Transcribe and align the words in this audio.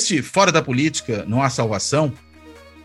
Este 0.00 0.22
Fora 0.22 0.50
da 0.50 0.62
Política 0.62 1.26
Não 1.28 1.42
Há 1.42 1.50
Salvação 1.50 2.10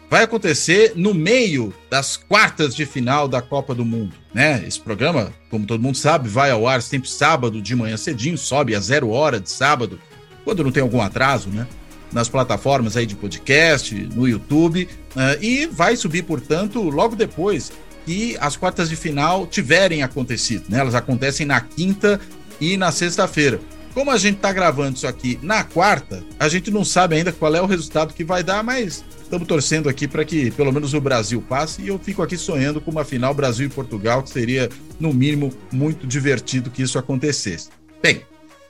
vai 0.10 0.24
acontecer 0.24 0.92
no 0.98 1.14
meio 1.14 1.74
das 1.90 2.18
quartas 2.18 2.76
de 2.76 2.86
final 2.86 3.26
da 3.26 3.42
Copa 3.42 3.74
do 3.74 3.86
Mundo. 3.86 4.14
Né? 4.34 4.62
Esse 4.68 4.82
programa, 4.82 5.32
como 5.50 5.66
todo 5.66 5.82
mundo 5.82 5.96
sabe, 5.96 6.28
vai 6.28 6.52
ao 6.52 6.68
ar 6.68 6.82
sempre 6.82 7.10
sábado 7.10 7.62
de 7.62 7.74
manhã 7.74 7.96
cedinho, 7.96 8.38
sobe 8.38 8.76
a 8.76 8.82
zero 8.82 9.12
hora 9.12 9.40
de 9.40 9.50
sábado, 9.50 9.98
quando 10.44 10.62
não 10.62 10.74
tem 10.74 10.84
algum 10.84 11.02
atraso, 11.02 11.48
né? 11.48 11.66
Nas 12.12 12.28
plataformas 12.28 12.98
aí 12.98 13.06
de 13.06 13.16
podcast, 13.16 13.96
no 14.14 14.28
YouTube, 14.28 14.90
uh, 15.16 15.42
e 15.42 15.68
vai 15.68 15.96
subir, 15.96 16.24
portanto, 16.24 16.82
logo 16.82 17.16
depois 17.16 17.72
que 18.06 18.36
as 18.42 18.58
quartas 18.58 18.90
de 18.90 18.98
final 18.98 19.48
tiverem 19.48 20.04
acontecido. 20.04 20.66
Né? 20.68 20.80
Elas 20.80 20.96
acontecem 20.96 21.46
na 21.46 21.62
quinta 21.62 22.20
e 22.60 22.76
na 22.76 22.92
sexta-feira. 22.92 23.62
Como 23.96 24.12
a 24.12 24.18
gente 24.18 24.36
está 24.36 24.52
gravando 24.52 24.98
isso 24.98 25.08
aqui 25.08 25.40
na 25.42 25.64
quarta, 25.64 26.22
a 26.38 26.50
gente 26.50 26.70
não 26.70 26.84
sabe 26.84 27.16
ainda 27.16 27.32
qual 27.32 27.56
é 27.56 27.62
o 27.62 27.66
resultado 27.66 28.14
que 28.14 28.26
vai 28.26 28.44
dar, 28.44 28.62
mas 28.62 29.06
estamos 29.24 29.48
torcendo 29.48 29.88
aqui 29.88 30.06
para 30.06 30.26
que 30.26 30.52
pelo 30.52 30.74
menos 30.74 30.94
o 30.94 31.00
Brasil 31.00 31.42
passe 31.42 31.82
e 31.82 31.88
eu 31.88 31.98
fico 31.98 32.22
aqui 32.22 32.36
sonhando 32.36 32.82
com 32.82 32.92
uma 32.92 33.06
final 33.06 33.34
Brasil 33.34 33.68
e 33.68 33.70
Portugal, 33.70 34.22
que 34.22 34.30
seria, 34.30 34.70
no 35.00 35.14
mínimo, 35.14 35.54
muito 35.72 36.06
divertido 36.06 36.70
que 36.70 36.82
isso 36.82 37.00
acontecesse. 37.00 37.70
Bem, 38.04 38.22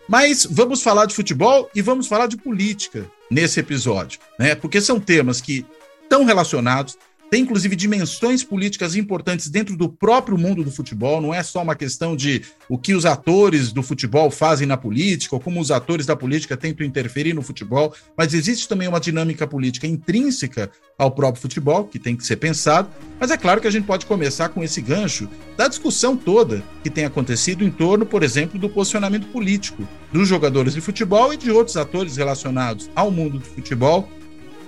mas 0.07 0.45
vamos 0.45 0.83
falar 0.83 1.07
de 1.07 1.15
futebol 1.15 1.71
e 1.73 1.81
vamos 1.81 2.05
falar 2.05 2.27
de 2.27 2.37
política 2.37 3.09
nesse 3.27 3.59
episódio, 3.59 4.19
né? 4.37 4.53
Porque 4.53 4.79
são 4.79 4.99
temas 4.99 5.41
que 5.41 5.65
estão 6.03 6.23
relacionados, 6.23 6.99
tem 7.35 7.41
inclusive 7.41 7.75
dimensões 7.75 8.45
políticas 8.45 8.95
importantes 8.95 9.49
dentro 9.49 9.75
do 9.75 9.89
próprio 9.89 10.37
mundo 10.37 10.63
do 10.63 10.71
futebol, 10.71 11.19
não 11.19 11.33
é 11.33 11.43
só 11.43 11.61
uma 11.61 11.75
questão 11.75 12.15
de 12.15 12.43
o 12.69 12.77
que 12.77 12.93
os 12.93 13.05
atores 13.05 13.73
do 13.73 13.83
futebol 13.83 14.31
fazem 14.31 14.65
na 14.65 14.77
política, 14.77 15.35
ou 15.35 15.41
como 15.41 15.59
os 15.59 15.69
atores 15.69 16.05
da 16.05 16.15
política 16.15 16.55
tentam 16.55 16.87
interferir 16.87 17.33
no 17.33 17.41
futebol, 17.41 17.93
mas 18.17 18.33
existe 18.33 18.69
também 18.69 18.87
uma 18.87 19.01
dinâmica 19.01 19.45
política 19.45 19.85
intrínseca 19.85 20.71
ao 20.97 21.11
próprio 21.11 21.41
futebol, 21.41 21.83
que 21.83 21.99
tem 21.99 22.15
que 22.15 22.25
ser 22.25 22.37
pensado. 22.37 22.87
Mas 23.19 23.29
é 23.31 23.35
claro 23.35 23.59
que 23.59 23.67
a 23.67 23.71
gente 23.71 23.83
pode 23.83 24.05
começar 24.05 24.47
com 24.47 24.63
esse 24.63 24.79
gancho 24.79 25.27
da 25.57 25.67
discussão 25.67 26.15
toda 26.15 26.63
que 26.83 26.89
tem 26.89 27.03
acontecido 27.03 27.65
em 27.65 27.69
torno, 27.69 28.05
por 28.05 28.23
exemplo, 28.23 28.57
do 28.57 28.69
posicionamento 28.69 29.27
político 29.27 29.85
dos 30.09 30.25
jogadores 30.25 30.73
de 30.73 30.79
futebol 30.79 31.33
e 31.33 31.37
de 31.37 31.51
outros 31.51 31.75
atores 31.75 32.15
relacionados 32.15 32.89
ao 32.95 33.11
mundo 33.11 33.39
do 33.39 33.45
futebol 33.45 34.09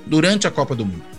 durante 0.05 0.47
a 0.47 0.52
Copa 0.52 0.75
do 0.75 0.85
Mundo. 0.85 1.16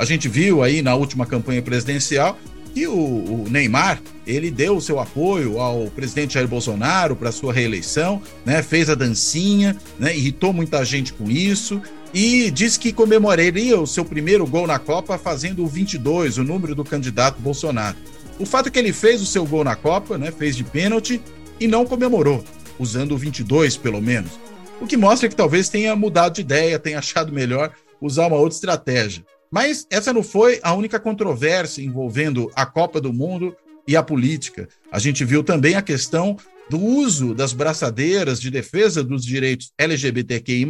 A 0.00 0.04
gente 0.06 0.30
viu 0.30 0.62
aí 0.62 0.80
na 0.80 0.94
última 0.94 1.26
campanha 1.26 1.60
presidencial 1.60 2.38
que 2.72 2.86
o, 2.86 2.94
o 2.94 3.46
Neymar 3.50 4.00
ele 4.26 4.50
deu 4.50 4.78
o 4.78 4.80
seu 4.80 4.98
apoio 4.98 5.60
ao 5.60 5.88
presidente 5.90 6.32
Jair 6.32 6.48
Bolsonaro 6.48 7.14
para 7.14 7.30
sua 7.30 7.52
reeleição, 7.52 8.22
né? 8.42 8.62
Fez 8.62 8.88
a 8.88 8.94
dancinha, 8.94 9.76
né? 9.98 10.16
Irritou 10.16 10.54
muita 10.54 10.82
gente 10.86 11.12
com 11.12 11.30
isso 11.30 11.82
e 12.14 12.50
disse 12.50 12.80
que 12.80 12.94
comemoraria 12.94 13.78
o 13.78 13.86
seu 13.86 14.02
primeiro 14.02 14.46
gol 14.46 14.66
na 14.66 14.78
Copa 14.78 15.18
fazendo 15.18 15.62
o 15.62 15.66
22, 15.66 16.38
o 16.38 16.44
número 16.44 16.74
do 16.74 16.82
candidato 16.82 17.38
Bolsonaro. 17.38 17.98
O 18.38 18.46
fato 18.46 18.68
é 18.68 18.70
que 18.70 18.78
ele 18.78 18.94
fez 18.94 19.20
o 19.20 19.26
seu 19.26 19.44
gol 19.44 19.64
na 19.64 19.76
Copa, 19.76 20.16
né? 20.16 20.32
Fez 20.32 20.56
de 20.56 20.64
pênalti 20.64 21.20
e 21.60 21.68
não 21.68 21.84
comemorou, 21.84 22.42
usando 22.78 23.12
o 23.12 23.18
22 23.18 23.76
pelo 23.76 24.00
menos. 24.00 24.32
O 24.80 24.86
que 24.86 24.96
mostra 24.96 25.28
que 25.28 25.36
talvez 25.36 25.68
tenha 25.68 25.94
mudado 25.94 26.36
de 26.36 26.40
ideia, 26.40 26.78
tenha 26.78 27.00
achado 27.00 27.30
melhor 27.30 27.70
usar 28.00 28.28
uma 28.28 28.36
outra 28.36 28.54
estratégia. 28.54 29.22
Mas 29.50 29.86
essa 29.90 30.12
não 30.12 30.22
foi 30.22 30.60
a 30.62 30.72
única 30.74 31.00
controvérsia 31.00 31.82
envolvendo 31.82 32.50
a 32.54 32.64
Copa 32.64 33.00
do 33.00 33.12
Mundo 33.12 33.56
e 33.86 33.96
a 33.96 34.02
política. 34.02 34.68
A 34.92 34.98
gente 34.98 35.24
viu 35.24 35.42
também 35.42 35.74
a 35.74 35.82
questão 35.82 36.36
do 36.68 36.78
uso 36.78 37.34
das 37.34 37.52
braçadeiras 37.52 38.40
de 38.40 38.48
defesa 38.48 39.02
dos 39.02 39.24
direitos 39.24 39.72
LGBTQI, 39.76 40.64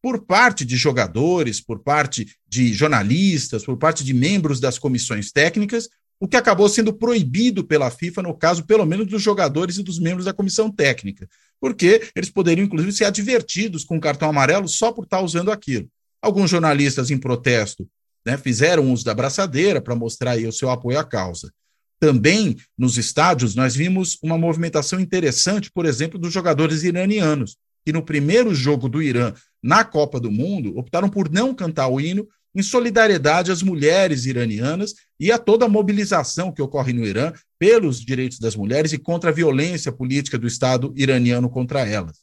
por 0.00 0.24
parte 0.24 0.64
de 0.64 0.76
jogadores, 0.76 1.60
por 1.60 1.80
parte 1.80 2.36
de 2.46 2.72
jornalistas, 2.72 3.64
por 3.64 3.76
parte 3.76 4.04
de 4.04 4.14
membros 4.14 4.60
das 4.60 4.78
comissões 4.78 5.32
técnicas, 5.32 5.88
o 6.20 6.28
que 6.28 6.36
acabou 6.36 6.68
sendo 6.68 6.92
proibido 6.92 7.64
pela 7.64 7.90
FIFA, 7.90 8.22
no 8.22 8.34
caso, 8.34 8.64
pelo 8.64 8.86
menos 8.86 9.06
dos 9.06 9.22
jogadores 9.22 9.78
e 9.78 9.82
dos 9.82 9.98
membros 9.98 10.26
da 10.26 10.32
comissão 10.32 10.70
técnica, 10.70 11.28
porque 11.60 12.02
eles 12.14 12.30
poderiam, 12.30 12.66
inclusive, 12.66 12.92
ser 12.92 13.06
advertidos 13.06 13.82
com 13.82 13.98
cartão 13.98 14.28
amarelo 14.28 14.68
só 14.68 14.92
por 14.92 15.04
estar 15.04 15.20
usando 15.20 15.50
aquilo. 15.50 15.88
Alguns 16.22 16.50
jornalistas, 16.50 17.10
em 17.10 17.18
protesto, 17.18 17.88
né, 18.24 18.36
fizeram 18.36 18.92
uso 18.92 19.04
da 19.04 19.14
braçadeira 19.14 19.80
para 19.80 19.94
mostrar 19.94 20.32
aí 20.32 20.46
o 20.46 20.52
seu 20.52 20.70
apoio 20.70 20.98
à 20.98 21.04
causa. 21.04 21.52
Também 22.00 22.56
nos 22.76 22.98
estádios 22.98 23.54
nós 23.54 23.74
vimos 23.74 24.18
uma 24.22 24.36
movimentação 24.36 25.00
interessante, 25.00 25.70
por 25.70 25.86
exemplo, 25.86 26.18
dos 26.18 26.32
jogadores 26.32 26.82
iranianos, 26.82 27.56
que 27.84 27.92
no 27.92 28.02
primeiro 28.02 28.54
jogo 28.54 28.88
do 28.88 29.02
Irã 29.02 29.32
na 29.62 29.84
Copa 29.84 30.18
do 30.18 30.30
Mundo 30.30 30.76
optaram 30.76 31.08
por 31.08 31.30
não 31.30 31.54
cantar 31.54 31.88
o 31.88 32.00
hino 32.00 32.26
em 32.54 32.62
solidariedade 32.62 33.50
às 33.50 33.62
mulheres 33.62 34.26
iranianas 34.26 34.94
e 35.18 35.32
a 35.32 35.38
toda 35.38 35.64
a 35.64 35.68
mobilização 35.68 36.52
que 36.52 36.62
ocorre 36.62 36.92
no 36.92 37.04
Irã 37.04 37.32
pelos 37.58 38.00
direitos 38.00 38.38
das 38.38 38.54
mulheres 38.54 38.92
e 38.92 38.98
contra 38.98 39.30
a 39.30 39.32
violência 39.32 39.90
política 39.90 40.38
do 40.38 40.46
Estado 40.46 40.92
iraniano 40.96 41.50
contra 41.50 41.80
elas. 41.80 42.18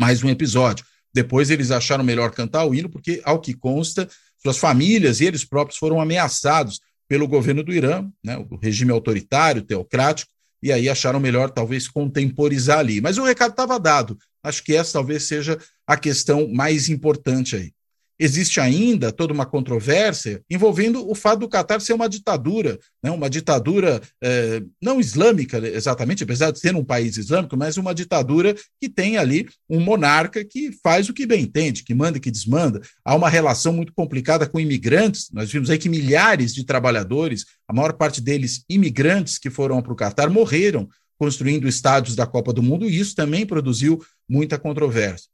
Mais 0.00 0.22
um 0.24 0.30
episódio. 0.30 0.84
Depois 1.12 1.50
eles 1.50 1.70
acharam 1.70 2.04
melhor 2.04 2.30
cantar 2.30 2.64
o 2.64 2.74
hino, 2.74 2.88
porque, 2.88 3.20
ao 3.24 3.40
que 3.40 3.52
consta, 3.52 4.08
suas 4.42 4.58
famílias 4.58 5.20
e 5.20 5.26
eles 5.26 5.44
próprios 5.44 5.78
foram 5.78 6.00
ameaçados 6.00 6.80
pelo 7.08 7.26
governo 7.26 7.62
do 7.62 7.72
Irã, 7.72 8.08
né, 8.22 8.36
o 8.50 8.56
regime 8.56 8.92
autoritário, 8.92 9.62
teocrático, 9.62 10.30
e 10.62 10.70
aí 10.70 10.88
acharam 10.88 11.18
melhor 11.18 11.50
talvez 11.50 11.88
contemporizar 11.88 12.78
ali. 12.78 13.00
Mas 13.00 13.18
o 13.18 13.24
recado 13.24 13.50
estava 13.50 13.80
dado. 13.80 14.16
Acho 14.42 14.62
que 14.62 14.74
essa 14.74 14.92
talvez 14.94 15.24
seja 15.24 15.58
a 15.86 15.96
questão 15.96 16.48
mais 16.48 16.88
importante 16.88 17.56
aí 17.56 17.72
existe 18.20 18.60
ainda 18.60 19.10
toda 19.10 19.32
uma 19.32 19.46
controvérsia 19.46 20.42
envolvendo 20.50 21.10
o 21.10 21.14
fato 21.14 21.40
do 21.40 21.48
Catar 21.48 21.80
ser 21.80 21.94
uma 21.94 22.06
ditadura, 22.06 22.78
né? 23.02 23.10
uma 23.10 23.30
ditadura 23.30 24.02
é, 24.22 24.62
não 24.80 25.00
islâmica 25.00 25.56
exatamente, 25.66 26.22
apesar 26.22 26.50
de 26.50 26.60
ser 26.60 26.76
um 26.76 26.84
país 26.84 27.16
islâmico, 27.16 27.56
mas 27.56 27.78
uma 27.78 27.94
ditadura 27.94 28.54
que 28.78 28.90
tem 28.90 29.16
ali 29.16 29.48
um 29.70 29.80
monarca 29.80 30.44
que 30.44 30.70
faz 30.82 31.08
o 31.08 31.14
que 31.14 31.24
bem 31.24 31.44
entende, 31.44 31.82
que 31.82 31.94
manda 31.94 32.18
e 32.18 32.20
que 32.20 32.30
desmanda. 32.30 32.82
Há 33.02 33.14
uma 33.14 33.30
relação 33.30 33.72
muito 33.72 33.94
complicada 33.94 34.46
com 34.46 34.60
imigrantes. 34.60 35.30
Nós 35.32 35.50
vimos 35.50 35.70
aí 35.70 35.78
que 35.78 35.88
milhares 35.88 36.54
de 36.54 36.64
trabalhadores, 36.64 37.46
a 37.66 37.72
maior 37.72 37.94
parte 37.94 38.20
deles 38.20 38.64
imigrantes 38.68 39.38
que 39.38 39.48
foram 39.48 39.80
para 39.80 39.92
o 39.94 39.96
Catar, 39.96 40.28
morreram 40.28 40.86
construindo 41.18 41.66
estádios 41.66 42.14
da 42.14 42.26
Copa 42.26 42.52
do 42.52 42.62
Mundo, 42.62 42.88
e 42.88 42.98
isso 42.98 43.14
também 43.14 43.46
produziu 43.46 44.02
muita 44.28 44.58
controvérsia. 44.58 45.28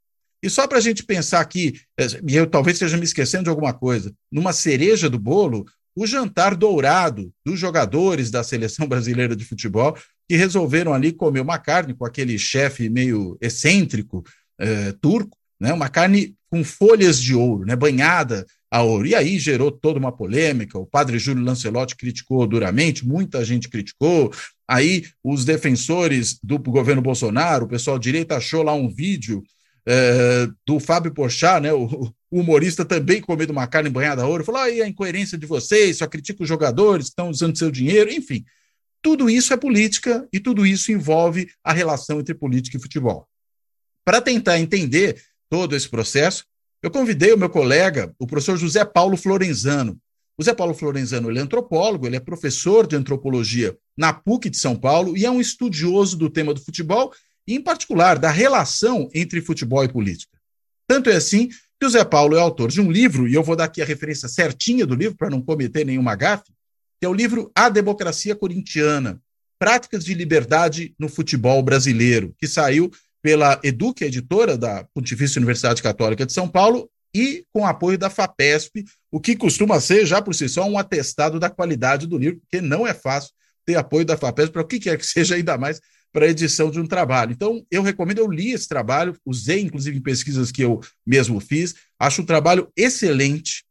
E 0.47 0.51
só 0.51 0.65
para 0.69 0.79
a 0.79 0.81
gente 0.81 1.03
pensar 1.03 1.41
aqui, 1.41 1.81
eh, 1.99 2.07
e 2.25 2.37
eu 2.37 2.47
talvez 2.47 2.77
esteja 2.77 2.97
me 2.97 3.03
esquecendo 3.03 3.43
de 3.45 3.51
alguma 3.51 3.75
coisa, 3.75 4.15
numa 4.31 4.53
cereja 4.53 5.11
do 5.11 5.19
bolo, 5.19 5.67
o 5.93 6.07
jantar 6.07 6.55
dourado 6.55 7.33
dos 7.45 7.59
jogadores 7.59 8.31
da 8.31 8.45
seleção 8.45 8.87
brasileira 8.89 9.35
de 9.35 9.45
futebol 9.45 9.99
que 10.29 10.37
resolveram 10.37 10.95
ali 10.95 11.11
comer 11.11 11.41
uma 11.41 11.59
carne 11.59 11.95
com 11.95 12.07
aquele 12.07 12.39
chefe 12.39 12.89
meio 12.89 13.37
excêntrico 13.41 14.23
eh, 14.61 14.95
turco, 15.01 15.37
né, 15.61 15.73
uma 15.73 15.89
carne 15.89 16.37
com 16.49 16.63
folhas 16.63 17.21
de 17.21 17.35
ouro, 17.35 17.67
né, 17.67 17.75
banhada 17.75 18.47
a 18.71 18.83
ouro. 18.83 19.05
E 19.05 19.17
aí 19.17 19.41
gerou 19.41 19.73
toda 19.73 19.99
uma 19.99 20.13
polêmica. 20.13 20.79
O 20.79 20.87
padre 20.87 21.19
Júlio 21.19 21.43
Lancelotti 21.43 21.97
criticou 21.97 22.47
duramente, 22.47 23.05
muita 23.05 23.45
gente 23.45 23.69
criticou. 23.69 24.33
Aí 24.69 25.07
os 25.25 25.45
defensores 25.45 26.39
do 26.41 26.57
governo 26.57 27.03
Bolsonaro, 27.03 27.65
o 27.65 27.69
pessoal 27.69 27.99
direita 27.99 28.37
achou 28.37 28.63
lá 28.63 28.75
um 28.75 28.89
vídeo 28.89 29.43
é, 29.87 30.49
do 30.67 30.81
Fábio 30.81 31.15
Porchat, 31.15 31.61
né, 31.61 31.73
o, 31.73 31.85
o, 31.85 32.13
humorista 32.31 32.85
também 32.85 33.21
comendo 33.21 33.53
uma 33.53 33.67
carne 33.67 33.89
banhada 33.89 34.23
a 34.23 34.27
ouro, 34.27 34.45
falou 34.45 34.61
aí 34.61 34.83
a 34.83 34.89
incoerência 34.89 35.39
de 35.39 35.47
vocês, 35.47 35.99
só 35.99 36.07
critica 36.07 36.43
os 36.43 36.49
jogadores 36.49 37.07
que 37.07 37.11
estão 37.11 37.31
usando 37.31 37.57
seu 37.57 37.71
dinheiro, 37.71 38.11
enfim. 38.11 38.45
Tudo 39.01 39.31
isso 39.31 39.53
é 39.53 39.57
política 39.57 40.27
e 40.33 40.41
tudo 40.41 40.67
isso 40.67 40.91
envolve 40.91 41.49
a 41.63 41.73
relação 41.73 42.19
entre 42.19 42.35
política 42.35 42.77
e 42.77 42.81
futebol. 42.81 43.29
Para 44.05 44.21
tentar 44.21 44.59
entender 44.59 45.23
todo 45.49 45.77
esse 45.77 45.89
processo, 45.89 46.45
eu 46.83 46.91
convidei 46.91 47.33
o 47.33 47.39
meu 47.39 47.49
colega, 47.49 48.13
o 48.19 48.27
professor 48.27 48.57
José 48.57 48.85
Paulo 48.85 49.17
Florenzano. 49.17 49.99
O 50.39 50.43
Zé 50.43 50.53
Paulo 50.53 50.75
Florenzano 50.75 51.31
ele 51.31 51.39
é 51.39 51.43
antropólogo, 51.43 52.07
ele 52.07 52.17
é 52.17 52.21
professor 52.21 52.87
de 52.87 52.95
antropologia 52.95 53.77
na 53.97 54.13
PUC 54.13 54.51
de 54.51 54.59
São 54.59 54.77
Paulo 54.77 55.17
e 55.17 55.25
é 55.25 55.31
um 55.31 55.41
estudioso 55.41 56.17
do 56.17 56.29
tema 56.29 56.53
do 56.53 56.61
futebol 56.61 57.13
e, 57.47 57.55
em 57.55 57.61
particular, 57.61 58.19
da 58.19 58.31
relação 58.31 59.09
entre 59.15 59.41
futebol 59.41 59.85
e 59.85 59.89
política. 59.89 60.37
Tanto 60.87 61.11
é 61.11 61.17
assim 61.17 61.49
que 61.79 61.87
o 61.87 61.91
Zé 61.91 62.05
Paulo 62.05 62.37
é 62.37 62.41
autor 62.41 62.71
de 62.71 62.81
um 62.81 62.91
livro, 62.91 63.29
e 63.29 63.35
eu 63.35 63.43
vou 63.43 63.55
dar 63.55 63.65
aqui 63.65 63.83
a 63.83 63.85
referência 63.85 64.29
certinha 64.29 64.87
do 64.87 64.95
livro 64.95 65.17
para 65.17 65.31
não 65.31 65.43
cometer 65.43 65.85
nenhuma 65.85 66.15
gafe, 66.15 66.53
que 66.99 67.05
é 67.05 67.09
o 67.09 67.15
livro 67.15 67.51
A 67.55 67.69
Democracia 67.69 68.35
Corintiana, 68.35 69.21
Práticas 69.59 70.05
de 70.05 70.15
Liberdade 70.15 70.95
no 70.99 71.09
Futebol 71.09 71.63
Brasileiro, 71.63 72.35
que 72.39 72.47
saiu 72.47 72.91
pela 73.23 73.61
Eduque, 73.63 74.05
editora 74.05 74.57
da 74.57 74.85
Pontifícia 74.95 75.39
Universidade 75.39 75.83
Católica 75.83 76.25
de 76.25 76.33
São 76.33 76.49
Paulo, 76.49 76.91
e 77.15 77.45
com 77.51 77.67
apoio 77.67 77.97
da 77.97 78.11
FAPESP, 78.11 78.85
o 79.11 79.19
que 79.19 79.35
costuma 79.35 79.81
ser, 79.81 80.05
já 80.05 80.21
por 80.21 80.35
si 80.35 80.49
só, 80.49 80.65
um 80.69 80.79
atestado 80.79 81.41
da 81.41 81.49
qualidade 81.49 82.07
do 82.07 82.19
livro, 82.19 82.41
porque 82.41 82.61
não 82.61 82.87
é 82.87 82.93
fácil 82.93 83.31
ter 83.65 83.75
apoio 83.77 84.05
da 84.05 84.17
FAPESP 84.17 84.53
para 84.53 84.63
o 84.63 84.67
que 84.67 84.79
quer 84.79 84.99
que 84.99 85.07
seja, 85.07 85.35
ainda 85.35 85.57
mais 85.57 85.81
para 86.17 86.25
a 86.25 86.31
edição 86.31 86.71
de 86.71 86.81
um 86.81 86.87
trabalho. 86.87 87.33
Então, 87.33 87.63
eu 87.71 87.83
recomendo, 87.83 88.21
eu 88.21 88.27
li 88.27 88.53
esse 88.53 88.67
trabalho, 88.67 89.15
usei 89.23 89.61
inclusive 89.61 89.99
em 89.99 90.01
pesquisas 90.01 90.51
que 90.51 90.63
eu 90.63 90.81
mesmo 91.07 91.39
fiz, 91.41 91.75
acho 92.01 92.23
um 92.23 92.25
trabalho 92.25 92.73
excelente, 92.75 93.67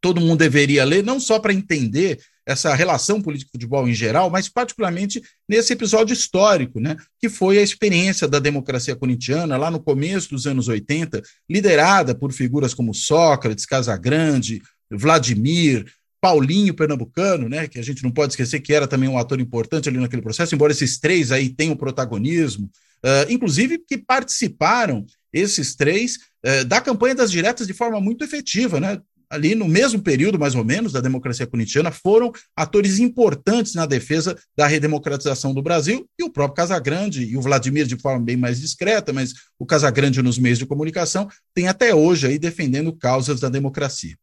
todo 0.00 0.20
mundo 0.20 0.38
deveria 0.38 0.84
ler, 0.84 1.02
não 1.02 1.18
só 1.18 1.40
para 1.40 1.52
entender 1.52 2.20
essa 2.46 2.72
relação 2.72 3.20
político-futebol 3.20 3.88
em 3.88 3.94
geral, 3.94 4.30
mas 4.30 4.48
particularmente 4.48 5.20
nesse 5.48 5.72
episódio 5.72 6.14
histórico, 6.14 6.78
né, 6.78 6.96
que 7.20 7.28
foi 7.28 7.58
a 7.58 7.62
experiência 7.62 8.28
da 8.28 8.38
democracia 8.38 8.94
corintiana 8.94 9.56
lá 9.56 9.68
no 9.68 9.82
começo 9.82 10.30
dos 10.30 10.46
anos 10.46 10.68
80, 10.68 11.20
liderada 11.50 12.14
por 12.14 12.32
figuras 12.32 12.72
como 12.72 12.94
Sócrates, 12.94 13.66
Casagrande, 13.66 14.62
Vladimir, 14.88 15.92
Paulinho 16.22 16.72
Pernambucano, 16.72 17.48
né, 17.48 17.66
que 17.66 17.80
a 17.80 17.82
gente 17.82 18.04
não 18.04 18.10
pode 18.12 18.32
esquecer 18.32 18.60
que 18.60 18.72
era 18.72 18.86
também 18.86 19.08
um 19.08 19.18
ator 19.18 19.40
importante 19.40 19.88
ali 19.88 19.98
naquele 19.98 20.22
processo, 20.22 20.54
embora 20.54 20.70
esses 20.70 21.00
três 21.00 21.32
aí 21.32 21.48
tenham 21.48 21.74
protagonismo, 21.74 22.70
uh, 23.04 23.28
inclusive 23.28 23.78
que 23.78 23.98
participaram 23.98 25.04
esses 25.32 25.74
três 25.74 26.18
uh, 26.46 26.64
da 26.64 26.80
campanha 26.80 27.16
das 27.16 27.28
diretas 27.28 27.66
de 27.66 27.72
forma 27.72 28.00
muito 28.00 28.22
efetiva, 28.22 28.78
né? 28.78 29.00
ali 29.28 29.54
no 29.54 29.66
mesmo 29.66 30.00
período, 30.00 30.38
mais 30.38 30.54
ou 30.54 30.62
menos, 30.62 30.92
da 30.92 31.00
democracia 31.00 31.46
corintiana, 31.46 31.90
foram 31.90 32.30
atores 32.54 32.98
importantes 32.98 33.74
na 33.74 33.86
defesa 33.86 34.38
da 34.54 34.66
redemocratização 34.66 35.54
do 35.54 35.62
Brasil, 35.62 36.06
e 36.20 36.22
o 36.22 36.30
próprio 36.30 36.56
Casagrande, 36.56 37.24
e 37.24 37.36
o 37.36 37.40
Vladimir 37.40 37.86
de 37.86 37.96
forma 37.96 38.22
bem 38.22 38.36
mais 38.36 38.60
discreta, 38.60 39.10
mas 39.10 39.32
o 39.58 39.64
Casagrande 39.64 40.20
nos 40.20 40.38
meios 40.38 40.58
de 40.58 40.66
comunicação, 40.66 41.28
tem 41.54 41.66
até 41.66 41.94
hoje 41.94 42.26
aí 42.26 42.38
defendendo 42.38 42.92
causas 42.92 43.40
da 43.40 43.48
democracia. 43.48 44.14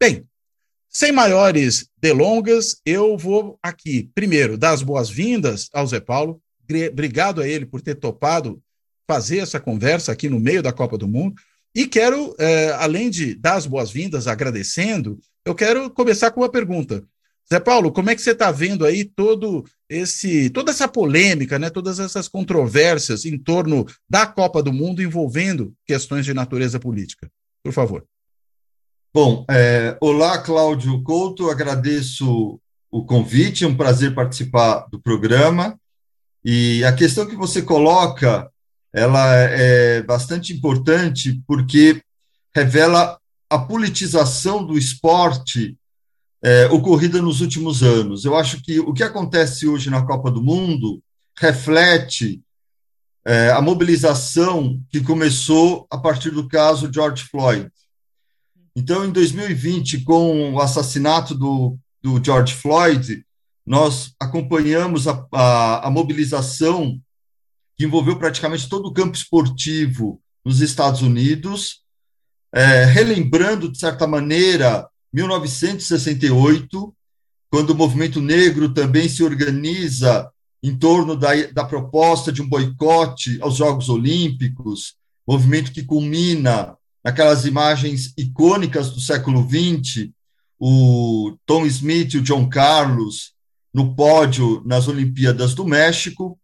Bem, 0.00 0.26
sem 0.96 1.12
maiores 1.12 1.90
delongas, 2.00 2.80
eu 2.82 3.18
vou 3.18 3.58
aqui, 3.62 4.08
primeiro, 4.14 4.56
dar 4.56 4.70
as 4.70 4.80
boas-vindas 4.80 5.68
ao 5.70 5.86
Zé 5.86 6.00
Paulo, 6.00 6.40
obrigado 6.90 7.42
a 7.42 7.46
ele 7.46 7.66
por 7.66 7.82
ter 7.82 7.96
topado 7.96 8.62
fazer 9.06 9.40
essa 9.40 9.60
conversa 9.60 10.10
aqui 10.10 10.26
no 10.26 10.40
meio 10.40 10.62
da 10.62 10.72
Copa 10.72 10.96
do 10.96 11.06
Mundo. 11.06 11.34
E 11.74 11.86
quero, 11.86 12.34
é, 12.38 12.70
além 12.78 13.10
de 13.10 13.34
dar 13.34 13.56
as 13.56 13.66
boas-vindas, 13.66 14.26
agradecendo, 14.26 15.20
eu 15.44 15.54
quero 15.54 15.90
começar 15.90 16.30
com 16.30 16.40
uma 16.40 16.48
pergunta. 16.48 17.04
Zé 17.46 17.60
Paulo, 17.60 17.92
como 17.92 18.08
é 18.08 18.14
que 18.16 18.22
você 18.22 18.30
está 18.30 18.50
vendo 18.50 18.86
aí 18.86 19.04
todo 19.04 19.66
esse, 19.90 20.48
toda 20.48 20.70
essa 20.70 20.88
polêmica, 20.88 21.58
né, 21.58 21.68
todas 21.68 22.00
essas 22.00 22.26
controvérsias 22.26 23.26
em 23.26 23.36
torno 23.36 23.84
da 24.08 24.26
Copa 24.26 24.62
do 24.62 24.72
Mundo 24.72 25.02
envolvendo 25.02 25.74
questões 25.84 26.24
de 26.24 26.32
natureza 26.32 26.80
política? 26.80 27.30
Por 27.62 27.74
favor. 27.74 28.06
Bom, 29.16 29.46
é, 29.48 29.96
olá, 29.98 30.36
Cláudio 30.36 31.02
Couto, 31.02 31.48
agradeço 31.48 32.60
o 32.90 33.02
convite, 33.02 33.64
é 33.64 33.66
um 33.66 33.74
prazer 33.74 34.14
participar 34.14 34.86
do 34.90 35.00
programa. 35.00 35.80
E 36.44 36.84
a 36.84 36.92
questão 36.92 37.26
que 37.26 37.34
você 37.34 37.62
coloca 37.62 38.46
ela 38.92 39.34
é 39.34 40.02
bastante 40.02 40.52
importante 40.52 41.42
porque 41.46 42.02
revela 42.54 43.18
a 43.48 43.58
politização 43.58 44.62
do 44.62 44.76
esporte 44.76 45.74
é, 46.44 46.66
ocorrida 46.66 47.22
nos 47.22 47.40
últimos 47.40 47.82
anos. 47.82 48.26
Eu 48.26 48.36
acho 48.36 48.62
que 48.62 48.80
o 48.80 48.92
que 48.92 49.02
acontece 49.02 49.66
hoje 49.66 49.88
na 49.88 50.04
Copa 50.04 50.30
do 50.30 50.42
Mundo 50.42 51.02
reflete 51.38 52.42
é, 53.24 53.50
a 53.50 53.62
mobilização 53.62 54.78
que 54.90 55.00
começou 55.00 55.86
a 55.90 55.96
partir 55.96 56.32
do 56.32 56.46
caso 56.46 56.92
George 56.92 57.24
Floyd. 57.24 57.70
Então, 58.76 59.06
em 59.06 59.10
2020, 59.10 60.02
com 60.02 60.52
o 60.52 60.60
assassinato 60.60 61.34
do, 61.34 61.78
do 62.02 62.22
George 62.22 62.52
Floyd, 62.52 63.24
nós 63.64 64.14
acompanhamos 64.20 65.08
a, 65.08 65.26
a, 65.32 65.86
a 65.86 65.90
mobilização 65.90 67.00
que 67.74 67.86
envolveu 67.86 68.18
praticamente 68.18 68.68
todo 68.68 68.86
o 68.86 68.92
campo 68.92 69.16
esportivo 69.16 70.20
nos 70.44 70.60
Estados 70.60 71.00
Unidos, 71.00 71.80
é, 72.54 72.84
relembrando, 72.84 73.72
de 73.72 73.78
certa 73.78 74.06
maneira, 74.06 74.86
1968, 75.10 76.94
quando 77.50 77.70
o 77.70 77.74
movimento 77.74 78.20
negro 78.20 78.74
também 78.74 79.08
se 79.08 79.24
organiza 79.24 80.30
em 80.62 80.76
torno 80.76 81.16
da, 81.16 81.30
da 81.52 81.64
proposta 81.64 82.30
de 82.30 82.42
um 82.42 82.48
boicote 82.48 83.40
aos 83.40 83.56
Jogos 83.56 83.88
Olímpicos, 83.88 84.96
movimento 85.26 85.72
que 85.72 85.82
culmina 85.82 86.76
naquelas 87.06 87.44
imagens 87.46 88.12
icônicas 88.18 88.90
do 88.90 89.00
século 89.00 89.48
XX, 89.48 90.10
o 90.58 91.36
Tom 91.46 91.64
Smith 91.66 92.14
e 92.14 92.18
o 92.18 92.22
John 92.22 92.48
Carlos 92.48 93.32
no 93.72 93.94
pódio 93.94 94.60
nas 94.66 94.88
Olimpíadas 94.88 95.54
do 95.54 95.64
México, 95.64 96.36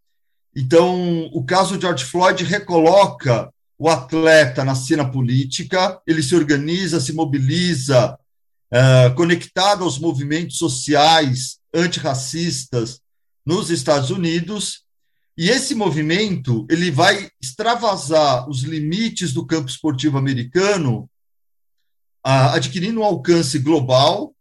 então, 0.54 1.30
o 1.32 1.44
caso 1.44 1.80
George 1.80 2.04
Floyd 2.04 2.44
recoloca 2.44 3.52
o 3.76 3.88
atleta 3.88 4.64
na 4.64 4.76
cena 4.76 5.04
política, 5.10 6.00
ele 6.06 6.22
se 6.22 6.34
organiza, 6.36 7.00
se 7.00 7.12
mobiliza, 7.12 8.16
uh, 8.72 9.14
conectado 9.16 9.82
aos 9.82 9.98
movimentos 9.98 10.58
sociais 10.58 11.58
antirracistas 11.74 13.00
nos 13.44 13.68
Estados 13.68 14.10
Unidos, 14.10 14.81
e 15.36 15.48
esse 15.48 15.74
movimento 15.74 16.66
ele 16.70 16.90
vai 16.90 17.30
extravasar 17.40 18.48
os 18.48 18.62
limites 18.62 19.32
do 19.32 19.46
campo 19.46 19.68
esportivo 19.68 20.18
americano, 20.18 21.08
adquirindo 22.22 23.00
um 23.00 23.04
alcance 23.04 23.58
global 23.58 24.34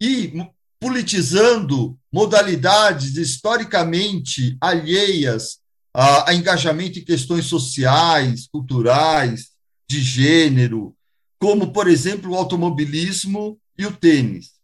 e 0.00 0.32
politizando 0.80 1.98
modalidades 2.12 3.16
historicamente 3.16 4.56
alheias 4.60 5.58
a 5.94 6.34
engajamento 6.34 6.98
em 6.98 7.04
questões 7.04 7.46
sociais, 7.46 8.46
culturais, 8.48 9.52
de 9.88 10.02
gênero, 10.02 10.94
como, 11.38 11.72
por 11.72 11.88
exemplo, 11.88 12.32
o 12.32 12.34
automobilismo 12.34 13.58
e 13.78 13.86
o 13.86 13.96
tênis. 13.96 14.56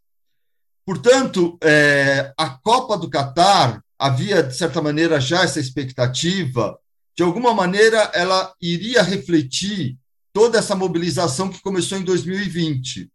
Portanto, 0.84 1.56
é, 1.62 2.34
a 2.36 2.50
Copa 2.50 2.98
do 2.98 3.08
Catar 3.08 3.81
havia, 4.02 4.42
de 4.42 4.56
certa 4.56 4.82
maneira, 4.82 5.20
já 5.20 5.44
essa 5.44 5.60
expectativa, 5.60 6.76
de 7.16 7.22
alguma 7.22 7.54
maneira, 7.54 8.10
ela 8.12 8.52
iria 8.60 9.00
refletir 9.00 9.96
toda 10.32 10.58
essa 10.58 10.74
mobilização 10.74 11.48
que 11.48 11.62
começou 11.62 11.96
em 11.98 12.02
2020. 12.02 13.08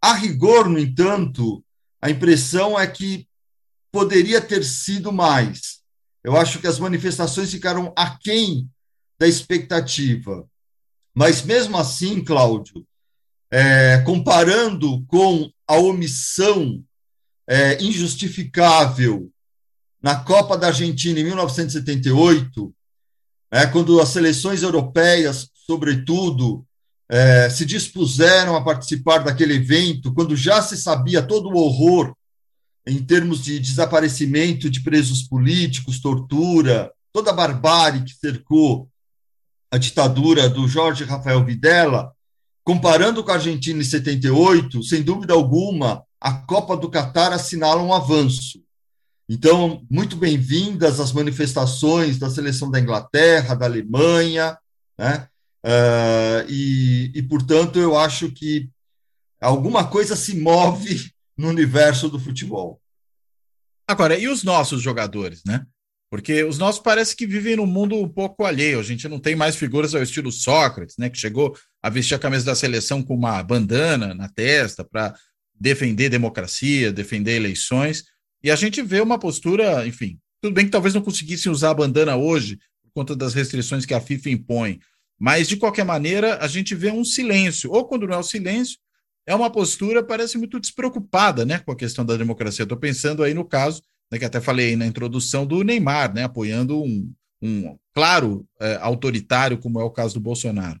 A 0.00 0.14
rigor, 0.14 0.66
no 0.66 0.78
entanto, 0.78 1.62
a 2.00 2.08
impressão 2.08 2.80
é 2.80 2.86
que 2.86 3.28
poderia 3.92 4.40
ter 4.40 4.64
sido 4.64 5.12
mais. 5.12 5.82
Eu 6.24 6.38
acho 6.38 6.58
que 6.58 6.66
as 6.66 6.78
manifestações 6.78 7.50
ficaram 7.50 7.92
aquém 7.94 8.70
da 9.18 9.28
expectativa. 9.28 10.48
Mas, 11.14 11.42
mesmo 11.42 11.76
assim, 11.76 12.24
Cláudio, 12.24 12.86
é, 13.50 13.98
comparando 14.06 15.04
com 15.04 15.52
a 15.68 15.76
omissão 15.76 16.82
é, 17.46 17.82
injustificável 17.82 19.30
na 20.02 20.16
Copa 20.16 20.58
da 20.58 20.68
Argentina 20.68 21.20
em 21.20 21.24
1978, 21.24 22.74
é, 23.50 23.66
quando 23.66 24.00
as 24.00 24.08
seleções 24.08 24.62
europeias, 24.62 25.48
sobretudo, 25.54 26.64
é, 27.08 27.48
se 27.50 27.64
dispuseram 27.64 28.56
a 28.56 28.64
participar 28.64 29.18
daquele 29.18 29.54
evento, 29.54 30.12
quando 30.12 30.34
já 30.34 30.60
se 30.62 30.76
sabia 30.76 31.22
todo 31.22 31.50
o 31.50 31.56
horror 31.56 32.14
em 32.86 33.04
termos 33.04 33.44
de 33.44 33.60
desaparecimento 33.60 34.68
de 34.68 34.82
presos 34.82 35.22
políticos, 35.22 36.00
tortura, 36.00 36.90
toda 37.12 37.30
a 37.30 37.34
barbárie 37.34 38.02
que 38.02 38.14
cercou 38.14 38.88
a 39.70 39.78
ditadura 39.78 40.48
do 40.48 40.66
Jorge 40.66 41.04
Rafael 41.04 41.44
Videla, 41.44 42.12
comparando 42.64 43.22
com 43.22 43.30
a 43.30 43.34
Argentina 43.34 43.80
em 43.80 43.84
78, 43.84 44.82
sem 44.82 45.02
dúvida 45.02 45.32
alguma, 45.32 46.02
a 46.20 46.32
Copa 46.32 46.76
do 46.76 46.90
Catar 46.90 47.32
assinala 47.32 47.82
um 47.82 47.92
avanço. 47.92 48.62
Então, 49.34 49.82
muito 49.90 50.14
bem-vindas 50.14 51.00
as 51.00 51.10
manifestações 51.10 52.18
da 52.18 52.28
seleção 52.28 52.70
da 52.70 52.78
Inglaterra, 52.78 53.54
da 53.54 53.64
Alemanha, 53.64 54.58
né? 54.98 55.26
Uh, 55.64 56.44
e, 56.50 57.12
e, 57.14 57.22
portanto, 57.22 57.78
eu 57.78 57.96
acho 57.96 58.30
que 58.30 58.68
alguma 59.40 59.88
coisa 59.88 60.16
se 60.16 60.36
move 60.36 61.10
no 61.34 61.48
universo 61.48 62.10
do 62.10 62.20
futebol. 62.20 62.78
Agora, 63.88 64.18
e 64.18 64.28
os 64.28 64.44
nossos 64.44 64.82
jogadores, 64.82 65.40
né? 65.46 65.64
Porque 66.10 66.44
os 66.44 66.58
nossos 66.58 66.82
parece 66.82 67.16
que 67.16 67.26
vivem 67.26 67.56
num 67.56 67.64
mundo 67.64 67.96
um 67.96 68.08
pouco 68.10 68.44
alheio. 68.44 68.78
A 68.78 68.82
gente 68.82 69.08
não 69.08 69.18
tem 69.18 69.34
mais 69.34 69.56
figuras 69.56 69.94
ao 69.94 70.02
estilo 70.02 70.30
Sócrates, 70.30 70.96
né? 70.98 71.08
Que 71.08 71.16
chegou 71.16 71.56
a 71.82 71.88
vestir 71.88 72.14
a 72.14 72.18
camisa 72.18 72.44
da 72.44 72.54
seleção 72.54 73.02
com 73.02 73.14
uma 73.14 73.42
bandana 73.42 74.12
na 74.12 74.28
testa 74.28 74.84
para 74.84 75.14
defender 75.58 76.10
democracia, 76.10 76.92
defender 76.92 77.36
eleições. 77.36 78.11
E 78.42 78.50
a 78.50 78.56
gente 78.56 78.82
vê 78.82 79.00
uma 79.00 79.18
postura, 79.18 79.86
enfim, 79.86 80.18
tudo 80.40 80.54
bem 80.54 80.64
que 80.64 80.70
talvez 80.70 80.94
não 80.94 81.02
conseguissem 81.02 81.50
usar 81.50 81.70
a 81.70 81.74
bandana 81.74 82.16
hoje, 82.16 82.58
por 82.82 82.90
conta 82.94 83.14
das 83.14 83.34
restrições 83.34 83.86
que 83.86 83.94
a 83.94 84.00
FIFA 84.00 84.30
impõe. 84.30 84.80
Mas, 85.18 85.46
de 85.46 85.56
qualquer 85.56 85.84
maneira, 85.84 86.38
a 86.38 86.48
gente 86.48 86.74
vê 86.74 86.90
um 86.90 87.04
silêncio. 87.04 87.70
Ou 87.70 87.86
quando 87.86 88.08
não 88.08 88.14
é 88.14 88.18
o 88.18 88.24
silêncio, 88.24 88.76
é 89.24 89.34
uma 89.34 89.50
postura, 89.50 90.02
parece 90.02 90.36
muito 90.36 90.58
despreocupada 90.58 91.44
né, 91.44 91.60
com 91.60 91.70
a 91.70 91.76
questão 91.76 92.04
da 92.04 92.16
democracia. 92.16 92.64
Estou 92.64 92.76
pensando 92.76 93.22
aí 93.22 93.32
no 93.32 93.44
caso 93.44 93.82
né, 94.10 94.18
que 94.18 94.24
até 94.24 94.40
falei 94.40 94.74
na 94.74 94.86
introdução 94.86 95.46
do 95.46 95.62
Neymar, 95.62 96.12
né, 96.12 96.24
apoiando 96.24 96.82
um, 96.82 97.10
um 97.40 97.78
claro 97.94 98.44
é, 98.60 98.76
autoritário, 98.80 99.58
como 99.58 99.80
é 99.80 99.84
o 99.84 99.90
caso 99.90 100.14
do 100.14 100.20
Bolsonaro. 100.20 100.80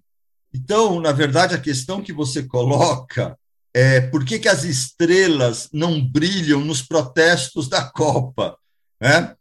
Então, 0.52 1.00
na 1.00 1.12
verdade, 1.12 1.54
a 1.54 1.60
questão 1.60 2.02
que 2.02 2.12
você 2.12 2.42
coloca 2.42 3.38
é 3.74 4.00
por 4.00 4.24
que, 4.24 4.38
que 4.38 4.48
as 4.48 4.64
estrelas 4.64 5.68
não 5.72 6.00
brilham 6.00 6.60
nos 6.60 6.82
protestos 6.82 7.68
da 7.68 7.82
Copa? 7.84 8.56
Né? 9.00 9.34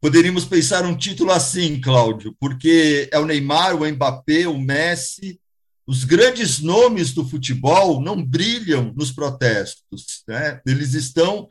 Poderíamos 0.00 0.44
pensar 0.44 0.84
um 0.84 0.96
título 0.96 1.32
assim, 1.32 1.80
Cláudio, 1.80 2.34
porque 2.40 3.08
é 3.12 3.18
o 3.18 3.26
Neymar, 3.26 3.74
o 3.74 3.86
Mbappé, 3.86 4.46
o 4.46 4.58
Messi, 4.58 5.40
os 5.86 6.04
grandes 6.04 6.60
nomes 6.60 7.12
do 7.12 7.26
futebol 7.26 8.00
não 8.00 8.22
brilham 8.22 8.92
nos 8.94 9.10
protestos. 9.10 10.22
Né? 10.26 10.60
Eles 10.66 10.94
estão 10.94 11.48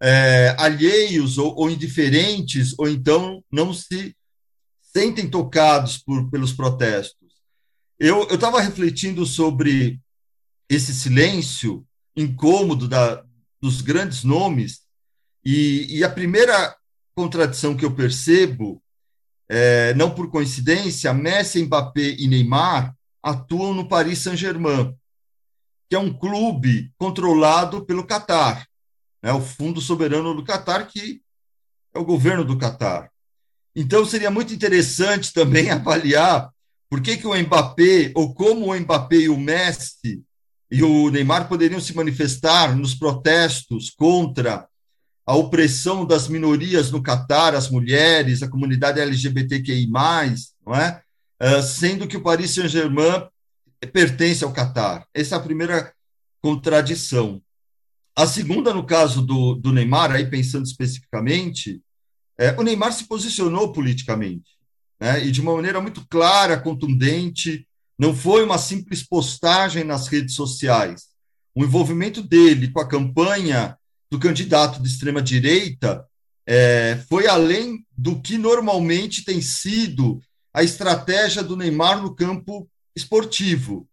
é, 0.00 0.54
alheios 0.58 1.38
ou, 1.38 1.54
ou, 1.56 1.70
indiferentes, 1.70 2.74
ou 2.78 2.88
então 2.88 3.44
não 3.50 3.74
se 3.74 4.16
sentem 4.80 5.28
tocados 5.28 5.98
por, 5.98 6.30
pelos 6.30 6.52
protestos. 6.52 7.28
Eu 7.98 8.22
estava 8.28 8.60
refletindo 8.60 9.26
sobre 9.26 10.00
esse 10.70 10.94
silêncio 10.94 11.84
incômodo 12.16 12.88
da, 12.88 13.22
dos 13.60 13.82
grandes 13.82 14.24
nomes, 14.24 14.80
e, 15.44 15.98
e, 15.98 16.04
a 16.04 16.08
primeira 16.08 16.76
contradição 17.14 17.76
que 17.76 17.84
eu 17.84 17.94
percebo, 17.94 18.82
é, 19.48 19.92
não 19.94 20.14
por 20.14 20.30
coincidência, 20.30 21.12
Messi, 21.12 21.62
Mbappé 21.64 22.16
e 22.18 22.28
Neymar 22.28 22.94
atuam 23.22 23.74
no 23.74 23.88
Paris 23.88 24.20
Saint-Germain, 24.20 24.94
que 25.88 25.96
é 25.96 25.98
um 25.98 26.12
clube 26.12 26.92
controlado 26.98 27.84
pelo 27.84 28.06
Catar 28.06 28.70
né, 29.22 29.32
o 29.32 29.40
Fundo 29.40 29.80
Soberano 29.80 30.34
do 30.34 30.44
Catar, 30.44 30.86
que 30.86 31.20
é 31.94 31.98
o 31.98 32.04
governo 32.04 32.44
do 32.44 32.58
Catar. 32.58 33.10
Então, 33.74 34.04
seria 34.04 34.30
muito 34.30 34.52
interessante 34.52 35.32
também 35.32 35.70
avaliar 35.70 36.50
por 36.88 37.00
que, 37.00 37.16
que 37.16 37.26
o 37.26 37.34
Mbappé, 37.34 38.12
ou 38.14 38.34
como 38.34 38.72
o 38.72 38.78
Mbappé 38.78 39.16
e 39.16 39.28
o 39.28 39.38
Messi 39.38 40.22
e 40.70 40.82
o 40.82 41.10
Neymar 41.10 41.48
poderiam 41.48 41.80
se 41.80 41.94
manifestar 41.94 42.76
nos 42.76 42.94
protestos 42.94 43.90
contra 43.90 44.68
a 45.26 45.34
opressão 45.34 46.04
das 46.04 46.28
minorias 46.28 46.90
no 46.90 47.02
Catar, 47.02 47.54
as 47.54 47.68
mulheres, 47.70 48.42
a 48.42 48.48
comunidade 48.48 49.00
LGBTQI+, 49.00 49.88
não 50.66 50.74
é? 50.74 51.02
Uh, 51.42 51.62
sendo 51.62 52.06
que 52.06 52.16
o 52.16 52.22
Paris 52.22 52.52
Saint-Germain 52.52 53.28
pertence 53.92 54.44
ao 54.44 54.52
Catar. 54.52 55.06
Essa 55.14 55.36
é 55.36 55.38
a 55.38 55.42
primeira 55.42 55.92
contradição. 56.42 57.42
A 58.16 58.26
segunda, 58.26 58.74
no 58.74 58.84
caso 58.84 59.22
do, 59.22 59.54
do 59.54 59.72
Neymar, 59.72 60.12
aí 60.12 60.28
pensando 60.28 60.66
especificamente, 60.66 61.80
é, 62.38 62.52
o 62.58 62.62
Neymar 62.62 62.92
se 62.92 63.04
posicionou 63.04 63.72
politicamente, 63.72 64.58
né, 65.00 65.24
e 65.24 65.30
de 65.30 65.40
uma 65.40 65.54
maneira 65.54 65.80
muito 65.80 66.06
clara, 66.08 66.60
contundente, 66.60 67.66
não 68.00 68.16
foi 68.16 68.42
uma 68.42 68.56
simples 68.56 69.06
postagem 69.06 69.84
nas 69.84 70.06
redes 70.06 70.34
sociais. 70.34 71.08
O 71.54 71.62
envolvimento 71.62 72.22
dele 72.22 72.70
com 72.70 72.80
a 72.80 72.88
campanha 72.88 73.76
do 74.10 74.18
candidato 74.18 74.80
de 74.80 74.88
extrema-direita 74.88 76.02
é, 76.46 76.98
foi 77.10 77.26
além 77.26 77.84
do 77.94 78.18
que 78.18 78.38
normalmente 78.38 79.22
tem 79.22 79.42
sido 79.42 80.18
a 80.54 80.62
estratégia 80.62 81.42
do 81.42 81.54
Neymar 81.54 82.00
no 82.00 82.14
campo 82.14 82.66
esportivo. 82.96 83.86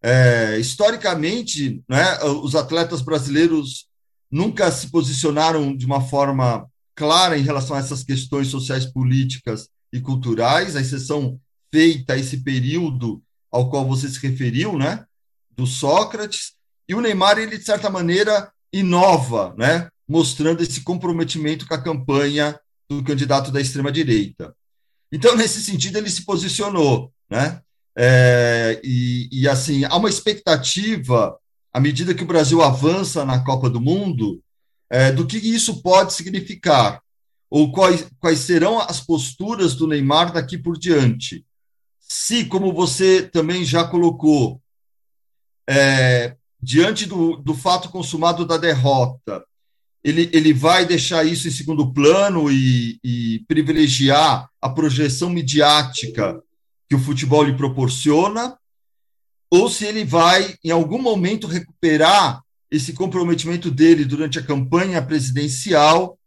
É, 0.00 0.56
historicamente, 0.60 1.82
né, 1.88 2.22
os 2.22 2.54
atletas 2.54 3.02
brasileiros 3.02 3.88
nunca 4.30 4.70
se 4.70 4.88
posicionaram 4.88 5.76
de 5.76 5.84
uma 5.84 6.00
forma 6.00 6.64
clara 6.94 7.36
em 7.36 7.42
relação 7.42 7.74
a 7.74 7.80
essas 7.80 8.04
questões 8.04 8.46
sociais, 8.46 8.86
políticas 8.86 9.68
e 9.92 10.00
culturais, 10.00 10.76
a 10.76 10.80
exceção 10.80 11.40
feita 11.72 12.12
a 12.12 12.16
esse 12.16 12.36
período 12.44 13.20
ao 13.50 13.70
qual 13.70 13.86
você 13.86 14.08
se 14.08 14.20
referiu, 14.20 14.76
né, 14.78 15.04
do 15.50 15.66
Sócrates, 15.66 16.52
e 16.88 16.94
o 16.94 17.00
Neymar, 17.00 17.38
ele, 17.38 17.58
de 17.58 17.64
certa 17.64 17.90
maneira, 17.90 18.50
inova, 18.72 19.54
né, 19.58 19.88
mostrando 20.08 20.62
esse 20.62 20.80
comprometimento 20.80 21.66
com 21.66 21.74
a 21.74 21.82
campanha 21.82 22.58
do 22.88 23.02
candidato 23.02 23.50
da 23.50 23.60
extrema-direita. 23.60 24.54
Então, 25.12 25.36
nesse 25.36 25.62
sentido, 25.62 25.98
ele 25.98 26.10
se 26.10 26.24
posicionou, 26.24 27.12
né? 27.30 27.60
É, 27.96 28.80
e, 28.84 29.28
e, 29.32 29.48
assim, 29.48 29.84
há 29.84 29.96
uma 29.96 30.08
expectativa, 30.08 31.36
à 31.72 31.80
medida 31.80 32.14
que 32.14 32.22
o 32.22 32.26
Brasil 32.26 32.62
avança 32.62 33.24
na 33.24 33.44
Copa 33.44 33.68
do 33.68 33.80
Mundo, 33.80 34.40
é, 34.90 35.10
do 35.12 35.26
que 35.26 35.36
isso 35.36 35.82
pode 35.82 36.14
significar, 36.14 37.02
ou 37.50 37.72
quais, 37.72 38.06
quais 38.18 38.40
serão 38.40 38.78
as 38.78 39.00
posturas 39.00 39.74
do 39.74 39.86
Neymar 39.86 40.32
daqui 40.32 40.56
por 40.56 40.78
diante. 40.78 41.44
Se, 42.10 42.44
como 42.44 42.72
você 42.72 43.22
também 43.22 43.64
já 43.64 43.84
colocou, 43.84 44.60
é, 45.68 46.36
diante 46.60 47.06
do, 47.06 47.36
do 47.36 47.54
fato 47.54 47.90
consumado 47.90 48.46
da 48.46 48.56
derrota, 48.56 49.44
ele, 50.02 50.30
ele 50.32 50.52
vai 50.52 50.86
deixar 50.86 51.24
isso 51.24 51.48
em 51.48 51.50
segundo 51.50 51.92
plano 51.92 52.50
e, 52.50 52.98
e 53.04 53.44
privilegiar 53.46 54.48
a 54.60 54.68
projeção 54.70 55.28
midiática 55.28 56.42
que 56.88 56.94
o 56.94 56.98
futebol 56.98 57.44
lhe 57.44 57.56
proporciona, 57.56 58.56
ou 59.50 59.68
se 59.68 59.84
ele 59.84 60.04
vai, 60.04 60.56
em 60.64 60.70
algum 60.70 61.00
momento, 61.00 61.46
recuperar 61.46 62.42
esse 62.70 62.92
comprometimento 62.92 63.70
dele 63.70 64.04
durante 64.04 64.38
a 64.38 64.42
campanha 64.42 65.02
presidencial 65.02 66.18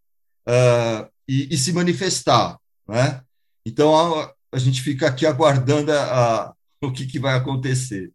uh, 0.48 1.10
e, 1.28 1.54
e, 1.54 1.58
se 1.58 1.72
manifestar. 1.72 2.58
Né? 2.88 3.22
Então, 3.66 4.32
a, 4.52 4.58
gente 4.58 4.82
fica 4.82 5.08
aqui 5.08 5.26
aguardando 5.26 5.92
a, 5.92 6.46
a, 6.46 6.54
o 6.82 6.92
que, 6.92 7.06
que 7.06 7.20
vai 7.20 7.36
acontecer. 7.36 8.12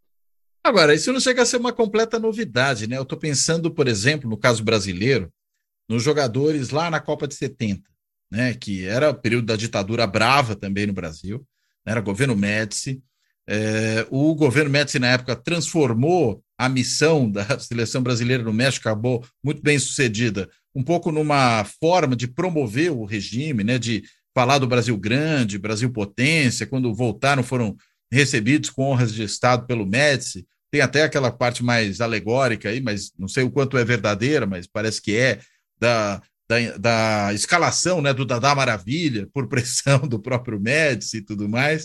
Agora, 0.64 0.94
isso 0.94 1.12
não 1.12 1.20
chega 1.20 1.42
a 1.42 1.46
ser 1.46 1.58
uma 1.58 1.72
completa 1.72 2.18
novidade, 2.18 2.88
né? 2.88 2.98
Eu 2.98 3.02
estou 3.02 3.18
pensando, 3.18 3.70
por 3.70 3.86
exemplo, 3.86 4.28
no 4.28 4.36
caso 4.36 4.64
brasileiro, 4.64 5.32
nos 5.88 6.02
jogadores 6.02 6.70
lá 6.70 6.90
na 6.90 7.00
Copa 7.00 7.28
de 7.28 7.34
70, 7.34 7.82
né? 8.30 8.54
Que 8.54 8.84
era 8.84 9.10
o 9.10 9.14
período 9.14 9.46
da 9.46 9.56
ditadura 9.56 10.06
brava 10.06 10.56
também 10.56 10.86
no 10.86 10.92
Brasil 10.92 11.46
era 11.86 12.00
governo 12.00 12.34
Médici. 12.34 13.00
É, 13.48 14.04
o 14.10 14.34
governo 14.34 14.70
Médici, 14.70 14.98
na 14.98 15.06
época, 15.12 15.36
transformou 15.36 16.42
a 16.58 16.68
missão 16.68 17.30
da 17.30 17.58
seleção 17.60 18.02
brasileira 18.02 18.42
no 18.42 18.52
México, 18.52 18.88
acabou 18.88 19.24
muito 19.42 19.62
bem 19.62 19.78
sucedida, 19.78 20.50
um 20.74 20.82
pouco 20.82 21.12
numa 21.12 21.64
forma 21.80 22.16
de 22.16 22.26
promover 22.26 22.90
o 22.90 23.04
regime, 23.04 23.62
né, 23.62 23.78
de 23.78 24.02
falar 24.36 24.58
do 24.58 24.66
Brasil 24.66 24.94
grande, 24.98 25.58
Brasil 25.58 25.90
potência, 25.90 26.66
quando 26.66 26.94
voltaram 26.94 27.42
foram 27.42 27.74
recebidos 28.12 28.68
com 28.68 28.82
honras 28.82 29.14
de 29.14 29.22
Estado 29.22 29.66
pelo 29.66 29.86
Médici, 29.86 30.46
tem 30.70 30.82
até 30.82 31.04
aquela 31.04 31.32
parte 31.32 31.64
mais 31.64 32.02
alegórica 32.02 32.68
aí, 32.68 32.78
mas 32.78 33.12
não 33.18 33.28
sei 33.28 33.44
o 33.44 33.50
quanto 33.50 33.78
é 33.78 33.84
verdadeira, 33.84 34.44
mas 34.44 34.66
parece 34.66 35.00
que 35.00 35.16
é, 35.16 35.40
da, 35.80 36.20
da, 36.46 36.76
da 36.76 37.32
escalação 37.32 38.02
né, 38.02 38.12
do 38.12 38.26
Dadá 38.26 38.54
Maravilha, 38.54 39.26
por 39.32 39.48
pressão 39.48 40.00
do 40.00 40.20
próprio 40.20 40.60
Médici 40.60 41.16
e 41.16 41.22
tudo 41.22 41.48
mais. 41.48 41.84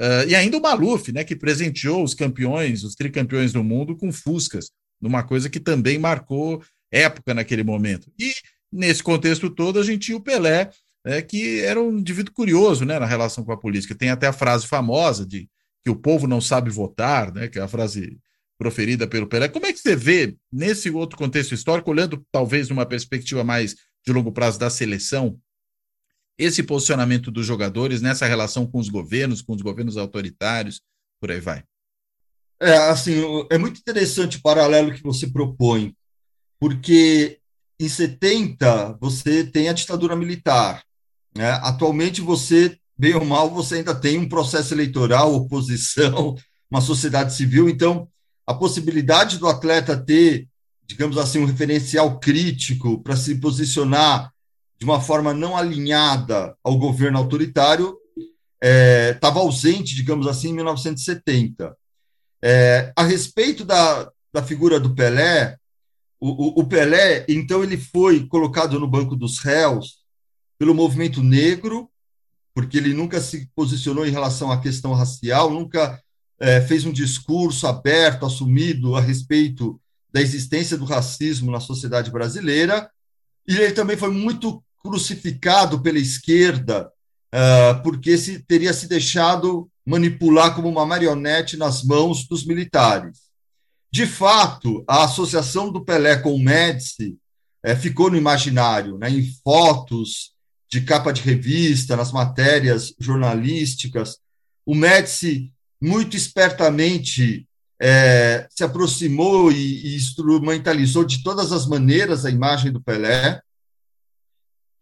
Uh, 0.00 0.26
e 0.26 0.34
ainda 0.34 0.56
o 0.56 0.60
Maluf, 0.60 1.12
né, 1.12 1.22
que 1.22 1.36
presenteou 1.36 2.02
os 2.02 2.14
campeões, 2.14 2.82
os 2.82 2.96
tricampeões 2.96 3.52
do 3.52 3.62
mundo, 3.62 3.96
com 3.96 4.10
Fuscas, 4.10 4.72
numa 5.00 5.22
coisa 5.22 5.48
que 5.48 5.60
também 5.60 6.00
marcou 6.00 6.60
época 6.90 7.32
naquele 7.32 7.62
momento. 7.62 8.10
E 8.18 8.32
nesse 8.72 9.04
contexto 9.04 9.48
todo, 9.48 9.78
a 9.78 9.84
gente 9.84 10.06
tinha 10.06 10.16
o 10.16 10.22
Pelé, 10.22 10.68
né, 11.04 11.20
que 11.22 11.60
era 11.60 11.80
um 11.80 11.98
indivíduo 11.98 12.34
curioso 12.34 12.84
né, 12.84 12.98
na 12.98 13.06
relação 13.06 13.44
com 13.44 13.52
a 13.52 13.56
política. 13.56 13.94
Tem 13.94 14.10
até 14.10 14.26
a 14.26 14.32
frase 14.32 14.66
famosa 14.66 15.26
de 15.26 15.48
que 15.84 15.90
o 15.90 15.96
povo 15.96 16.26
não 16.26 16.40
sabe 16.40 16.70
votar, 16.70 17.32
né, 17.32 17.48
que 17.48 17.58
é 17.58 17.62
a 17.62 17.68
frase 17.68 18.18
proferida 18.56 19.06
pelo 19.06 19.26
Pelé. 19.26 19.48
Como 19.48 19.66
é 19.66 19.72
que 19.72 19.80
você 19.80 19.96
vê, 19.96 20.36
nesse 20.52 20.88
outro 20.90 21.18
contexto 21.18 21.52
histórico, 21.52 21.90
olhando 21.90 22.24
talvez 22.30 22.68
numa 22.68 22.86
perspectiva 22.86 23.42
mais 23.42 23.74
de 24.06 24.12
longo 24.12 24.30
prazo 24.30 24.58
da 24.58 24.70
seleção, 24.70 25.38
esse 26.38 26.62
posicionamento 26.62 27.30
dos 27.30 27.46
jogadores 27.46 28.00
nessa 28.00 28.26
relação 28.26 28.66
com 28.66 28.78
os 28.78 28.88
governos, 28.88 29.42
com 29.42 29.52
os 29.52 29.62
governos 29.62 29.96
autoritários, 29.96 30.80
por 31.20 31.30
aí 31.30 31.40
vai. 31.40 31.64
É, 32.60 32.76
assim, 32.76 33.20
é 33.50 33.58
muito 33.58 33.80
interessante 33.80 34.38
o 34.38 34.42
paralelo 34.42 34.94
que 34.94 35.02
você 35.02 35.26
propõe, 35.26 35.96
porque 36.60 37.40
em 37.80 37.88
70 37.88 38.96
você 39.00 39.44
tem 39.44 39.68
a 39.68 39.72
ditadura 39.72 40.14
militar. 40.14 40.84
Né? 41.34 41.50
Atualmente 41.62 42.20
você, 42.20 42.76
bem 42.96 43.14
ou 43.14 43.24
mal, 43.24 43.50
você 43.50 43.76
ainda 43.76 43.94
tem 43.94 44.18
um 44.18 44.28
processo 44.28 44.74
eleitoral, 44.74 45.34
oposição, 45.34 46.36
uma 46.70 46.80
sociedade 46.80 47.34
civil. 47.34 47.68
Então, 47.68 48.08
a 48.46 48.54
possibilidade 48.54 49.38
do 49.38 49.48
atleta 49.48 49.96
ter, 49.96 50.48
digamos 50.86 51.16
assim, 51.16 51.38
um 51.38 51.46
referencial 51.46 52.18
crítico 52.18 53.02
para 53.02 53.16
se 53.16 53.36
posicionar 53.36 54.32
de 54.78 54.84
uma 54.84 55.00
forma 55.00 55.32
não 55.32 55.56
alinhada 55.56 56.56
ao 56.62 56.76
governo 56.76 57.18
autoritário 57.18 57.96
estava 58.60 59.40
é, 59.40 59.42
ausente, 59.42 59.94
digamos 59.94 60.26
assim, 60.26 60.50
em 60.50 60.54
1970. 60.54 61.76
É, 62.42 62.92
a 62.96 63.02
respeito 63.04 63.64
da, 63.64 64.10
da 64.32 64.42
figura 64.42 64.78
do 64.80 64.94
Pelé, 64.94 65.56
o, 66.20 66.60
o, 66.60 66.66
Pelé, 66.66 67.24
então, 67.28 67.64
ele 67.64 67.76
foi 67.76 68.26
colocado 68.26 68.78
no 68.78 68.86
banco 68.86 69.16
dos 69.16 69.38
réus 69.40 70.01
pelo 70.62 70.76
movimento 70.76 71.24
negro, 71.24 71.90
porque 72.54 72.76
ele 72.78 72.94
nunca 72.94 73.20
se 73.20 73.50
posicionou 73.52 74.06
em 74.06 74.12
relação 74.12 74.52
à 74.52 74.60
questão 74.60 74.92
racial, 74.92 75.50
nunca 75.50 76.00
é, 76.38 76.60
fez 76.60 76.84
um 76.84 76.92
discurso 76.92 77.66
aberto, 77.66 78.24
assumido 78.24 78.94
a 78.94 79.00
respeito 79.00 79.80
da 80.12 80.22
existência 80.22 80.78
do 80.78 80.84
racismo 80.84 81.50
na 81.50 81.58
sociedade 81.58 82.12
brasileira, 82.12 82.88
e 83.44 83.56
ele 83.56 83.72
também 83.72 83.96
foi 83.96 84.12
muito 84.12 84.62
crucificado 84.84 85.82
pela 85.82 85.98
esquerda, 85.98 86.88
uh, 87.34 87.82
porque 87.82 88.16
se 88.16 88.38
teria 88.38 88.72
se 88.72 88.86
deixado 88.86 89.68
manipular 89.84 90.54
como 90.54 90.68
uma 90.68 90.86
marionete 90.86 91.56
nas 91.56 91.82
mãos 91.82 92.24
dos 92.28 92.46
militares. 92.46 93.18
De 93.90 94.06
fato, 94.06 94.84
a 94.86 95.02
associação 95.02 95.72
do 95.72 95.84
Pelé 95.84 96.18
com 96.18 96.32
o 96.32 96.40
Médici 96.40 97.16
é, 97.64 97.74
ficou 97.74 98.08
no 98.08 98.16
imaginário, 98.16 98.96
né, 98.96 99.10
em 99.10 99.28
fotos 99.42 100.31
de 100.72 100.80
capa 100.80 101.12
de 101.12 101.20
revista, 101.20 101.94
nas 101.94 102.10
matérias 102.10 102.94
jornalísticas. 102.98 104.18
O 104.64 104.74
Médici, 104.74 105.52
muito 105.78 106.16
espertamente, 106.16 107.46
é, 107.78 108.48
se 108.48 108.64
aproximou 108.64 109.52
e, 109.52 109.86
e 109.86 109.96
instrumentalizou 109.96 111.04
de 111.04 111.22
todas 111.22 111.52
as 111.52 111.66
maneiras 111.66 112.24
a 112.24 112.30
imagem 112.30 112.72
do 112.72 112.80
Pelé. 112.80 113.38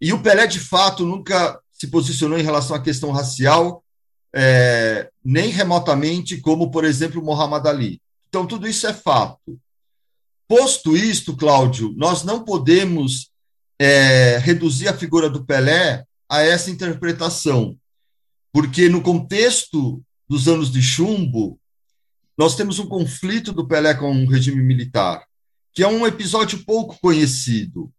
E 0.00 0.12
o 0.12 0.22
Pelé, 0.22 0.46
de 0.46 0.60
fato, 0.60 1.04
nunca 1.04 1.60
se 1.72 1.88
posicionou 1.88 2.38
em 2.38 2.44
relação 2.44 2.76
à 2.76 2.80
questão 2.80 3.10
racial, 3.10 3.82
é, 4.32 5.10
nem 5.24 5.48
remotamente, 5.48 6.40
como, 6.40 6.70
por 6.70 6.84
exemplo, 6.84 7.20
Muhammad 7.20 7.66
Ali. 7.66 8.00
Então, 8.28 8.46
tudo 8.46 8.68
isso 8.68 8.86
é 8.86 8.94
fato. 8.94 9.58
Posto 10.46 10.96
isto, 10.96 11.36
Cláudio, 11.36 11.92
nós 11.96 12.22
não 12.22 12.44
podemos 12.44 13.29
é, 13.80 14.36
reduzir 14.36 14.88
a 14.88 14.96
figura 14.96 15.30
do 15.30 15.42
Pelé 15.42 16.04
a 16.28 16.42
essa 16.42 16.70
interpretação, 16.70 17.74
porque 18.52 18.90
no 18.90 19.00
contexto 19.00 20.02
dos 20.28 20.46
anos 20.46 20.70
de 20.70 20.82
chumbo, 20.82 21.58
nós 22.36 22.54
temos 22.54 22.78
um 22.78 22.86
conflito 22.86 23.54
do 23.54 23.66
Pelé 23.66 23.94
com 23.94 24.12
o 24.12 24.28
regime 24.28 24.62
militar, 24.62 25.24
que 25.72 25.82
é 25.82 25.88
um 25.88 26.06
episódio 26.06 26.62
pouco 26.66 27.00
conhecido. 27.00 27.90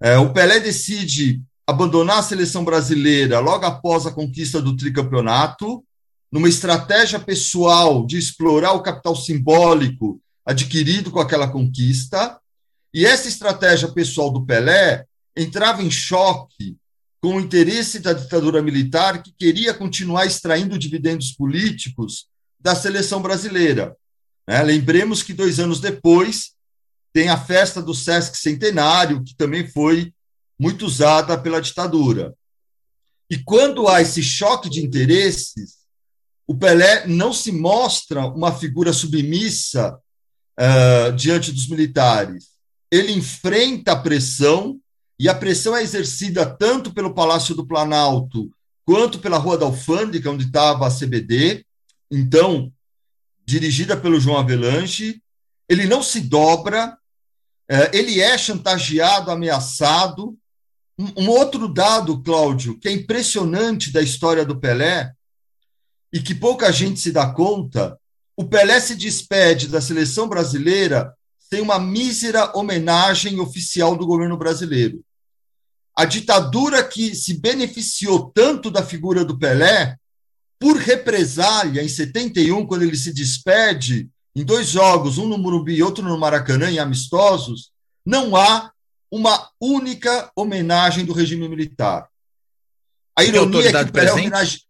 É, 0.00 0.16
o 0.16 0.32
Pelé 0.32 0.60
decide 0.60 1.42
abandonar 1.66 2.18
a 2.18 2.22
seleção 2.22 2.64
brasileira 2.64 3.40
logo 3.40 3.66
após 3.66 4.06
a 4.06 4.12
conquista 4.12 4.62
do 4.62 4.76
tricampeonato, 4.76 5.84
numa 6.30 6.48
estratégia 6.48 7.18
pessoal 7.18 8.06
de 8.06 8.16
explorar 8.16 8.74
o 8.74 8.82
capital 8.82 9.16
simbólico 9.16 10.20
adquirido 10.46 11.10
com 11.10 11.18
aquela 11.18 11.48
conquista. 11.48 12.40
E 12.92 13.06
essa 13.06 13.28
estratégia 13.28 13.88
pessoal 13.88 14.30
do 14.30 14.44
Pelé 14.44 15.04
entrava 15.36 15.82
em 15.82 15.90
choque 15.90 16.76
com 17.20 17.36
o 17.36 17.40
interesse 17.40 17.98
da 17.98 18.12
ditadura 18.12 18.62
militar 18.62 19.22
que 19.22 19.32
queria 19.32 19.74
continuar 19.74 20.26
extraindo 20.26 20.78
dividendos 20.78 21.32
políticos 21.32 22.26
da 22.58 22.74
seleção 22.74 23.20
brasileira. 23.20 23.96
Né? 24.48 24.62
Lembremos 24.62 25.22
que 25.22 25.32
dois 25.32 25.60
anos 25.60 25.80
depois 25.80 26.52
tem 27.12 27.28
a 27.28 27.38
festa 27.38 27.82
do 27.82 27.94
Sesc 27.94 28.36
Centenário, 28.36 29.22
que 29.22 29.34
também 29.34 29.66
foi 29.66 30.12
muito 30.58 30.86
usada 30.86 31.38
pela 31.38 31.60
ditadura. 31.60 32.34
E 33.28 33.38
quando 33.38 33.88
há 33.88 34.00
esse 34.02 34.22
choque 34.22 34.68
de 34.68 34.84
interesses, 34.84 35.80
o 36.46 36.56
Pelé 36.56 37.06
não 37.06 37.32
se 37.32 37.52
mostra 37.52 38.26
uma 38.26 38.52
figura 38.52 38.92
submissa 38.92 39.96
uh, 40.58 41.12
diante 41.12 41.52
dos 41.52 41.68
militares. 41.68 42.49
Ele 42.90 43.12
enfrenta 43.12 43.92
a 43.92 43.96
pressão, 43.96 44.80
e 45.18 45.28
a 45.28 45.34
pressão 45.34 45.76
é 45.76 45.82
exercida 45.82 46.46
tanto 46.46 46.92
pelo 46.92 47.14
Palácio 47.14 47.54
do 47.54 47.66
Planalto 47.66 48.50
quanto 48.84 49.18
pela 49.18 49.38
Rua 49.38 49.58
da 49.58 49.66
Alfândega, 49.66 50.30
onde 50.30 50.46
estava 50.46 50.86
a 50.86 50.90
CBD, 50.90 51.64
então, 52.10 52.72
dirigida 53.44 53.96
pelo 53.96 54.18
João 54.18 54.38
Avelanche. 54.38 55.22
Ele 55.68 55.86
não 55.86 56.02
se 56.02 56.20
dobra, 56.20 56.98
uh, 57.70 57.90
ele 57.92 58.20
é 58.20 58.36
chantageado, 58.36 59.30
ameaçado. 59.30 60.36
Um 61.16 61.28
outro 61.28 61.68
dado, 61.68 62.22
Cláudio, 62.22 62.78
que 62.78 62.88
é 62.88 62.92
impressionante 62.92 63.92
da 63.92 64.02
história 64.02 64.44
do 64.44 64.58
Pelé, 64.58 65.12
e 66.12 66.20
que 66.20 66.34
pouca 66.34 66.72
gente 66.72 66.98
se 66.98 67.12
dá 67.12 67.32
conta, 67.32 67.96
o 68.36 68.44
Pelé 68.44 68.80
se 68.80 68.94
despede 68.94 69.68
da 69.68 69.80
seleção 69.80 70.28
brasileira 70.28 71.14
sem 71.52 71.60
uma 71.60 71.78
mísera 71.78 72.56
homenagem 72.56 73.40
oficial 73.40 73.96
do 73.96 74.06
governo 74.06 74.36
brasileiro. 74.36 75.04
A 75.96 76.04
ditadura 76.04 76.82
que 76.84 77.14
se 77.14 77.34
beneficiou 77.34 78.30
tanto 78.30 78.70
da 78.70 78.84
figura 78.84 79.24
do 79.24 79.36
Pelé, 79.36 79.96
por 80.58 80.76
represália, 80.76 81.82
em 81.82 81.88
71, 81.88 82.66
quando 82.66 82.82
ele 82.82 82.96
se 82.96 83.12
despede, 83.12 84.08
em 84.36 84.44
dois 84.44 84.68
jogos, 84.68 85.18
um 85.18 85.26
no 85.26 85.36
Morumbi 85.36 85.74
e 85.74 85.82
outro 85.82 86.04
no 86.04 86.16
Maracanã, 86.16 86.70
em 86.70 86.78
amistosos, 86.78 87.72
não 88.06 88.36
há 88.36 88.70
uma 89.10 89.50
única 89.60 90.30
homenagem 90.36 91.04
do 91.04 91.12
regime 91.12 91.48
militar. 91.48 92.08
A 93.16 93.24
ironia 93.24 93.68
é 93.68 93.72
que 93.72 93.90
o 93.90 93.92
Pelé 93.92 94.12
homenage... 94.12 94.62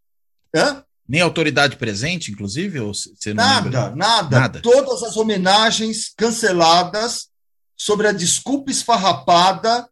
Hã? 0.55 0.83
Nem 1.11 1.23
autoridade 1.23 1.75
presente, 1.75 2.31
inclusive? 2.31 2.79
Ou 2.79 2.95
você 2.95 3.35
não 3.35 3.43
nada, 3.43 3.91
nada, 3.97 4.41
nada. 4.41 4.61
Todas 4.61 5.03
as 5.03 5.17
homenagens 5.17 6.13
canceladas 6.17 7.27
sobre 7.77 8.07
a 8.07 8.13
desculpa 8.13 8.71
esfarrapada 8.71 9.89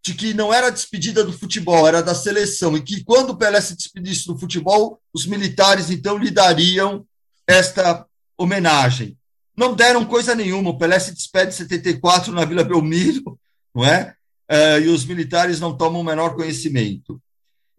de 0.00 0.14
que 0.14 0.32
não 0.32 0.54
era 0.54 0.70
despedida 0.70 1.24
do 1.24 1.32
futebol, 1.32 1.88
era 1.88 2.00
da 2.00 2.14
seleção, 2.14 2.76
e 2.76 2.82
que 2.82 3.02
quando 3.02 3.30
o 3.30 3.36
Pelé 3.36 3.60
se 3.60 3.74
despedisse 3.74 4.28
do 4.28 4.38
futebol, 4.38 5.00
os 5.12 5.26
militares 5.26 5.90
então 5.90 6.16
lhe 6.16 6.30
dariam 6.30 7.04
esta 7.48 8.06
homenagem. 8.38 9.18
Não 9.56 9.74
deram 9.74 10.04
coisa 10.04 10.36
nenhuma, 10.36 10.70
o 10.70 10.78
Pelé 10.78 11.00
se 11.00 11.12
despede 11.12 11.52
em 11.52 11.56
74 11.56 12.32
na 12.32 12.44
Vila 12.44 12.62
Belmiro, 12.62 13.36
não 13.74 13.84
é? 13.84 14.14
é 14.48 14.82
e 14.82 14.86
os 14.86 15.04
militares 15.04 15.58
não 15.58 15.76
tomam 15.76 16.00
o 16.00 16.04
menor 16.04 16.36
conhecimento. 16.36 17.20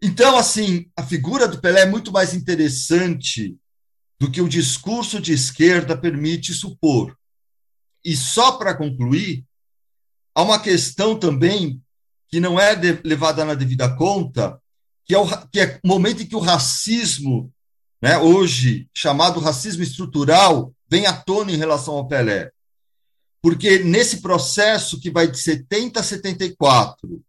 Então, 0.00 0.36
assim, 0.36 0.90
a 0.96 1.02
figura 1.02 1.48
do 1.48 1.60
Pelé 1.60 1.82
é 1.82 1.86
muito 1.86 2.12
mais 2.12 2.34
interessante 2.34 3.56
do 4.18 4.30
que 4.30 4.40
o 4.40 4.48
discurso 4.48 5.20
de 5.20 5.32
esquerda 5.32 5.96
permite 5.96 6.52
supor. 6.54 7.16
E 8.04 8.16
só 8.16 8.52
para 8.52 8.74
concluir, 8.74 9.44
há 10.34 10.42
uma 10.42 10.60
questão 10.60 11.18
também 11.18 11.82
que 12.28 12.40
não 12.40 12.58
é 12.58 12.74
levada 13.04 13.44
na 13.44 13.54
devida 13.54 13.94
conta, 13.96 14.60
que 15.04 15.14
é, 15.14 15.18
o, 15.18 15.26
que 15.48 15.60
é 15.60 15.80
o 15.82 15.88
momento 15.88 16.22
em 16.22 16.26
que 16.26 16.36
o 16.36 16.40
racismo, 16.40 17.52
né, 18.02 18.18
hoje 18.18 18.88
chamado 18.94 19.40
racismo 19.40 19.82
estrutural, 19.82 20.74
vem 20.88 21.06
à 21.06 21.12
tona 21.12 21.52
em 21.52 21.56
relação 21.56 21.94
ao 21.94 22.06
Pelé. 22.06 22.50
Porque 23.40 23.78
nesse 23.78 24.20
processo 24.20 25.00
que 25.00 25.10
vai 25.10 25.30
de 25.30 25.38
70 25.38 26.00
a 26.00 26.02
74, 26.02 27.22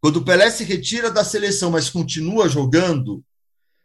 quando 0.00 0.16
o 0.16 0.24
Pelé 0.24 0.50
se 0.50 0.64
retira 0.64 1.10
da 1.10 1.22
seleção, 1.22 1.70
mas 1.70 1.90
continua 1.90 2.48
jogando, 2.48 3.22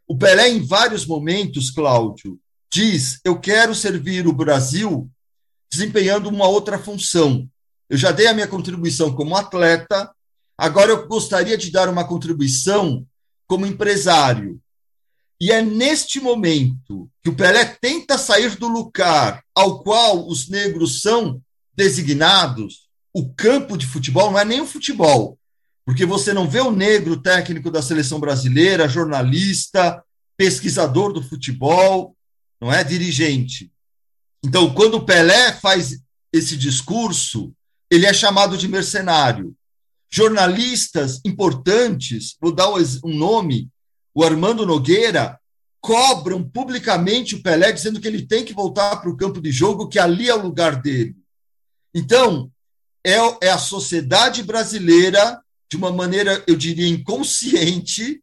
o 0.08 0.18
Pelé, 0.18 0.50
em 0.50 0.64
vários 0.64 1.06
momentos, 1.06 1.70
Cláudio, 1.70 2.40
diz: 2.72 3.20
Eu 3.24 3.40
quero 3.40 3.74
servir 3.74 4.28
o 4.28 4.34
Brasil 4.34 5.10
desempenhando 5.72 6.30
uma 6.30 6.48
outra 6.48 6.80
função. 6.80 7.50
Eu 7.90 7.98
já 7.98 8.12
dei 8.12 8.28
a 8.28 8.34
minha 8.34 8.48
contribuição 8.48 9.14
como 9.14 9.36
atleta, 9.36 10.10
agora 10.58 10.92
eu 10.92 11.08
gostaria 11.08 11.58
de 11.58 11.72
dar 11.72 11.90
uma 11.90 12.08
contribuição 12.08 13.06
como 13.48 13.66
empresário. 13.66 14.60
E 15.40 15.52
é 15.52 15.62
neste 15.62 16.22
momento 16.22 17.10
que 17.22 17.30
o 17.30 17.36
Pelé 17.36 17.66
tenta 17.66 18.18
sair 18.18 18.56
do 18.56 18.68
lugar 18.68 19.44
ao 19.54 19.84
qual 19.84 20.28
os 20.28 20.48
negros 20.48 21.02
são 21.02 21.42
designados. 21.76 22.88
O 23.14 23.34
campo 23.34 23.78
de 23.78 23.86
futebol 23.86 24.32
não 24.32 24.40
é 24.40 24.46
nem 24.46 24.62
o 24.62 24.66
futebol, 24.66 25.38
porque 25.86 26.06
você 26.06 26.34
não 26.34 26.50
vê 26.50 26.60
o 26.60 26.72
negro 26.72 27.22
técnico 27.22 27.70
da 27.70 27.82
seleção 27.82 28.20
brasileira, 28.20 28.90
jornalista, 28.90 30.04
pesquisador 30.36 31.14
do 31.14 31.22
futebol, 31.22 32.18
não 32.60 32.74
é 32.74 32.84
dirigente. 32.84 33.72
Então, 34.44 34.74
quando 34.74 34.96
o 34.96 35.06
Pelé 35.06 35.54
faz 35.54 36.00
esse 36.34 36.58
discurso, 36.58 37.54
ele 37.90 38.06
é 38.06 38.14
chamado 38.14 38.58
de 38.58 38.68
mercenário. 38.68 39.56
Jornalistas 40.12 41.22
importantes, 41.24 42.36
vou 42.42 42.52
dar 42.52 42.70
um 42.70 43.16
nome, 43.16 43.70
o 44.14 44.24
Armando 44.24 44.66
Nogueira, 44.66 45.40
cobram 45.80 46.44
publicamente 46.44 47.36
o 47.36 47.44
Pelé, 47.44 47.72
dizendo 47.72 48.02
que 48.02 48.08
ele 48.08 48.26
tem 48.26 48.44
que 48.44 48.54
voltar 48.54 48.96
para 48.98 49.10
o 49.10 49.16
campo 49.16 49.40
de 49.40 49.52
jogo, 49.52 49.88
que 49.88 50.00
ali 50.00 50.28
é 50.28 50.34
o 50.34 50.42
lugar 50.42 50.82
dele. 50.82 51.16
Então, 51.94 52.52
é, 53.06 53.18
é 53.42 53.50
a 53.52 53.58
sociedade 53.60 54.42
brasileira, 54.42 55.40
de 55.70 55.78
uma 55.78 55.92
maneira, 55.92 56.44
eu 56.48 56.56
diria, 56.56 56.88
inconsciente, 56.88 58.22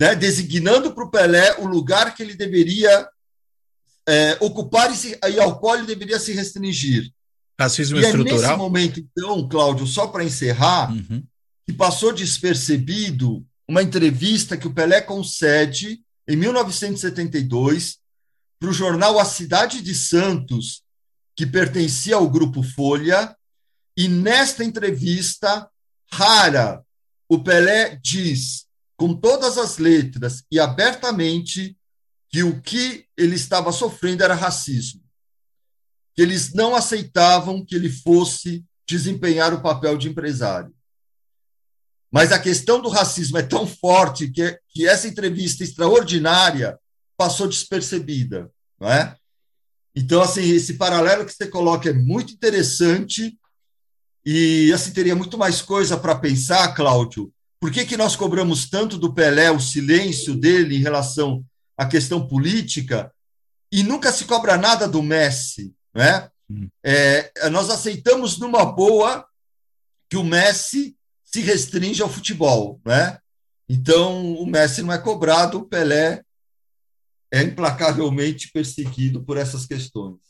né, 0.00 0.14
designando 0.14 0.92
para 0.92 1.04
o 1.04 1.10
Pelé 1.10 1.56
o 1.60 1.66
lugar 1.66 2.14
que 2.14 2.22
ele 2.22 2.34
deveria 2.34 3.08
é, 4.06 4.36
ocupar 4.40 4.92
e, 4.92 4.96
se, 4.96 5.18
e, 5.22 5.40
ao 5.40 5.58
qual 5.58 5.76
ele 5.76 5.86
deveria 5.86 6.18
se 6.18 6.32
restringir. 6.32 7.10
Racismo 7.58 7.98
e 7.98 8.00
estrutural. 8.00 8.38
É 8.38 8.42
nesse 8.42 8.56
momento, 8.56 9.00
então, 9.00 9.48
Cláudio, 9.48 9.86
só 9.86 10.08
para 10.08 10.24
encerrar, 10.24 10.90
uhum. 10.92 11.22
que 11.64 11.72
passou 11.72 12.12
despercebido 12.12 13.46
uma 13.66 13.82
entrevista 13.82 14.56
que 14.56 14.66
o 14.66 14.74
Pelé 14.74 15.00
concede 15.00 16.02
em 16.28 16.36
1972 16.36 17.98
para 18.58 18.68
o 18.68 18.72
jornal 18.72 19.18
A 19.18 19.24
Cidade 19.24 19.80
de 19.80 19.94
Santos, 19.94 20.82
que 21.36 21.46
pertencia 21.46 22.16
ao 22.16 22.28
grupo 22.28 22.62
Folha, 22.62 23.34
e 23.96 24.08
nesta 24.08 24.64
entrevista 24.64 25.68
rara, 26.14 26.84
o 27.28 27.42
Pelé 27.42 27.96
diz 27.96 28.66
com 28.96 29.14
todas 29.14 29.58
as 29.58 29.78
letras 29.78 30.44
e 30.50 30.60
abertamente 30.60 31.76
que 32.28 32.42
o 32.42 32.60
que 32.60 33.06
ele 33.16 33.34
estava 33.34 33.72
sofrendo 33.72 34.22
era 34.22 34.34
racismo. 34.34 35.02
Que 36.14 36.22
eles 36.22 36.52
não 36.52 36.74
aceitavam 36.74 37.64
que 37.64 37.74
ele 37.74 37.90
fosse 37.90 38.64
desempenhar 38.88 39.52
o 39.52 39.60
papel 39.60 39.98
de 39.98 40.08
empresário. 40.08 40.72
Mas 42.10 42.30
a 42.30 42.38
questão 42.38 42.80
do 42.80 42.88
racismo 42.88 43.38
é 43.38 43.42
tão 43.42 43.66
forte 43.66 44.30
que, 44.30 44.58
que 44.68 44.86
essa 44.86 45.08
entrevista 45.08 45.64
extraordinária 45.64 46.78
passou 47.16 47.48
despercebida, 47.48 48.50
não 48.78 48.88
é? 48.88 49.16
Então, 49.96 50.22
assim, 50.22 50.42
esse 50.42 50.74
paralelo 50.74 51.24
que 51.24 51.32
você 51.32 51.48
coloca 51.48 51.88
é 51.88 51.92
muito 51.92 52.32
interessante 52.32 53.36
e, 54.24 54.72
assim, 54.72 54.92
teria 54.92 55.14
muito 55.14 55.36
mais 55.36 55.60
coisa 55.60 55.96
para 55.96 56.14
pensar, 56.14 56.74
Cláudio. 56.74 57.32
Por 57.60 57.70
que, 57.70 57.84
que 57.84 57.96
nós 57.96 58.16
cobramos 58.16 58.68
tanto 58.68 58.98
do 58.98 59.12
Pelé 59.12 59.50
o 59.50 59.60
silêncio 59.60 60.34
dele 60.34 60.76
em 60.76 60.80
relação 60.80 61.44
à 61.76 61.86
questão 61.86 62.26
política 62.26 63.12
e 63.70 63.82
nunca 63.82 64.12
se 64.12 64.24
cobra 64.24 64.56
nada 64.56 64.86
do 64.86 65.02
Messi, 65.02 65.74
né? 65.94 66.30
É, 66.84 67.48
nós 67.50 67.70
aceitamos 67.70 68.38
numa 68.38 68.64
boa 68.64 69.26
que 70.08 70.16
o 70.16 70.24
Messi 70.24 70.96
se 71.24 71.40
restringe 71.40 72.02
ao 72.02 72.08
futebol, 72.08 72.80
né? 72.84 73.18
Então, 73.68 74.34
o 74.34 74.46
Messi 74.46 74.82
não 74.82 74.92
é 74.92 74.98
cobrado, 74.98 75.58
o 75.58 75.66
Pelé 75.66 76.22
é 77.32 77.42
implacavelmente 77.42 78.50
perseguido 78.52 79.24
por 79.24 79.36
essas 79.36 79.66
questões. 79.66 80.20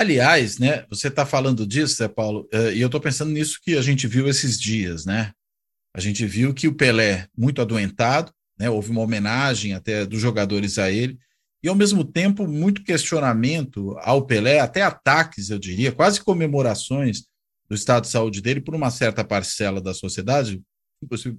Aliás, 0.00 0.58
né, 0.58 0.86
você 0.88 1.08
está 1.08 1.26
falando 1.26 1.66
disso, 1.66 2.02
né, 2.02 2.08
Paulo, 2.08 2.48
eh, 2.50 2.72
e 2.72 2.80
eu 2.80 2.86
estou 2.86 3.02
pensando 3.02 3.32
nisso 3.32 3.60
que 3.62 3.76
a 3.76 3.82
gente 3.82 4.06
viu 4.06 4.26
esses 4.26 4.58
dias, 4.58 5.04
né? 5.04 5.30
A 5.94 6.00
gente 6.00 6.24
viu 6.24 6.54
que 6.54 6.66
o 6.66 6.72
Pelé, 6.72 7.28
muito 7.36 7.60
adoentado, 7.60 8.32
né, 8.58 8.70
houve 8.70 8.90
uma 8.90 9.02
homenagem 9.02 9.74
até 9.74 10.06
dos 10.06 10.18
jogadores 10.18 10.78
a 10.78 10.90
ele, 10.90 11.18
e 11.62 11.68
ao 11.68 11.74
mesmo 11.74 12.02
tempo 12.02 12.48
muito 12.48 12.82
questionamento 12.82 13.94
ao 13.98 14.24
Pelé, 14.24 14.60
até 14.60 14.80
ataques, 14.80 15.50
eu 15.50 15.58
diria, 15.58 15.92
quase 15.92 16.18
comemorações 16.22 17.24
do 17.68 17.74
estado 17.74 18.04
de 18.04 18.08
saúde 18.08 18.40
dele 18.40 18.62
por 18.62 18.74
uma 18.74 18.90
certa 18.90 19.22
parcela 19.22 19.82
da 19.82 19.92
sociedade, 19.92 20.62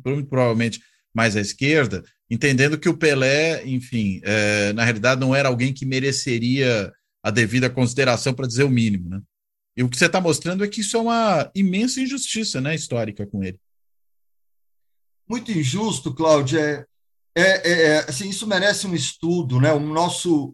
muito 0.05 0.29
provavelmente 0.29 0.79
mais 1.11 1.35
à 1.35 1.41
esquerda, 1.41 2.03
entendendo 2.29 2.77
que 2.77 2.87
o 2.87 2.95
Pelé, 2.95 3.65
enfim, 3.65 4.21
é, 4.23 4.71
na 4.73 4.83
realidade 4.83 5.19
não 5.19 5.33
era 5.33 5.49
alguém 5.49 5.73
que 5.73 5.83
mereceria 5.83 6.93
a 7.23 7.31
devida 7.31 7.69
consideração, 7.69 8.33
para 8.33 8.47
dizer 8.47 8.63
o 8.63 8.69
mínimo, 8.69 9.09
né? 9.09 9.21
E 9.75 9.83
o 9.83 9.89
que 9.89 9.97
você 9.97 10.05
está 10.05 10.19
mostrando 10.19 10.63
é 10.63 10.67
que 10.67 10.81
isso 10.81 10.97
é 10.97 10.99
uma 10.99 11.49
imensa 11.55 12.01
injustiça, 12.01 12.59
né, 12.59 12.75
histórica 12.75 13.25
com 13.25 13.43
ele. 13.43 13.59
Muito 15.27 15.51
injusto, 15.51 16.13
Cláudio. 16.13 16.59
É, 16.59 16.85
é, 17.35 17.43
é, 17.43 17.81
é 17.83 17.97
assim, 17.99 18.27
isso 18.27 18.45
merece 18.45 18.85
um 18.85 18.93
estudo, 18.93 19.61
né? 19.61 19.71
O 19.71 19.79
nosso 19.79 20.53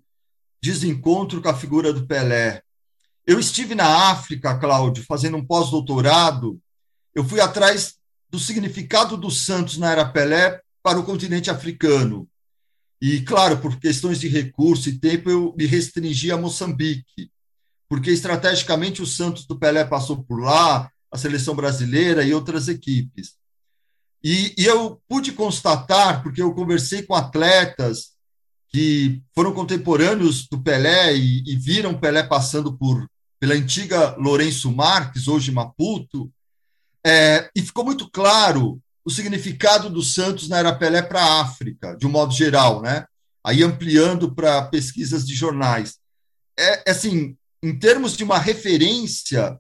desencontro 0.62 1.42
com 1.42 1.50
a 1.50 1.56
figura 1.56 1.92
do 1.92 2.06
Pelé. 2.06 2.62
Eu 3.26 3.40
estive 3.40 3.74
na 3.74 4.12
África, 4.12 4.58
Cláudio, 4.58 5.04
fazendo 5.04 5.38
um 5.38 5.46
pós-doutorado. 5.46 6.60
Eu 7.14 7.24
fui 7.24 7.42
atrás 7.42 7.98
do 8.30 8.38
significado 8.38 9.18
dos 9.18 9.46
santos 9.46 9.78
na 9.78 9.92
era 9.92 10.08
Pelé 10.08 10.62
para 10.84 11.00
o 11.00 11.04
continente 11.04 11.50
africano. 11.50 12.30
E, 13.02 13.22
claro, 13.22 13.60
por 13.60 13.80
questões 13.80 14.20
de 14.20 14.28
recurso 14.28 14.90
e 14.90 15.00
tempo, 15.00 15.30
eu 15.30 15.54
me 15.58 15.66
restringi 15.66 16.32
a 16.32 16.38
Moçambique, 16.38 17.32
porque 17.88 18.12
estrategicamente 18.12 19.02
o 19.02 19.06
Santos 19.06 19.46
do 19.46 19.58
Pelé 19.58 19.86
passou 19.86 20.24
por 20.24 20.42
lá, 20.42 20.90
a 21.12 21.18
seleção 21.18 21.56
brasileira 21.56 22.24
e 22.24 22.34
outras 22.34 22.68
equipes. 22.68 23.36
E, 24.24 24.54
e 24.58 24.66
eu 24.66 25.02
pude 25.08 25.32
constatar, 25.32 26.24
porque 26.24 26.42
eu 26.42 26.54
conversei 26.54 27.04
com 27.04 27.14
atletas 27.14 28.16
que 28.70 29.22
foram 29.34 29.54
contemporâneos 29.54 30.48
do 30.48 30.62
Pelé 30.62 31.16
e, 31.16 31.44
e 31.46 31.56
viram 31.56 31.98
Pelé 31.98 32.24
passando 32.24 32.76
por 32.78 33.08
pela 33.40 33.54
antiga 33.54 34.16
Lourenço 34.18 34.72
Marques, 34.72 35.28
hoje 35.28 35.52
Maputo, 35.52 36.32
é, 37.06 37.50
e 37.56 37.62
ficou 37.62 37.86
muito 37.86 38.10
claro 38.10 38.82
o 39.08 39.10
significado 39.10 39.90
dos 39.90 40.14
Santos 40.14 40.50
na 40.50 40.58
era 40.60 40.76
Pelé 40.76 41.02
para 41.02 41.24
a 41.24 41.42
África, 41.42 41.96
de 41.96 42.06
um 42.06 42.10
modo 42.10 42.34
geral, 42.34 42.82
né? 42.82 43.06
Aí 43.42 43.64
ampliando 43.64 44.36
para 44.36 44.64
pesquisas 44.64 45.26
de 45.26 45.34
jornais. 45.34 45.98
É, 46.60 46.90
é 46.90 46.92
assim, 46.92 47.38
em 47.64 47.80
termos 47.80 48.18
de 48.18 48.26
uma 48.26 48.38
referência, 48.38 49.58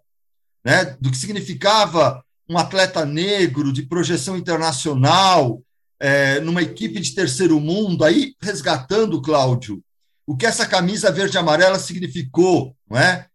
né, 0.65 0.97
do 0.99 1.09
que 1.09 1.15
significava 1.15 2.21
um 2.49 2.57
atleta 2.57 3.05
negro 3.05 3.71
de 3.71 3.83
projeção 3.83 4.35
internacional, 4.35 5.63
é, 5.97 6.41
numa 6.41 6.61
equipe 6.61 6.99
de 6.99 7.15
terceiro 7.15 7.57
mundo, 7.57 8.03
aí 8.03 8.35
resgatando, 8.41 9.21
Cláudio, 9.21 9.81
o 10.27 10.35
que 10.35 10.45
essa 10.45 10.65
camisa 10.65 11.09
verde 11.09 11.37
amarela 11.37 11.79
significou, 11.79 12.75
não 12.89 12.99
é? 12.99 13.27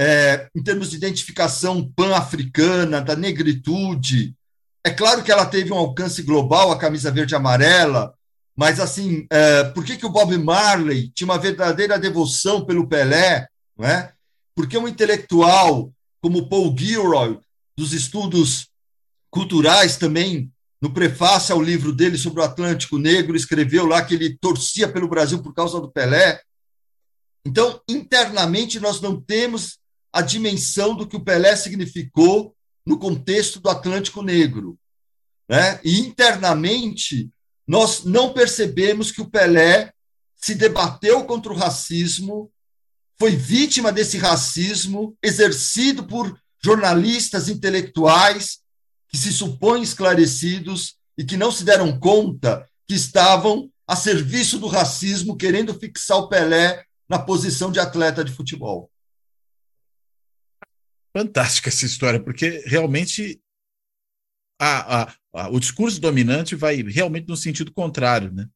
é, 0.00 0.48
em 0.56 0.62
termos 0.62 0.90
de 0.90 0.96
identificação 0.96 1.86
pan-africana, 1.94 3.02
da 3.02 3.14
negritude. 3.14 4.34
É 4.84 4.90
claro 4.90 5.22
que 5.22 5.30
ela 5.30 5.44
teve 5.44 5.72
um 5.72 5.78
alcance 5.78 6.22
global, 6.22 6.72
a 6.72 6.78
camisa 6.78 7.10
verde 7.10 7.34
e 7.34 7.36
amarela, 7.36 8.14
mas 8.56 8.80
assim, 8.80 9.26
é, 9.30 9.64
por 9.64 9.84
que, 9.84 9.96
que 9.96 10.06
o 10.06 10.10
Bob 10.10 10.36
Marley 10.36 11.10
tinha 11.14 11.26
uma 11.26 11.38
verdadeira 11.38 11.98
devoção 11.98 12.64
pelo 12.64 12.86
Pelé? 12.86 13.46
Não 13.76 13.86
é? 13.86 14.12
Porque 14.54 14.76
um 14.76 14.88
intelectual 14.88 15.92
como 16.20 16.48
Paul 16.48 16.76
Gilroy, 16.76 17.38
dos 17.76 17.92
estudos 17.92 18.68
culturais 19.30 19.96
também, 19.96 20.52
no 20.80 20.92
prefácio 20.92 21.54
ao 21.54 21.62
livro 21.62 21.92
dele 21.92 22.18
sobre 22.18 22.40
o 22.40 22.44
Atlântico 22.44 22.98
Negro, 22.98 23.36
escreveu 23.36 23.86
lá 23.86 24.04
que 24.04 24.14
ele 24.14 24.36
torcia 24.38 24.88
pelo 24.88 25.08
Brasil 25.08 25.42
por 25.42 25.54
causa 25.54 25.80
do 25.80 25.90
Pelé. 25.90 26.40
Então, 27.44 27.80
internamente, 27.88 28.80
nós 28.80 29.00
não 29.00 29.20
temos 29.20 29.78
a 30.12 30.20
dimensão 30.20 30.94
do 30.94 31.06
que 31.06 31.16
o 31.16 31.24
Pelé 31.24 31.54
significou 31.56 32.54
no 32.86 32.98
contexto 32.98 33.60
do 33.60 33.68
Atlântico 33.68 34.22
Negro. 34.22 34.78
Né? 35.48 35.80
E 35.84 36.00
internamente, 36.00 37.30
nós 37.66 38.04
não 38.04 38.32
percebemos 38.32 39.10
que 39.12 39.20
o 39.20 39.28
Pelé 39.28 39.92
se 40.36 40.54
debateu 40.54 41.24
contra 41.24 41.52
o 41.52 41.56
racismo, 41.56 42.50
foi 43.18 43.36
vítima 43.36 43.92
desse 43.92 44.16
racismo 44.16 45.16
exercido 45.22 46.06
por 46.06 46.38
jornalistas 46.62 47.48
intelectuais 47.48 48.60
que 49.08 49.18
se 49.18 49.32
supõem 49.32 49.82
esclarecidos 49.82 50.96
e 51.18 51.24
que 51.24 51.36
não 51.36 51.52
se 51.52 51.64
deram 51.64 51.98
conta 51.98 52.66
que 52.88 52.94
estavam 52.94 53.70
a 53.86 53.94
serviço 53.94 54.58
do 54.58 54.66
racismo, 54.66 55.36
querendo 55.36 55.74
fixar 55.74 56.18
o 56.18 56.28
Pelé 56.28 56.84
na 57.08 57.18
posição 57.18 57.70
de 57.70 57.80
atleta 57.80 58.24
de 58.24 58.32
futebol 58.32 58.89
fantástica 61.12 61.68
essa 61.68 61.84
história, 61.84 62.20
porque 62.20 62.62
realmente 62.66 63.40
a, 64.58 65.02
a, 65.02 65.14
a, 65.32 65.48
o 65.48 65.58
discurso 65.58 66.00
dominante 66.00 66.54
vai 66.54 66.82
realmente 66.82 67.28
no 67.28 67.36
sentido 67.36 67.72
contrário, 67.72 68.32
né? 68.32 68.48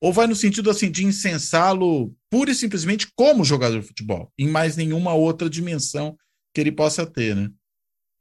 Ou 0.00 0.12
vai 0.12 0.26
no 0.26 0.36
sentido 0.36 0.70
assim 0.70 0.90
de 0.90 1.04
incensá-lo 1.04 2.14
pura 2.28 2.50
e 2.50 2.54
simplesmente 2.54 3.08
como 3.14 3.44
jogador 3.44 3.80
de 3.80 3.86
futebol, 3.86 4.32
em 4.38 4.48
mais 4.48 4.76
nenhuma 4.76 5.14
outra 5.14 5.48
dimensão 5.48 6.18
que 6.52 6.60
ele 6.60 6.72
possa 6.72 7.06
ter, 7.06 7.34
né? 7.34 7.50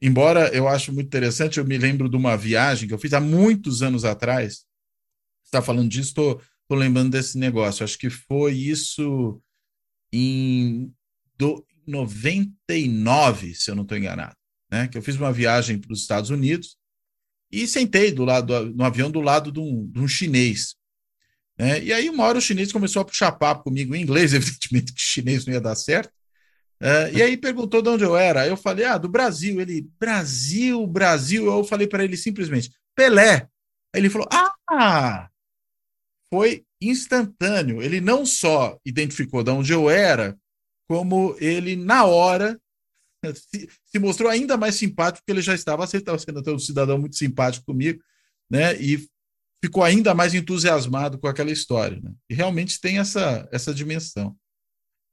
Embora 0.01 0.49
eu 0.53 0.67
acho 0.67 0.93
muito 0.93 1.07
interessante, 1.07 1.57
eu 1.57 1.65
me 1.65 1.77
lembro 1.77 2.09
de 2.09 2.15
uma 2.15 2.37
viagem 2.37 2.87
que 2.87 2.93
eu 2.93 2.99
fiz 2.99 3.13
há 3.13 3.19
muitos 3.19 3.81
anos 3.81 4.05
atrás. 4.05 4.65
Está 5.43 5.61
falando 5.61 5.89
disso, 5.89 6.09
estou 6.09 6.41
lembrando 6.69 7.11
desse 7.11 7.37
negócio. 7.37 7.83
Acho 7.83 7.97
que 7.97 8.09
foi 8.09 8.53
isso 8.53 9.41
em 10.11 10.93
do 11.37 11.65
99, 11.87 13.53
se 13.55 13.69
eu 13.69 13.75
não 13.75 13.83
estou 13.83 13.97
enganado, 13.97 14.35
né? 14.71 14.87
Que 14.87 14.97
eu 14.97 15.01
fiz 15.01 15.15
uma 15.15 15.31
viagem 15.31 15.77
para 15.77 15.93
os 15.93 16.01
Estados 16.01 16.29
Unidos 16.29 16.77
e 17.51 17.67
sentei 17.67 18.11
do 18.11 18.25
lado 18.25 18.73
no 18.73 18.83
avião 18.83 19.09
do 19.09 19.21
lado 19.21 19.51
de 19.51 19.59
um, 19.59 19.87
de 19.87 19.99
um 19.99 20.07
chinês. 20.07 20.75
Né? 21.57 21.83
E 21.83 21.93
aí, 21.93 22.09
uma 22.09 22.25
hora 22.25 22.37
o 22.37 22.41
chinês 22.41 22.71
começou 22.71 23.01
a 23.01 23.05
puxar 23.05 23.31
papo 23.31 23.63
comigo 23.63 23.95
em 23.95 24.01
inglês, 24.01 24.33
evidentemente 24.35 24.93
que 24.93 25.01
chinês 25.01 25.45
não 25.45 25.53
ia 25.53 25.61
dar 25.61 25.75
certo. 25.75 26.11
Uh, 26.81 27.07
e 27.15 27.21
aí 27.21 27.37
perguntou 27.37 27.81
de 27.81 27.89
onde 27.89 28.03
eu 28.03 28.17
era. 28.17 28.45
Eu 28.45 28.57
falei, 28.57 28.85
ah, 28.85 28.97
do 28.97 29.07
Brasil. 29.07 29.61
Ele, 29.61 29.87
Brasil, 29.99 30.85
Brasil. 30.85 31.45
Eu 31.45 31.63
falei 31.63 31.87
para 31.87 32.03
ele 32.03 32.17
simplesmente, 32.17 32.71
Pelé. 32.93 33.47
Aí 33.93 34.01
ele 34.01 34.09
falou, 34.09 34.27
ah! 34.31 35.29
Foi 36.29 36.65
instantâneo. 36.81 37.81
Ele 37.81 38.01
não 38.01 38.25
só 38.25 38.77
identificou 38.85 39.43
de 39.43 39.51
onde 39.51 39.71
eu 39.71 39.89
era, 39.89 40.37
como 40.87 41.35
ele, 41.39 41.75
na 41.75 42.05
hora, 42.05 42.59
se, 43.33 43.69
se 43.85 43.99
mostrou 43.99 44.29
ainda 44.29 44.57
mais 44.57 44.75
simpático, 44.75 45.19
porque 45.19 45.31
ele 45.31 45.41
já 45.41 45.55
estava, 45.55 45.83
estava 45.85 46.19
sendo 46.19 46.53
um 46.53 46.59
cidadão 46.59 46.97
muito 46.97 47.15
simpático 47.15 47.65
comigo, 47.65 48.01
né? 48.49 48.75
E 48.79 49.07
ficou 49.63 49.83
ainda 49.83 50.13
mais 50.13 50.33
entusiasmado 50.33 51.17
com 51.17 51.27
aquela 51.27 51.51
história. 51.51 51.99
Né? 52.01 52.11
E 52.29 52.35
realmente 52.35 52.79
tem 52.79 52.99
essa, 52.99 53.47
essa 53.51 53.73
dimensão. 53.73 54.35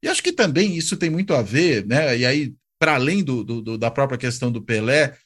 E 0.03 0.09
acho 0.09 0.23
que 0.23 0.33
também 0.33 0.77
isso 0.77 0.97
tem 0.97 1.09
muito 1.09 1.33
a 1.33 1.43
ver, 1.43 1.87
né? 1.87 2.19
E 2.19 2.27
aí, 2.27 2.55
para 2.79 2.97
além 2.97 3.23
do, 3.23 3.45
do, 3.45 3.79
da 3.79 3.91
própria 3.91 4.19
questão 4.19 4.51
do 4.51 4.63
Pelé, 4.63 5.17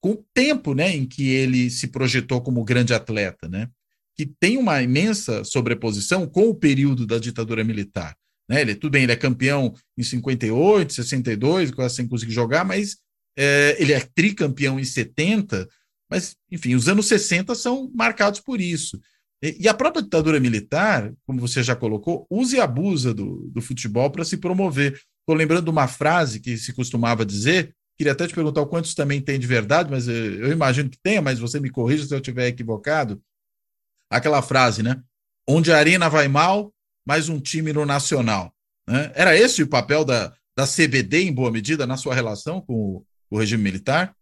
com 0.00 0.12
o 0.12 0.24
tempo 0.34 0.74
né, 0.74 0.96
em 0.96 1.06
que 1.06 1.28
ele 1.28 1.70
se 1.70 1.88
projetou 1.88 2.40
como 2.40 2.64
grande 2.64 2.94
atleta, 2.94 3.48
né? 3.48 3.68
Que 4.16 4.26
tem 4.26 4.56
uma 4.56 4.82
imensa 4.82 5.44
sobreposição 5.44 6.26
com 6.26 6.48
o 6.48 6.54
período 6.54 7.06
da 7.06 7.18
ditadura 7.18 7.62
militar. 7.62 8.16
Né? 8.52 8.60
Ele, 8.60 8.74
tudo 8.74 8.92
bem, 8.92 9.04
ele 9.04 9.12
é 9.12 9.16
campeão 9.16 9.74
em 9.96 10.02
58, 10.02 10.92
62, 10.92 11.70
quase 11.70 11.94
sem 11.94 12.06
conseguir 12.06 12.34
jogar, 12.34 12.66
mas 12.66 12.98
é, 13.34 13.78
ele 13.80 13.94
é 13.94 14.00
tricampeão 14.14 14.78
em 14.78 14.84
70, 14.84 15.66
mas, 16.10 16.36
enfim, 16.50 16.74
os 16.74 16.86
anos 16.86 17.06
60 17.06 17.54
são 17.54 17.90
marcados 17.94 18.40
por 18.40 18.60
isso. 18.60 19.00
E, 19.42 19.66
a 19.66 19.72
própria 19.72 20.02
ditadura 20.02 20.38
militar, 20.38 21.10
como 21.26 21.40
você 21.40 21.62
já 21.62 21.74
colocou, 21.74 22.26
usa 22.28 22.58
e 22.58 22.60
abusa 22.60 23.14
do, 23.14 23.50
do 23.50 23.62
futebol 23.62 24.10
para 24.10 24.22
se 24.22 24.36
promover. 24.36 25.00
Estou 25.20 25.34
lembrando 25.34 25.64
de 25.64 25.70
uma 25.70 25.88
frase 25.88 26.38
que 26.38 26.58
se 26.58 26.74
costumava 26.74 27.24
dizer, 27.24 27.74
queria 27.96 28.12
até 28.12 28.28
te 28.28 28.34
perguntar 28.34 28.60
o 28.60 28.66
quantos 28.66 28.94
também 28.94 29.22
tem 29.22 29.40
de 29.40 29.46
verdade, 29.46 29.90
mas 29.90 30.06
eu, 30.06 30.14
eu 30.14 30.52
imagino 30.52 30.90
que 30.90 30.98
tenha, 31.02 31.22
mas 31.22 31.38
você 31.38 31.58
me 31.58 31.70
corrija 31.70 32.04
se 32.04 32.12
eu 32.12 32.18
estiver 32.18 32.48
equivocado. 32.48 33.18
Aquela 34.10 34.42
frase, 34.42 34.82
né? 34.82 35.02
Onde 35.48 35.72
a 35.72 35.78
arena 35.78 36.10
vai 36.10 36.28
mal, 36.28 36.70
mais 37.06 37.28
um 37.28 37.40
time 37.40 37.72
no 37.72 37.84
Nacional. 37.84 38.52
Né? 38.88 39.12
Era 39.14 39.36
esse 39.36 39.62
o 39.62 39.68
papel 39.68 40.04
da, 40.04 40.32
da 40.56 40.66
CBD, 40.66 41.22
em 41.22 41.32
boa 41.32 41.50
medida, 41.50 41.86
na 41.86 41.96
sua 41.96 42.14
relação 42.14 42.60
com 42.60 42.74
o, 42.74 43.06
o 43.30 43.38
regime 43.38 43.62
militar? 43.62 44.14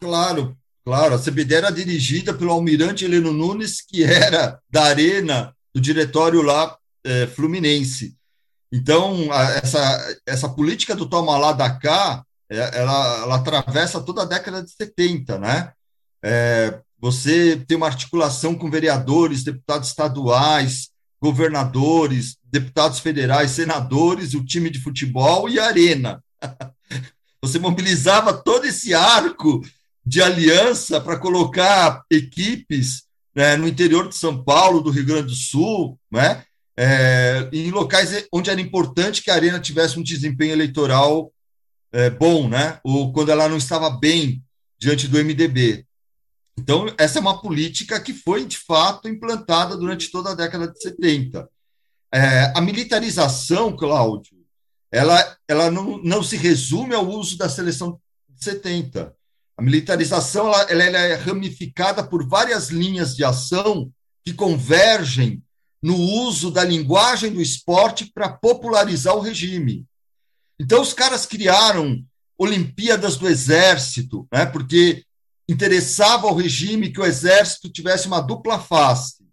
Claro, 0.00 0.56
Claro, 0.84 1.14
a 1.14 1.18
CBD 1.18 1.54
era 1.54 1.70
dirigida 1.70 2.34
pelo 2.34 2.52
almirante 2.52 3.06
Heleno 3.06 3.32
Nunes, 3.32 3.80
que 3.80 4.04
era 4.04 4.60
da 4.70 4.84
arena 4.84 5.54
do 5.74 5.80
diretório 5.80 6.42
lá 6.42 6.76
é, 7.02 7.26
fluminense. 7.26 8.14
Então, 8.70 9.32
a, 9.32 9.44
essa, 9.52 10.18
essa 10.26 10.48
política 10.48 10.94
do 10.94 11.08
toma 11.08 11.38
lá 11.38 11.52
da 11.52 11.70
cá, 11.70 12.22
é, 12.50 12.78
ela, 12.78 13.22
ela 13.22 13.36
atravessa 13.36 13.98
toda 14.02 14.22
a 14.22 14.26
década 14.26 14.62
de 14.62 14.70
70, 14.72 15.38
né? 15.38 15.72
É, 16.22 16.78
você 17.00 17.56
tem 17.66 17.78
uma 17.78 17.86
articulação 17.86 18.54
com 18.54 18.70
vereadores, 18.70 19.42
deputados 19.42 19.88
estaduais, 19.88 20.90
governadores, 21.24 22.36
deputados 22.44 22.98
federais, 22.98 23.52
senadores, 23.52 24.34
o 24.34 24.44
time 24.44 24.68
de 24.68 24.78
futebol 24.78 25.48
e 25.48 25.58
a 25.58 25.64
arena. 25.64 26.22
Você 27.40 27.58
mobilizava 27.58 28.34
todo 28.34 28.66
esse 28.66 28.92
arco 28.92 29.66
de 30.04 30.20
aliança 30.20 31.00
para 31.00 31.18
colocar 31.18 32.02
equipes 32.10 33.04
né, 33.34 33.56
no 33.56 33.66
interior 33.66 34.06
de 34.06 34.14
São 34.14 34.44
Paulo, 34.44 34.82
do 34.82 34.90
Rio 34.90 35.06
Grande 35.06 35.28
do 35.28 35.34
Sul, 35.34 35.98
né, 36.12 36.44
é, 36.76 37.48
em 37.54 37.70
locais 37.70 38.26
onde 38.30 38.50
era 38.50 38.60
importante 38.60 39.22
que 39.22 39.30
a 39.30 39.34
Arena 39.34 39.58
tivesse 39.58 39.98
um 39.98 40.02
desempenho 40.02 40.52
eleitoral 40.52 41.32
é, 41.90 42.10
bom, 42.10 42.50
né, 42.50 42.80
ou 42.84 43.14
quando 43.14 43.30
ela 43.30 43.48
não 43.48 43.56
estava 43.56 43.88
bem 43.88 44.42
diante 44.78 45.08
do 45.08 45.16
MDB. 45.16 45.86
Então, 46.58 46.86
essa 46.96 47.18
é 47.18 47.20
uma 47.20 47.40
política 47.40 48.00
que 48.00 48.14
foi, 48.14 48.44
de 48.44 48.58
fato, 48.58 49.08
implantada 49.08 49.76
durante 49.76 50.10
toda 50.10 50.30
a 50.30 50.34
década 50.34 50.68
de 50.68 50.80
70. 50.80 51.48
É, 52.12 52.52
a 52.56 52.60
militarização, 52.60 53.76
Cláudio, 53.76 54.38
ela, 54.90 55.36
ela 55.48 55.70
não, 55.70 55.98
não 55.98 56.22
se 56.22 56.36
resume 56.36 56.94
ao 56.94 57.08
uso 57.08 57.36
da 57.36 57.48
seleção 57.48 58.00
de 58.28 58.44
70. 58.44 59.12
A 59.56 59.62
militarização 59.62 60.46
ela, 60.46 60.62
ela 60.62 60.98
é 60.98 61.14
ramificada 61.14 62.04
por 62.04 62.26
várias 62.26 62.70
linhas 62.70 63.16
de 63.16 63.24
ação 63.24 63.90
que 64.24 64.32
convergem 64.32 65.42
no 65.82 65.96
uso 65.96 66.50
da 66.50 66.64
linguagem 66.64 67.32
do 67.32 67.42
esporte 67.42 68.10
para 68.14 68.28
popularizar 68.28 69.14
o 69.16 69.20
regime. 69.20 69.84
Então, 70.58 70.80
os 70.80 70.94
caras 70.94 71.26
criaram 71.26 72.02
Olimpíadas 72.38 73.16
do 73.16 73.28
Exército, 73.28 74.26
né, 74.32 74.46
porque 74.46 75.04
interessava 75.48 76.26
ao 76.26 76.34
regime 76.34 76.92
que 76.92 77.00
o 77.00 77.04
Exército 77.04 77.70
tivesse 77.70 78.06
uma 78.06 78.20
dupla 78.20 78.58
face, 78.58 79.24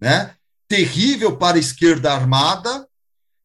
né, 0.00 0.34
terrível 0.68 1.36
para 1.36 1.56
a 1.56 1.60
esquerda 1.60 2.12
armada, 2.12 2.86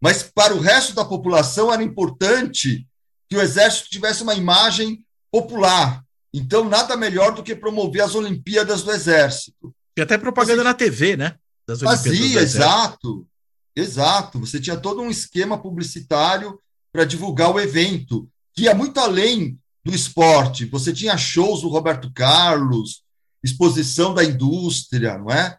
mas 0.02 0.24
para 0.24 0.54
o 0.54 0.60
resto 0.60 0.94
da 0.94 1.06
população 1.06 1.74
era 1.74 1.84
importante 1.84 2.88
que 3.30 3.36
o 3.36 3.42
Exército 3.42 3.90
tivesse 3.90 4.24
uma 4.24 4.36
imagem 4.36 5.04
popular, 5.32 6.06
então, 6.38 6.68
nada 6.68 6.98
melhor 6.98 7.34
do 7.34 7.42
que 7.42 7.56
promover 7.56 8.02
as 8.02 8.14
Olimpíadas 8.14 8.84
do 8.84 8.92
Exército. 8.92 9.74
E 9.98 10.02
até 10.02 10.18
propaganda 10.18 10.66
na 10.66 10.74
TV, 10.74 11.16
né? 11.16 11.38
Das 11.66 11.80
fazia, 11.80 12.42
exato. 12.42 13.26
Exato. 13.74 14.38
Você 14.42 14.60
tinha 14.60 14.76
todo 14.76 15.02
um 15.02 15.10
esquema 15.10 15.58
publicitário 15.58 16.60
para 16.92 17.06
divulgar 17.06 17.54
o 17.54 17.60
evento, 17.60 18.30
que 18.54 18.64
ia 18.64 18.76
muito 18.76 19.00
além 19.00 19.58
do 19.86 19.94
esporte. 19.94 20.66
Você 20.66 20.92
tinha 20.92 21.16
shows 21.16 21.62
do 21.62 21.70
Roberto 21.70 22.12
Carlos, 22.12 23.04
exposição 23.44 24.14
da 24.14 24.24
indústria, 24.24 25.18
não 25.20 25.30
é? 25.32 25.58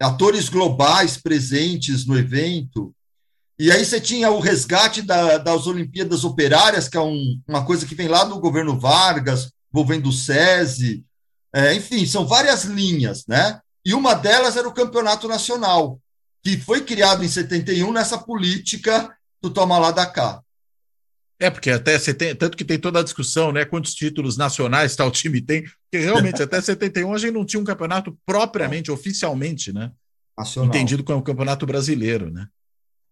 Atores 0.00 0.48
globais 0.48 1.16
presentes 1.16 2.06
no 2.06 2.16
evento. 2.16 2.94
E 3.58 3.72
aí 3.72 3.84
você 3.84 4.00
tinha 4.00 4.30
o 4.30 4.38
resgate 4.38 5.02
da, 5.02 5.38
das 5.38 5.66
Olimpíadas 5.66 6.22
Operárias, 6.22 6.88
que 6.88 6.96
é 6.96 7.00
um, 7.00 7.40
uma 7.48 7.64
coisa 7.66 7.84
que 7.84 7.96
vem 7.96 8.06
lá 8.06 8.22
do 8.22 8.38
governo 8.38 8.78
Vargas, 8.78 9.50
envolvendo 9.72 10.08
o 10.08 10.12
SESI, 10.12 11.04
é, 11.52 11.74
enfim, 11.74 12.06
são 12.06 12.24
várias 12.24 12.64
linhas, 12.64 13.26
né? 13.26 13.60
E 13.84 13.94
uma 13.94 14.14
delas 14.14 14.56
era 14.56 14.68
o 14.68 14.72
campeonato 14.72 15.26
nacional, 15.26 15.98
que 16.44 16.56
foi 16.58 16.84
criado 16.84 17.24
em 17.24 17.28
71 17.28 17.90
nessa 17.90 18.18
política 18.18 19.12
do 19.42 19.50
toma 19.50 19.78
lá 19.78 19.90
da 19.90 20.06
cá. 20.06 20.40
É, 21.40 21.50
porque 21.50 21.70
até 21.70 21.96
você 21.96 22.12
tem, 22.12 22.34
tanto 22.34 22.56
que 22.56 22.64
tem 22.64 22.78
toda 22.78 22.98
a 22.98 23.02
discussão, 23.02 23.52
né? 23.52 23.64
Quantos 23.64 23.94
títulos 23.94 24.36
nacionais 24.36 24.96
tal 24.96 25.10
time 25.12 25.40
tem, 25.40 25.62
porque 25.62 26.04
realmente 26.04 26.42
até 26.42 26.60
71 26.60 27.14
a 27.14 27.18
gente 27.18 27.32
não 27.32 27.44
tinha 27.44 27.60
um 27.60 27.64
campeonato 27.64 28.18
propriamente, 28.26 28.90
oficialmente, 28.90 29.72
né? 29.72 29.92
Nacional. 30.36 30.68
Entendido 30.68 31.04
como 31.04 31.22
campeonato 31.22 31.64
brasileiro, 31.64 32.30
né? 32.30 32.46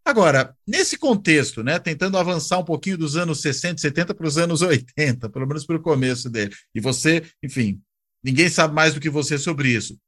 Agora, 0.05 0.55
nesse 0.65 0.97
contexto, 0.97 1.65
né, 1.65 1.81
tentando 1.81 2.17
avançar 2.17 2.59
um 2.59 2.65
pouquinho 2.65 2.97
dos 2.97 3.17
anos 3.17 3.41
60, 3.41 3.81
70 3.81 4.15
para 4.15 4.27
os 4.27 4.39
anos 4.39 4.63
80, 4.63 5.29
pelo 5.29 5.49
menos 5.49 5.67
para 5.67 5.75
o 5.75 5.83
começo 5.83 6.31
dele, 6.31 6.55
e 6.73 6.81
você, 6.81 7.25
enfim, 7.43 7.81
ninguém 8.23 8.49
sabe 8.49 8.73
mais 8.73 8.95
do 8.95 9.01
que 9.01 9.11
você 9.11 9.37
sobre 9.37 9.71
isso. 9.71 9.99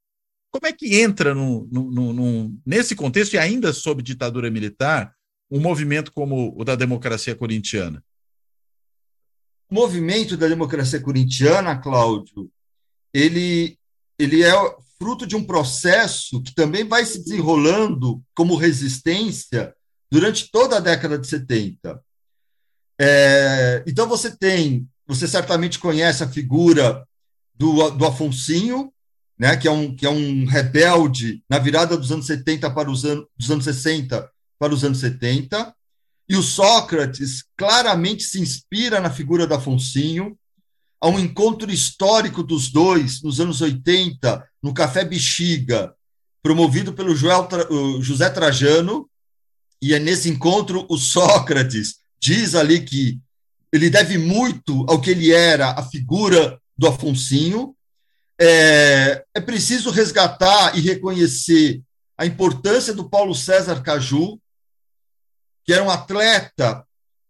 Como 0.51 0.65
é 0.65 0.71
que 0.71 1.01
entra 1.01 1.35
no, 1.35 1.67
no, 1.69 2.13
no, 2.13 2.57
nesse 2.65 2.95
contexto, 2.95 3.33
e 3.33 3.37
ainda 3.37 3.73
sob 3.73 4.01
ditadura 4.01 4.49
militar, 4.49 5.13
um 5.51 5.59
movimento 5.59 6.13
como 6.13 6.57
o 6.57 6.63
da 6.63 6.75
democracia 6.75 7.35
corintiana? 7.35 8.01
O 9.69 9.75
movimento 9.75 10.35
da 10.35 10.47
democracia 10.47 10.99
corintiana, 10.99 11.77
Cláudio, 11.77 12.49
ele, 13.13 13.77
ele 14.17 14.43
é 14.43 14.53
fruto 14.97 15.25
de 15.25 15.35
um 15.35 15.43
processo 15.43 16.41
que 16.41 16.53
também 16.53 16.83
vai 16.83 17.05
se 17.05 17.23
desenrolando 17.23 18.21
como 18.35 18.55
resistência 18.55 19.73
durante 20.11 20.49
toda 20.51 20.77
a 20.77 20.81
década 20.81 21.17
de 21.17 21.27
70. 21.27 22.01
É, 22.99 23.83
então 23.87 24.07
você 24.07 24.35
tem, 24.35 24.87
você 25.07 25.27
certamente 25.27 25.79
conhece 25.79 26.23
a 26.23 26.27
figura 26.27 27.07
do, 27.55 27.91
do 27.91 28.05
Afonsinho, 28.05 28.91
né, 29.37 29.55
que, 29.55 29.67
é 29.67 29.71
um, 29.71 29.95
que 29.95 30.05
é 30.05 30.09
um 30.09 30.45
rebelde 30.45 31.41
na 31.49 31.59
virada 31.59 31.95
dos 31.95 32.11
anos 32.11 32.25
70 32.25 32.69
para 32.71 32.91
os 32.91 33.05
anos, 33.05 33.25
dos 33.37 33.49
anos 33.49 33.63
60 33.63 34.29
para 34.59 34.73
os 34.73 34.83
anos 34.83 34.99
70, 34.99 35.73
e 36.29 36.37
o 36.37 36.43
Sócrates 36.43 37.43
claramente 37.57 38.23
se 38.23 38.39
inspira 38.39 38.99
na 38.99 39.09
figura 39.09 39.47
do 39.47 39.55
Afonsinho, 39.55 40.37
há 41.01 41.07
um 41.07 41.19
encontro 41.19 41.71
histórico 41.71 42.43
dos 42.43 42.69
dois 42.69 43.23
nos 43.23 43.39
anos 43.39 43.61
80, 43.61 44.47
no 44.61 44.71
Café 44.71 45.03
Bexiga, 45.03 45.91
promovido 46.43 46.93
pelo 46.93 47.15
José 47.15 48.29
Trajano, 48.29 49.09
e 49.81 49.93
é 49.93 49.99
nesse 49.99 50.29
encontro 50.29 50.85
o 50.87 50.97
Sócrates, 50.97 51.95
diz 52.21 52.53
ali 52.53 52.81
que 52.81 53.19
ele 53.71 53.89
deve 53.89 54.17
muito 54.17 54.85
ao 54.87 55.01
que 55.01 55.09
ele 55.09 55.31
era, 55.31 55.71
a 55.71 55.83
figura 55.83 56.59
do 56.77 56.87
Afonsinho. 56.87 57.75
É, 58.39 59.23
é 59.33 59.41
preciso 59.41 59.89
resgatar 59.89 60.77
e 60.77 60.81
reconhecer 60.81 61.81
a 62.17 62.25
importância 62.25 62.93
do 62.93 63.09
Paulo 63.09 63.33
César 63.33 63.81
Caju, 63.81 64.39
que 65.69 65.73
era 65.73 65.83
um 65.83 65.91
atleta 65.91 66.83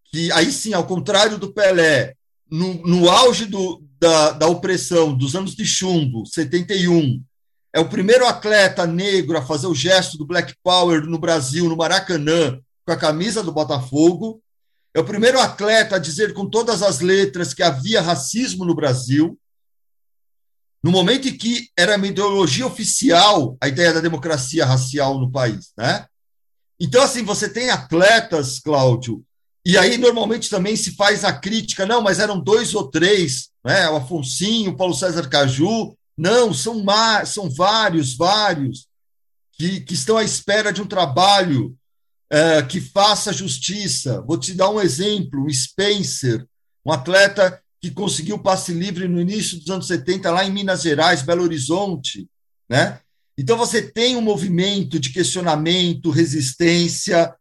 que, 0.05 0.31
aí 0.31 0.49
sim, 0.49 0.71
ao 0.71 0.87
contrário 0.87 1.37
do 1.37 1.51
Pelé, 1.51 2.15
no, 2.49 2.75
no 2.87 3.09
auge 3.09 3.43
do, 3.43 3.83
da, 3.99 4.31
da 4.31 4.47
opressão 4.47 5.13
dos 5.13 5.35
anos 5.35 5.53
de 5.53 5.65
chumbo, 5.65 6.25
71, 6.25 7.21
é 7.73 7.81
o 7.81 7.89
primeiro 7.89 8.25
atleta 8.25 8.87
negro 8.87 9.37
a 9.37 9.45
fazer 9.45 9.67
o 9.67 9.75
gesto 9.75 10.17
do 10.17 10.25
Black 10.25 10.55
Power 10.63 11.05
no 11.05 11.19
Brasil, 11.19 11.67
no 11.67 11.75
Maracanã, 11.75 12.57
com 12.85 12.93
a 12.93 12.95
camisa 12.95 13.43
do 13.43 13.51
Botafogo. 13.51 14.41
É 14.93 15.01
o 15.01 15.05
primeiro 15.05 15.37
atleta 15.37 15.97
a 15.97 15.99
dizer 15.99 16.33
com 16.33 16.49
todas 16.49 16.81
as 16.81 17.01
letras 17.01 17.53
que 17.53 17.61
havia 17.61 18.01
racismo 18.01 18.63
no 18.63 18.73
Brasil. 18.73 19.37
No 20.81 20.91
momento 20.91 21.27
em 21.27 21.37
que 21.37 21.67
era 21.77 21.97
uma 21.97 22.07
ideologia 22.07 22.65
oficial 22.65 23.57
a 23.59 23.67
ideia 23.67 23.93
da 23.93 23.99
democracia 23.99 24.65
racial 24.65 25.19
no 25.19 25.29
país, 25.29 25.73
né? 25.77 26.05
Então, 26.79 27.03
assim, 27.03 27.23
você 27.23 27.49
tem 27.49 27.69
atletas, 27.69 28.59
Cláudio, 28.59 29.23
e 29.65 29.77
aí 29.77 29.97
normalmente 29.97 30.49
também 30.49 30.75
se 30.75 30.95
faz 30.95 31.23
a 31.23 31.33
crítica, 31.33 31.85
não, 31.85 32.01
mas 32.01 32.19
eram 32.19 32.39
dois 32.39 32.73
ou 32.73 32.89
três, 32.89 33.49
né? 33.63 33.89
O 33.89 33.97
Afonsinho, 33.97 34.71
o 34.71 34.77
Paulo 34.77 34.93
César 34.93 35.27
Caju. 35.27 35.95
Não, 36.17 36.53
são, 36.53 36.83
são 37.25 37.49
vários, 37.49 38.15
vários, 38.15 38.87
que, 39.53 39.81
que 39.81 39.93
estão 39.93 40.17
à 40.17 40.23
espera 40.23 40.71
de 40.73 40.81
um 40.81 40.87
trabalho 40.87 41.77
é, 42.29 42.61
que 42.61 42.79
faça 42.81 43.33
justiça. 43.33 44.21
Vou 44.21 44.37
te 44.37 44.53
dar 44.53 44.69
um 44.69 44.81
exemplo: 44.81 45.45
o 45.45 45.53
Spencer, 45.53 46.45
um 46.85 46.91
atleta 46.91 47.61
que 47.81 47.91
conseguiu 47.91 48.39
passe 48.39 48.73
livre 48.73 49.07
no 49.07 49.21
início 49.21 49.57
dos 49.59 49.69
anos 49.69 49.87
70, 49.87 50.31
lá 50.31 50.45
em 50.45 50.51
Minas 50.51 50.81
Gerais, 50.81 51.21
Belo 51.21 51.43
Horizonte. 51.43 52.27
Né? 52.69 52.99
Então, 53.39 53.55
você 53.55 53.81
tem 53.81 54.17
um 54.17 54.21
movimento 54.21 54.99
de 54.99 55.11
questionamento, 55.13 56.09
resistência 56.09 57.33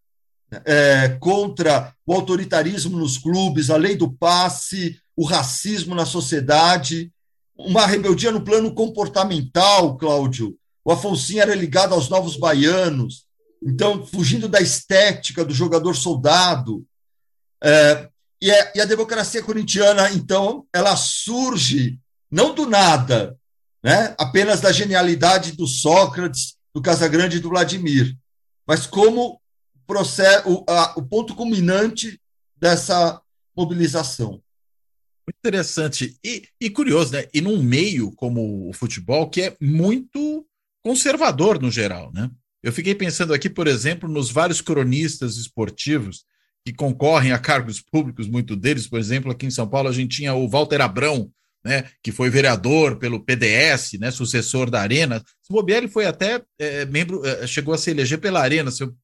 é, 0.64 1.08
contra 1.18 1.92
o 2.06 2.14
autoritarismo 2.14 2.96
nos 2.96 3.18
clubes, 3.18 3.68
a 3.68 3.76
lei 3.76 3.96
do 3.96 4.08
passe, 4.08 4.96
o 5.16 5.24
racismo 5.24 5.96
na 5.96 6.06
sociedade, 6.06 7.10
uma 7.56 7.84
rebeldia 7.84 8.30
no 8.30 8.42
plano 8.42 8.72
comportamental, 8.72 9.96
Cláudio. 9.96 10.56
O 10.84 10.92
Afonso 10.92 11.36
era 11.36 11.52
ligado 11.52 11.94
aos 11.94 12.08
novos 12.08 12.36
baianos, 12.36 13.24
então, 13.60 14.06
fugindo 14.06 14.48
da 14.48 14.60
estética 14.60 15.44
do 15.44 15.52
jogador 15.52 15.96
soldado. 15.96 16.86
É, 17.60 18.08
e, 18.40 18.52
é, 18.52 18.72
e, 18.76 18.80
a 18.80 18.84
democracia 18.84 19.42
corintiana, 19.42 20.08
então, 20.12 20.64
ela 20.72 20.94
surge 20.94 21.98
não 22.30 22.54
do 22.54 22.66
nada, 22.66 23.36
né? 23.88 24.14
apenas 24.18 24.60
da 24.60 24.70
genialidade 24.70 25.52
do 25.52 25.66
Sócrates, 25.66 26.56
do 26.74 26.82
Casagrande 26.82 27.38
e 27.38 27.40
do 27.40 27.48
Vladimir, 27.48 28.14
mas 28.66 28.86
como 28.86 29.40
processo, 29.86 30.52
o, 30.52 30.64
a, 30.68 30.92
o 30.98 31.02
ponto 31.02 31.34
culminante 31.34 32.20
dessa 32.54 33.20
mobilização. 33.56 34.42
Muito 35.26 35.38
interessante 35.38 36.18
e, 36.22 36.46
e, 36.60 36.68
curioso, 36.68 37.12
né? 37.12 37.26
E 37.32 37.40
num 37.40 37.62
meio 37.62 38.12
como 38.12 38.68
o 38.68 38.72
futebol, 38.74 39.28
que 39.30 39.42
é 39.42 39.56
muito 39.60 40.46
conservador 40.84 41.60
no 41.60 41.70
geral, 41.70 42.12
né? 42.12 42.30
Eu 42.62 42.72
fiquei 42.72 42.94
pensando 42.94 43.32
aqui, 43.32 43.48
por 43.48 43.66
exemplo, 43.66 44.08
nos 44.08 44.30
vários 44.30 44.60
cronistas 44.60 45.36
esportivos 45.36 46.24
que 46.66 46.72
concorrem 46.74 47.32
a 47.32 47.38
cargos 47.38 47.80
públicos, 47.80 48.28
muito 48.28 48.54
deles, 48.54 48.86
por 48.86 48.98
exemplo, 48.98 49.30
aqui 49.30 49.46
em 49.46 49.50
São 49.50 49.66
Paulo 49.66 49.88
a 49.88 49.92
gente 49.92 50.16
tinha 50.16 50.34
o 50.34 50.48
Walter 50.48 50.80
Abrão, 50.82 51.30
né, 51.64 51.88
que 52.02 52.12
foi 52.12 52.30
vereador 52.30 52.98
pelo 52.98 53.20
PDS, 53.20 53.94
né, 53.98 54.10
sucessor 54.10 54.70
da 54.70 54.80
Arena. 54.80 55.22
Se 55.42 55.52
bobear, 55.52 55.88
foi 55.88 56.06
até 56.06 56.42
é, 56.58 56.84
membro, 56.86 57.24
é, 57.26 57.46
chegou 57.46 57.74
a 57.74 57.78
se 57.78 57.90
eleger 57.90 58.18
pela 58.18 58.40
Arena, 58.40 58.70
eu 58.80 58.94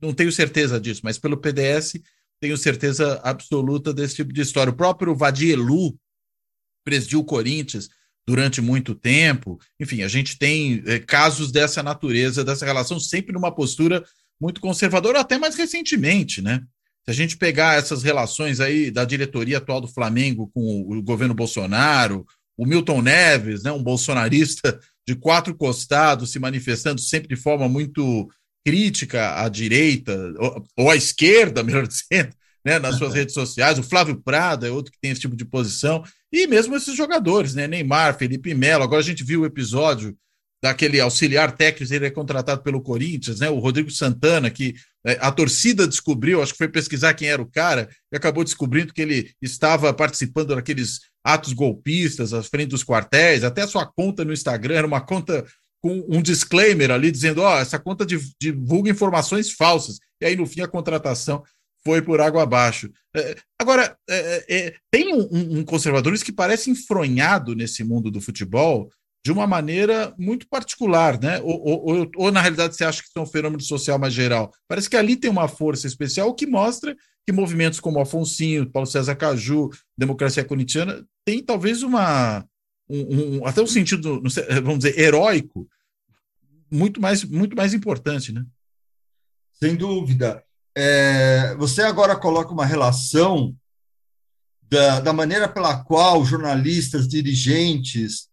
não 0.00 0.12
tenho 0.12 0.32
certeza 0.32 0.80
disso, 0.80 1.00
mas 1.04 1.18
pelo 1.18 1.36
PDS 1.36 2.00
tenho 2.40 2.56
certeza 2.56 3.20
absoluta 3.24 3.92
desse 3.92 4.16
tipo 4.16 4.32
de 4.32 4.40
história. 4.40 4.70
O 4.70 4.76
próprio 4.76 5.14
Vadielu 5.14 5.98
presidiu 6.84 7.20
o 7.20 7.24
Corinthians, 7.24 7.88
durante 8.28 8.60
muito 8.60 8.94
tempo. 8.94 9.58
Enfim, 9.80 10.02
a 10.02 10.08
gente 10.08 10.36
tem 10.36 10.82
é, 10.84 10.98
casos 10.98 11.50
dessa 11.50 11.82
natureza, 11.82 12.44
dessa 12.44 12.66
relação, 12.66 13.00
sempre 13.00 13.32
numa 13.32 13.50
postura 13.50 14.04
muito 14.38 14.60
conservadora, 14.60 15.18
até 15.18 15.38
mais 15.38 15.54
recentemente, 15.56 16.42
né? 16.42 16.62
Se 17.08 17.12
a 17.12 17.14
gente 17.14 17.38
pegar 17.38 17.78
essas 17.78 18.02
relações 18.02 18.60
aí 18.60 18.90
da 18.90 19.02
diretoria 19.02 19.56
atual 19.56 19.80
do 19.80 19.88
Flamengo 19.88 20.50
com 20.52 20.82
o, 20.82 21.02
governo 21.02 21.32
Bolsonaro, 21.32 22.26
o 22.54 22.66
Milton 22.66 23.00
Neves, 23.00 23.62
né, 23.62 23.72
um 23.72 23.82
bolsonarista 23.82 24.78
de 25.08 25.14
quatro 25.14 25.54
costados, 25.54 26.30
se 26.30 26.38
manifestando 26.38 27.00
sempre 27.00 27.34
de 27.34 27.40
forma 27.40 27.66
muito 27.66 28.28
crítica 28.62 29.42
à 29.42 29.48
direita, 29.48 30.14
ou, 30.38 30.66
ou 30.76 30.90
à 30.90 30.96
esquerda, 30.96 31.62
melhor 31.64 31.86
dizendo, 31.86 32.28
né, 32.62 32.78
nas 32.78 32.96
suas 32.96 33.14
redes 33.16 33.32
sociais. 33.32 33.78
O 33.78 33.82
Flávio 33.82 34.20
Prado 34.22 34.66
é 34.66 34.70
outro 34.70 34.92
que 34.92 35.00
tem 35.00 35.10
esse 35.10 35.22
tipo 35.22 35.34
de 35.34 35.46
posição. 35.46 36.04
E 36.30 36.46
mesmo 36.46 36.76
esses 36.76 36.94
jogadores, 36.94 37.54
né? 37.54 37.66
Neymar, 37.66 38.18
Felipe 38.18 38.52
Melo. 38.52 38.84
Agora 38.84 39.00
a 39.00 39.04
gente 39.04 39.24
viu 39.24 39.40
o 39.40 39.46
episódio 39.46 40.14
daquele 40.62 41.00
auxiliar 41.00 41.52
técnico, 41.52 41.94
ele 41.94 42.06
é 42.06 42.10
contratado 42.10 42.62
pelo 42.62 42.82
Corinthians, 42.82 43.40
né? 43.40 43.48
O 43.48 43.58
Rodrigo 43.58 43.90
Santana, 43.90 44.50
que 44.50 44.74
é, 44.97 44.97
a 45.20 45.32
torcida 45.32 45.86
descobriu, 45.86 46.42
acho 46.42 46.52
que 46.52 46.58
foi 46.58 46.68
pesquisar 46.68 47.14
quem 47.14 47.28
era 47.28 47.40
o 47.40 47.50
cara, 47.50 47.88
e 48.12 48.16
acabou 48.16 48.44
descobrindo 48.44 48.92
que 48.92 49.02
ele 49.02 49.30
estava 49.40 49.92
participando 49.94 50.54
daqueles 50.54 51.00
atos 51.24 51.52
golpistas 51.52 52.32
à 52.32 52.42
frente 52.42 52.70
dos 52.70 52.84
quartéis, 52.84 53.44
até 53.44 53.62
a 53.62 53.68
sua 53.68 53.86
conta 53.86 54.24
no 54.24 54.32
Instagram 54.32 54.74
era 54.74 54.86
uma 54.86 55.00
conta 55.00 55.44
com 55.80 56.04
um 56.08 56.22
disclaimer 56.22 56.90
ali 56.90 57.10
dizendo: 57.10 57.42
ó, 57.42 57.56
oh, 57.56 57.58
essa 57.58 57.78
conta 57.78 58.06
divulga 58.40 58.90
informações 58.90 59.52
falsas. 59.52 59.98
E 60.20 60.26
aí, 60.26 60.36
no 60.36 60.46
fim, 60.46 60.60
a 60.60 60.68
contratação 60.68 61.42
foi 61.84 62.02
por 62.02 62.20
água 62.20 62.42
abaixo. 62.42 62.90
É, 63.14 63.36
agora, 63.58 63.96
é, 64.08 64.44
é, 64.48 64.74
tem 64.90 65.14
um, 65.14 65.58
um, 65.58 65.64
conservadorismo 65.64 66.26
que 66.26 66.32
parece 66.32 66.70
enfronhado 66.70 67.54
nesse 67.54 67.84
mundo 67.84 68.10
do 68.10 68.20
futebol 68.20 68.90
de 69.28 69.32
uma 69.32 69.46
maneira 69.46 70.14
muito 70.16 70.48
particular, 70.48 71.20
né? 71.20 71.38
Ou, 71.42 71.60
ou, 71.62 72.10
ou, 72.16 72.32
na 72.32 72.40
realidade 72.40 72.74
você 72.74 72.82
acha 72.82 73.02
que 73.02 73.08
é 73.14 73.20
um 73.20 73.26
fenômeno 73.26 73.60
social 73.60 73.98
mais 73.98 74.14
geral? 74.14 74.50
Parece 74.66 74.88
que 74.88 74.96
ali 74.96 75.16
tem 75.16 75.30
uma 75.30 75.46
força 75.46 75.86
especial 75.86 76.34
que 76.34 76.46
mostra 76.46 76.96
que 77.26 77.30
movimentos 77.30 77.78
como 77.78 78.00
Afonsinho, 78.00 78.70
Paulo 78.70 78.86
César 78.86 79.14
Caju, 79.16 79.68
Democracia 79.98 80.42
Corintiana, 80.42 81.04
tem 81.26 81.44
talvez 81.44 81.82
uma 81.82 82.42
um, 82.88 83.40
um, 83.40 83.46
até 83.46 83.60
um 83.60 83.66
sentido, 83.66 84.22
vamos 84.64 84.78
dizer, 84.78 84.98
heróico 84.98 85.68
muito 86.70 86.98
mais 86.98 87.22
muito 87.22 87.54
mais 87.54 87.74
importante, 87.74 88.32
né? 88.32 88.42
Sem 89.52 89.76
dúvida 89.76 90.42
é, 90.74 91.54
você 91.56 91.82
agora 91.82 92.16
coloca 92.16 92.50
uma 92.50 92.64
relação 92.64 93.54
da, 94.70 95.00
da, 95.00 95.12
maneira 95.12 95.46
pela 95.46 95.84
qual 95.84 96.24
jornalistas, 96.24 97.06
dirigentes, 97.06 98.27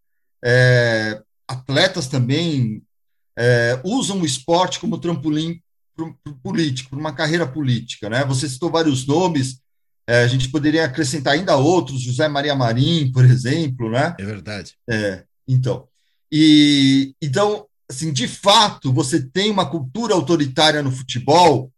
é, 0.45 1.21
atletas 1.47 2.07
também 2.07 2.83
é, 3.37 3.79
usam 3.83 4.21
o 4.21 4.25
esporte 4.25 4.79
como 4.79 4.99
trampolim 4.99 5.59
político, 6.43 6.91
para 6.91 6.99
uma 6.99 7.13
carreira 7.13 7.47
política. 7.47 8.09
Né? 8.09 8.23
Você 8.25 8.47
citou 8.47 8.69
vários 8.69 9.07
nomes, 9.07 9.59
é, 10.07 10.23
a 10.23 10.27
gente 10.27 10.49
poderia 10.49 10.85
acrescentar 10.85 11.33
ainda 11.33 11.55
outros, 11.55 12.01
José 12.01 12.27
Maria 12.27 12.55
Marim, 12.55 13.11
por 13.11 13.25
exemplo. 13.25 13.89
Né? 13.89 14.15
É 14.19 14.23
verdade. 14.23 14.73
É, 14.89 15.23
então, 15.47 15.87
e, 16.31 17.15
então, 17.21 17.65
assim, 17.89 18.11
de 18.11 18.27
fato, 18.27 18.91
você 18.93 19.21
tem 19.21 19.49
uma 19.49 19.65
cultura 19.65 20.13
autoritária 20.13 20.83
no 20.83 20.91
futebol 20.91 21.71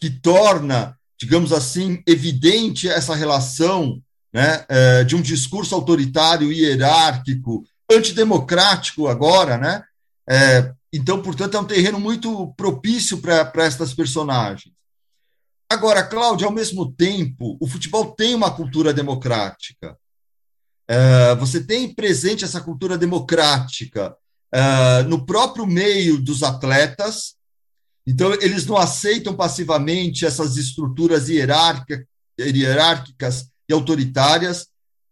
que 0.00 0.10
torna, 0.10 0.96
digamos 1.20 1.52
assim, 1.52 2.02
evidente 2.06 2.88
essa 2.88 3.14
relação 3.14 4.00
né, 4.32 4.64
é, 4.68 5.04
de 5.04 5.14
um 5.16 5.20
discurso 5.20 5.74
autoritário, 5.74 6.52
hierárquico, 6.52 7.64
antidemocrático 7.90 9.08
agora, 9.08 9.56
né? 9.56 9.84
É, 10.28 10.72
então, 10.92 11.22
portanto, 11.22 11.56
é 11.56 11.60
um 11.60 11.66
terreno 11.66 11.98
muito 11.98 12.52
propício 12.54 13.18
para 13.18 13.64
estas 13.64 13.94
personagens. 13.94 14.74
Agora, 15.70 16.02
Cláudio, 16.02 16.46
ao 16.46 16.52
mesmo 16.52 16.90
tempo, 16.92 17.56
o 17.60 17.66
futebol 17.66 18.12
tem 18.12 18.34
uma 18.34 18.50
cultura 18.50 18.92
democrática. 18.92 19.96
É, 20.88 21.34
você 21.34 21.62
tem 21.62 21.94
presente 21.94 22.44
essa 22.44 22.60
cultura 22.60 22.96
democrática 22.96 24.16
é, 24.52 25.02
no 25.02 25.26
próprio 25.26 25.66
meio 25.66 26.18
dos 26.18 26.42
atletas, 26.42 27.38
então, 28.10 28.32
eles 28.40 28.64
não 28.64 28.78
aceitam 28.78 29.36
passivamente 29.36 30.24
essas 30.24 30.56
estruturas 30.56 31.28
hierárquicas, 31.28 32.06
e 33.68 33.72
autoritárias. 33.74 34.68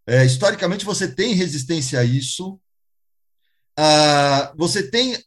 É, 0.06 0.24
historicamente, 0.24 0.82
você 0.82 1.06
tem 1.06 1.34
resistência 1.34 2.00
a 2.00 2.04
isso. 2.04 2.58
Ah, 3.76 4.52
você 4.56 4.82
tem 4.90 5.18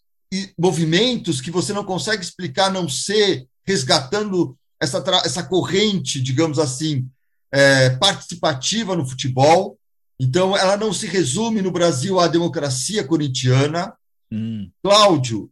movimentos 0.57 1.41
que 1.41 1.51
você 1.51 1.73
não 1.73 1.83
consegue 1.83 2.23
explicar, 2.23 2.71
não 2.71 2.87
ser 2.87 3.47
resgatando 3.65 4.57
essa, 4.79 5.03
essa 5.23 5.43
corrente, 5.43 6.21
digamos 6.21 6.57
assim, 6.57 7.07
é, 7.51 7.91
participativa 7.91 8.95
no 8.95 9.07
futebol. 9.07 9.77
Então, 10.19 10.55
ela 10.55 10.77
não 10.77 10.93
se 10.93 11.07
resume 11.07 11.61
no 11.61 11.71
Brasil 11.71 12.19
à 12.19 12.27
democracia 12.27 13.03
corintiana. 13.03 13.93
Hum. 14.31 14.69
Cláudio, 14.83 15.49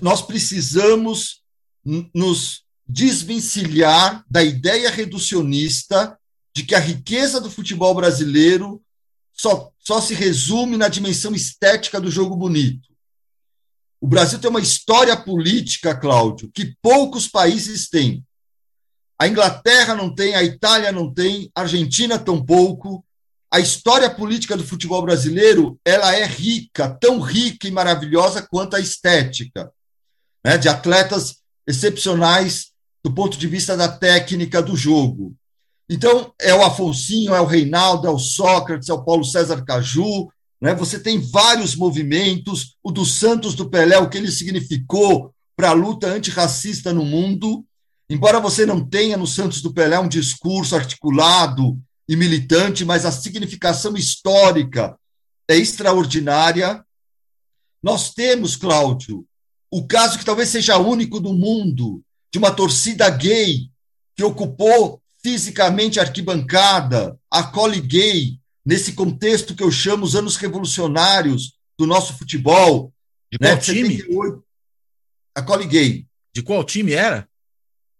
nós 0.00 0.22
precisamos 0.22 1.42
nos 2.14 2.62
desvencilhar 2.86 4.24
da 4.30 4.42
ideia 4.42 4.90
reducionista 4.90 6.16
de 6.54 6.64
que 6.64 6.74
a 6.74 6.78
riqueza 6.78 7.40
do 7.40 7.50
futebol 7.50 7.94
brasileiro 7.94 8.82
só, 9.32 9.70
só 9.78 10.00
se 10.00 10.14
resume 10.14 10.76
na 10.76 10.88
dimensão 10.88 11.34
estética 11.34 12.00
do 12.00 12.10
jogo 12.10 12.36
bonito. 12.36 12.92
O 14.00 14.06
Brasil 14.06 14.38
tem 14.38 14.50
uma 14.50 14.60
história 14.60 15.16
política, 15.16 15.94
Cláudio, 15.94 16.50
que 16.52 16.74
poucos 16.82 17.28
países 17.28 17.88
têm. 17.88 18.24
A 19.18 19.28
Inglaterra 19.28 19.94
não 19.94 20.12
tem, 20.12 20.34
a 20.34 20.42
Itália 20.42 20.90
não 20.90 21.12
tem, 21.12 21.50
a 21.54 21.60
Argentina 21.60 22.18
tampouco. 22.18 23.04
A 23.48 23.60
história 23.60 24.10
política 24.10 24.56
do 24.56 24.64
futebol 24.64 25.02
brasileiro 25.02 25.78
ela 25.84 26.12
é 26.16 26.24
rica, 26.26 26.88
tão 27.00 27.20
rica 27.20 27.68
e 27.68 27.70
maravilhosa 27.70 28.42
quanto 28.42 28.74
a 28.74 28.80
estética, 28.80 29.72
né, 30.44 30.58
de 30.58 30.68
atletas 30.68 31.36
excepcionais 31.66 32.72
do 33.04 33.14
ponto 33.14 33.38
de 33.38 33.46
vista 33.46 33.76
da 33.76 33.88
técnica 33.88 34.60
do 34.60 34.76
jogo. 34.76 35.36
Então, 35.92 36.32
é 36.40 36.54
o 36.54 36.64
Afonsinho, 36.64 37.34
é 37.34 37.40
o 37.42 37.44
Reinaldo, 37.44 38.06
é 38.06 38.10
o 38.10 38.18
Sócrates, 38.18 38.88
é 38.88 38.94
o 38.94 39.04
Paulo 39.04 39.22
César 39.26 39.62
Caju, 39.62 40.32
né? 40.58 40.74
você 40.74 40.98
tem 40.98 41.20
vários 41.20 41.76
movimentos, 41.76 42.78
o 42.82 42.90
do 42.90 43.04
Santos 43.04 43.54
do 43.54 43.68
Pelé, 43.68 43.98
o 43.98 44.08
que 44.08 44.16
ele 44.16 44.30
significou 44.30 45.34
para 45.54 45.68
a 45.68 45.74
luta 45.74 46.06
antirracista 46.06 46.94
no 46.94 47.04
mundo, 47.04 47.62
embora 48.08 48.40
você 48.40 48.64
não 48.64 48.82
tenha 48.82 49.18
no 49.18 49.26
Santos 49.26 49.60
do 49.60 49.70
Pelé 49.70 49.98
um 49.98 50.08
discurso 50.08 50.74
articulado 50.74 51.78
e 52.08 52.16
militante, 52.16 52.86
mas 52.86 53.04
a 53.04 53.12
significação 53.12 53.94
histórica 53.94 54.98
é 55.46 55.56
extraordinária. 55.56 56.82
Nós 57.82 58.14
temos, 58.14 58.56
Cláudio, 58.56 59.26
o 59.70 59.86
caso 59.86 60.18
que 60.18 60.24
talvez 60.24 60.48
seja 60.48 60.78
único 60.78 61.20
do 61.20 61.34
mundo, 61.34 62.02
de 62.32 62.38
uma 62.38 62.50
torcida 62.50 63.10
gay 63.10 63.68
que 64.16 64.24
ocupou 64.24 65.01
fisicamente 65.22 66.00
arquibancada, 66.00 67.18
acolhe 67.30 67.80
gay, 67.80 68.38
nesse 68.64 68.92
contexto 68.92 69.54
que 69.54 69.62
eu 69.62 69.70
chamo 69.70 70.04
os 70.04 70.16
anos 70.16 70.36
revolucionários 70.36 71.54
do 71.78 71.86
nosso 71.86 72.16
futebol. 72.18 72.92
De 73.30 73.38
qual 73.38 73.54
né? 73.54 73.60
time? 73.60 73.96
78, 73.96 74.44
acolhe 75.34 75.66
gay. 75.66 76.06
De 76.34 76.42
qual 76.42 76.64
time 76.64 76.92
era? 76.92 77.28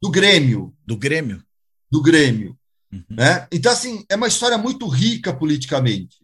Do 0.01 0.11
Grêmio. 0.11 0.75
Do 0.85 0.97
Grêmio. 0.97 1.43
Do 1.91 2.03
Grêmio. 2.03 2.59
Uhum. 2.93 3.05
Né? 3.11 3.47
Então, 3.53 3.73
assim, 3.73 4.05
é 4.09 4.17
uma 4.17 4.29
história 4.29 4.59
muito 4.59 4.87
rica 4.89 5.33
politicamente. 5.33 6.17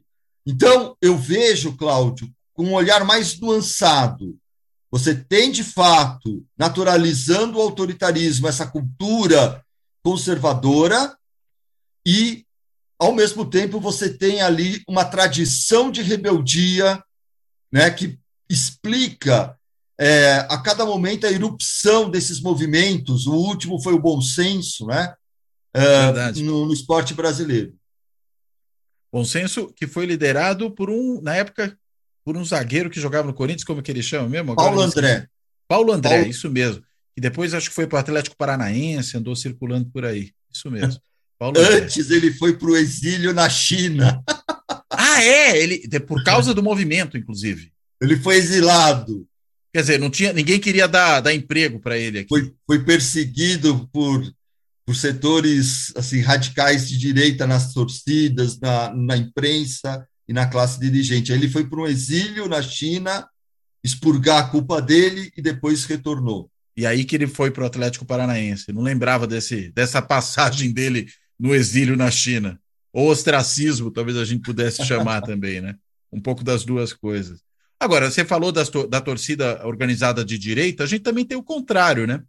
Então, 0.47 0.97
eu 1.01 1.17
vejo, 1.17 1.77
Cláudio, 1.77 2.31
com 2.55 2.65
um 2.65 2.75
olhar 2.75 3.05
mais 3.05 3.39
nuançado. 3.39 4.37
Você 4.91 5.15
tem, 5.15 5.53
de 5.53 5.63
fato, 5.63 6.45
naturalizando 6.57 7.59
o 7.59 7.61
autoritarismo, 7.61 8.49
essa 8.49 8.67
cultura 8.67 9.63
conservadora 10.09 11.15
e, 12.07 12.47
ao 12.99 13.15
mesmo 13.15 13.45
tempo, 13.45 13.79
você 13.79 14.09
tem 14.09 14.41
ali 14.41 14.83
uma 14.89 15.05
tradição 15.05 15.91
de 15.91 16.01
rebeldia 16.01 17.03
né, 17.71 17.91
que 17.91 18.19
explica 18.49 19.55
é, 20.01 20.47
a 20.49 20.57
cada 20.63 20.87
momento 20.87 21.27
a 21.27 21.31
erupção 21.31 22.09
desses 22.09 22.41
movimentos. 22.41 23.27
O 23.27 23.35
último 23.35 23.79
foi 23.83 23.93
o 23.93 24.01
bom 24.01 24.19
senso 24.23 24.87
né, 24.87 25.13
é, 25.75 26.33
no, 26.41 26.65
no 26.65 26.73
esporte 26.73 27.13
brasileiro. 27.13 27.77
Bom 29.13 29.27
senso 29.27 29.71
que 29.77 29.87
foi 29.87 30.07
liderado 30.07 30.71
por 30.71 30.89
um, 30.89 31.21
na 31.21 31.35
época, 31.35 31.79
por 32.25 32.35
um 32.35 32.45
zagueiro 32.47 32.89
que 32.89 32.99
jogava 32.99 33.27
no 33.27 33.35
Corinthians, 33.35 33.65
como 33.65 33.83
que 33.83 33.91
ele 33.91 34.03
chama 34.03 34.27
mesmo? 34.27 34.53
Agora, 34.53 34.69
Paulo 34.69 34.81
André. 34.81 35.29
Paulo 35.69 35.93
André, 35.93 36.17
Paulo... 36.17 36.31
isso 36.31 36.51
mesmo 36.51 36.88
e 37.19 37.21
depois 37.21 37.53
acho 37.53 37.69
que 37.69 37.75
foi 37.75 37.85
para 37.85 37.97
o 37.97 37.99
Atlético 37.99 38.37
Paranaense, 38.37 39.17
andou 39.17 39.35
circulando 39.35 39.91
por 39.91 40.05
aí. 40.05 40.31
Isso 40.55 40.71
mesmo. 40.71 41.03
Paulo 41.37 41.59
Antes 41.59 42.13
ele 42.13 42.33
foi 42.33 42.57
para 42.57 42.69
o 42.69 42.77
exílio 42.77 43.35
na 43.35 43.51
China. 43.51 44.23
ah, 44.89 45.21
é? 45.21 45.61
Ele, 45.61 45.89
por 46.07 46.23
causa 46.23 46.55
do 46.55 46.63
movimento, 46.63 47.19
inclusive. 47.19 47.73
Ele 48.01 48.17
foi 48.19 48.37
exilado. 48.37 49.27
Quer 49.75 49.81
dizer, 49.81 49.99
não 49.99 50.11
tinha, 50.11 50.33
ninguém 50.33 50.61
queria 50.61 50.87
dar, 50.87 51.21
dar 51.21 51.35
emprego 51.35 51.81
para 51.81 51.99
ele 51.99 52.21
aqui. 52.21 52.29
Foi, 52.29 52.55
foi 52.65 52.85
perseguido 52.85 53.89
por, 53.93 54.23
por 54.87 54.95
setores 54.95 55.93
assim 55.97 56.21
radicais 56.21 56.89
de 56.89 56.97
direita 56.97 57.49
nas 57.49 57.73
torcidas, 57.73 58.61
na, 58.61 58.95
na 58.95 59.17
imprensa 59.17 60.07
e 60.29 60.33
na 60.33 60.47
classe 60.47 60.79
dirigente. 60.79 61.33
Ele 61.33 61.49
foi 61.49 61.67
para 61.67 61.81
um 61.81 61.87
exílio 61.89 62.49
na 62.49 62.63
China, 62.63 63.29
expurgar 63.83 64.45
a 64.45 64.49
culpa 64.49 64.81
dele 64.81 65.33
e 65.37 65.43
depois 65.43 65.85
retornou. 65.85 66.49
E 66.79 66.87
aí 66.87 67.05
que 67.05 67.17
ele 67.17 67.27
foi 67.27 67.51
para 67.51 67.65
o 67.65 67.67
Atlético 67.67 68.05
Paranaense. 68.07 68.73
Não 68.73 68.83
lembrava 68.83 69.27
desse, 69.27 69.69
dessa 69.73 70.01
passagem 70.01 70.73
dele 70.73 71.09
no 71.37 71.53
exílio 71.53 71.97
na 71.97 72.09
China. 72.09 72.57
Ou 72.93 73.11
ostracismo, 73.11 73.91
talvez 73.91 74.17
a 74.17 74.25
gente 74.25 74.43
pudesse 74.43 74.87
chamar 74.87 75.23
também, 75.23 75.61
né? 75.61 75.75
Um 76.13 76.21
pouco 76.21 76.45
das 76.45 76.65
duas 76.65 76.93
coisas. 76.93 77.41
Agora, 77.81 78.09
você 78.09 78.25
falou 78.25 78.53
das, 78.53 78.71
da 78.89 79.01
torcida 79.01 79.67
organizada 79.67 80.25
de 80.25 80.39
direita, 80.39 80.85
a 80.85 80.87
gente 80.87 81.03
também 81.03 81.25
tem 81.25 81.37
o 81.37 81.43
contrário, 81.43 82.07
né? 82.07 82.23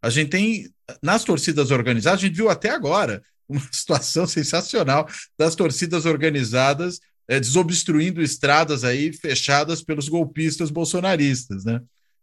A 0.00 0.08
gente 0.08 0.30
tem, 0.30 0.70
nas 1.02 1.22
torcidas 1.22 1.70
organizadas, 1.70 2.20
a 2.20 2.26
gente 2.26 2.36
viu 2.36 2.48
até 2.48 2.70
agora 2.70 3.22
uma 3.46 3.60
situação 3.70 4.26
sensacional 4.26 5.06
das 5.38 5.54
torcidas 5.54 6.06
organizadas 6.06 6.98
é, 7.28 7.38
desobstruindo 7.38 8.22
estradas 8.22 8.84
aí 8.84 9.12
fechadas 9.12 9.82
pelos 9.82 10.08
golpistas 10.08 10.70
bolsonaristas, 10.70 11.66
né? 11.66 11.82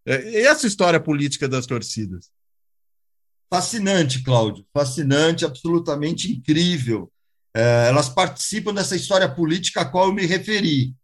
É, 0.10 0.42
essa 0.42 0.66
história 0.66 1.00
política 1.00 1.48
das 1.48 1.68
torcidas? 1.68 2.32
Fascinante, 3.48 4.24
Cláudio. 4.24 4.66
Fascinante, 4.74 5.46
absolutamente 5.46 6.32
incrível. 6.32 7.12
É, 7.56 7.88
elas 7.88 8.10
participam 8.10 8.74
dessa 8.74 8.96
história 8.96 9.30
política 9.30 9.82
a 9.82 9.86
qual 9.86 10.08
eu 10.08 10.14
me 10.14 10.26
referi. 10.26 10.96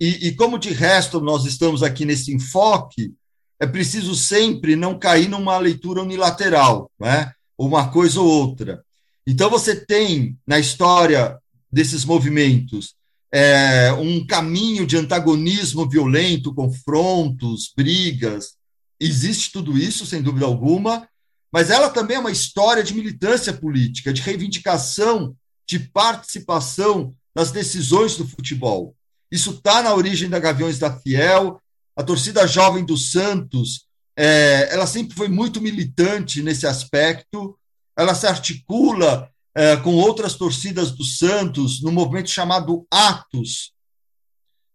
E, 0.00 0.26
e, 0.28 0.34
como 0.34 0.58
de 0.58 0.70
resto 0.70 1.20
nós 1.20 1.44
estamos 1.44 1.84
aqui 1.84 2.04
nesse 2.04 2.34
enfoque, 2.34 3.14
é 3.60 3.66
preciso 3.66 4.16
sempre 4.16 4.74
não 4.74 4.98
cair 4.98 5.28
numa 5.28 5.56
leitura 5.58 6.02
unilateral, 6.02 6.90
né? 6.98 7.32
uma 7.56 7.88
coisa 7.92 8.20
ou 8.20 8.26
outra. 8.26 8.82
Então, 9.24 9.48
você 9.48 9.76
tem 9.76 10.36
na 10.44 10.58
história 10.58 11.38
desses 11.70 12.04
movimentos 12.04 12.96
é, 13.32 13.92
um 13.92 14.26
caminho 14.26 14.86
de 14.86 14.96
antagonismo 14.96 15.88
violento, 15.88 16.54
confrontos, 16.54 17.72
brigas. 17.76 18.54
Existe 18.98 19.52
tudo 19.52 19.78
isso, 19.78 20.04
sem 20.04 20.20
dúvida 20.20 20.46
alguma, 20.46 21.08
mas 21.52 21.70
ela 21.70 21.90
também 21.90 22.16
é 22.16 22.20
uma 22.20 22.30
história 22.30 22.82
de 22.82 22.94
militância 22.94 23.52
política, 23.52 24.12
de 24.12 24.22
reivindicação, 24.22 25.34
de 25.66 25.78
participação 25.78 27.14
nas 27.34 27.50
decisões 27.50 28.16
do 28.16 28.26
futebol. 28.26 28.94
Isso 29.30 29.50
está 29.50 29.82
na 29.82 29.94
origem 29.94 30.28
da 30.28 30.38
Gaviões 30.38 30.78
da 30.78 30.92
Fiel, 30.98 31.60
a 31.96 32.02
torcida 32.02 32.46
jovem 32.46 32.84
do 32.84 32.96
Santos, 32.96 33.86
é, 34.16 34.68
ela 34.72 34.86
sempre 34.86 35.16
foi 35.16 35.28
muito 35.28 35.60
militante 35.60 36.42
nesse 36.42 36.66
aspecto, 36.66 37.58
ela 37.96 38.14
se 38.14 38.26
articula 38.26 39.30
é, 39.54 39.76
com 39.76 39.94
outras 39.94 40.34
torcidas 40.34 40.92
do 40.92 41.04
Santos 41.04 41.82
no 41.82 41.90
movimento 41.90 42.30
chamado 42.30 42.86
Atos, 42.90 43.72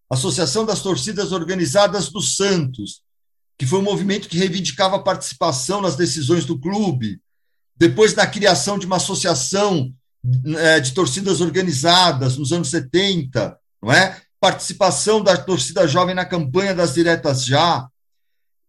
Associação 0.09 0.65
das 0.65 0.82
Torcidas 0.82 1.32
Organizadas 1.32 2.09
do 2.09 2.21
Santos, 2.21 3.01
que 3.57 3.65
foi 3.65 3.80
um 3.80 3.84
movimento 3.84 4.28
que 4.28 4.38
reivindicava 4.38 4.97
a 4.97 5.01
participação 5.03 5.82
nas 5.82 5.95
decisões 5.95 6.45
do 6.45 6.59
clube. 6.59 7.19
Depois 7.76 8.13
da 8.13 8.28
criação 8.28 8.78
de 8.78 8.86
uma 8.86 8.97
associação 8.97 9.91
é, 10.57 10.80
de 10.80 10.93
torcidas 10.93 11.41
organizadas 11.41 12.38
nos 12.38 12.51
anos 12.51 12.69
70, 12.69 13.57
não 13.82 13.91
é? 13.91 14.21
Participação 14.39 15.23
da 15.23 15.38
torcida 15.38 15.88
jovem 15.88 16.13
na 16.13 16.26
campanha 16.26 16.76
das 16.76 16.93
diretas 16.93 17.45
já. 17.45 17.88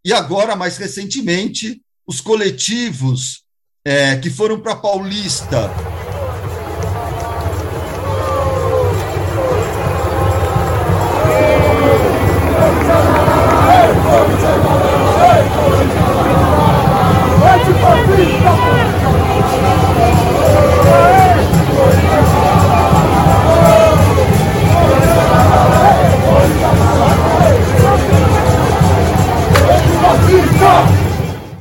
E 0.05 0.13
agora, 0.13 0.57
mais 0.57 0.77
recentemente, 0.77 1.83
os 2.07 2.21
coletivos 2.21 3.43
é, 3.85 4.17
que 4.17 4.31
foram 4.31 4.61
para 4.61 4.77
Paulista 4.77 5.71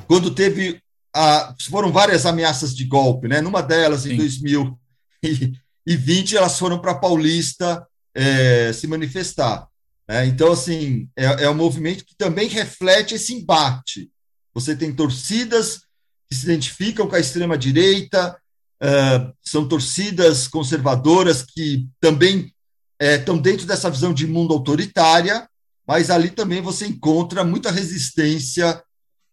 Quando 0.07 0.31
teve 0.31 0.81
a, 1.15 1.55
foram 1.69 1.91
várias 1.91 2.25
ameaças 2.25 2.75
de 2.75 2.85
golpe, 2.85 3.27
né? 3.27 3.41
Numa 3.41 3.61
delas, 3.61 4.01
Sim. 4.01 4.13
em 4.13 4.17
2020, 4.17 6.35
elas 6.35 6.59
foram 6.59 6.79
para 6.79 6.95
Paulista 6.95 7.87
é, 8.13 8.73
se 8.73 8.87
manifestar. 8.87 9.67
Né? 10.07 10.27
Então, 10.27 10.51
assim, 10.51 11.09
é, 11.15 11.45
é 11.45 11.49
um 11.49 11.55
movimento 11.55 12.05
que 12.05 12.15
também 12.17 12.47
reflete 12.47 13.15
esse 13.15 13.33
embate. 13.33 14.11
Você 14.53 14.75
tem 14.75 14.93
torcidas 14.93 15.81
que 16.29 16.35
se 16.35 16.45
identificam 16.45 17.07
com 17.07 17.15
a 17.15 17.19
extrema-direita, 17.19 18.37
uh, 18.81 19.33
são 19.43 19.67
torcidas 19.67 20.47
conservadoras 20.47 21.43
que 21.43 21.87
também 21.99 22.51
estão 22.99 23.35
é, 23.35 23.41
dentro 23.41 23.65
dessa 23.65 23.89
visão 23.89 24.13
de 24.13 24.25
mundo 24.25 24.53
autoritária, 24.53 25.47
mas 25.87 26.09
ali 26.09 26.29
também 26.29 26.61
você 26.61 26.87
encontra 26.87 27.43
muita 27.43 27.71
resistência 27.71 28.81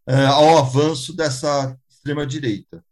uh, 0.09 0.33
ao 0.33 0.59
avanço 0.59 1.15
dessa 1.15 1.77
extrema-direita. 1.91 2.85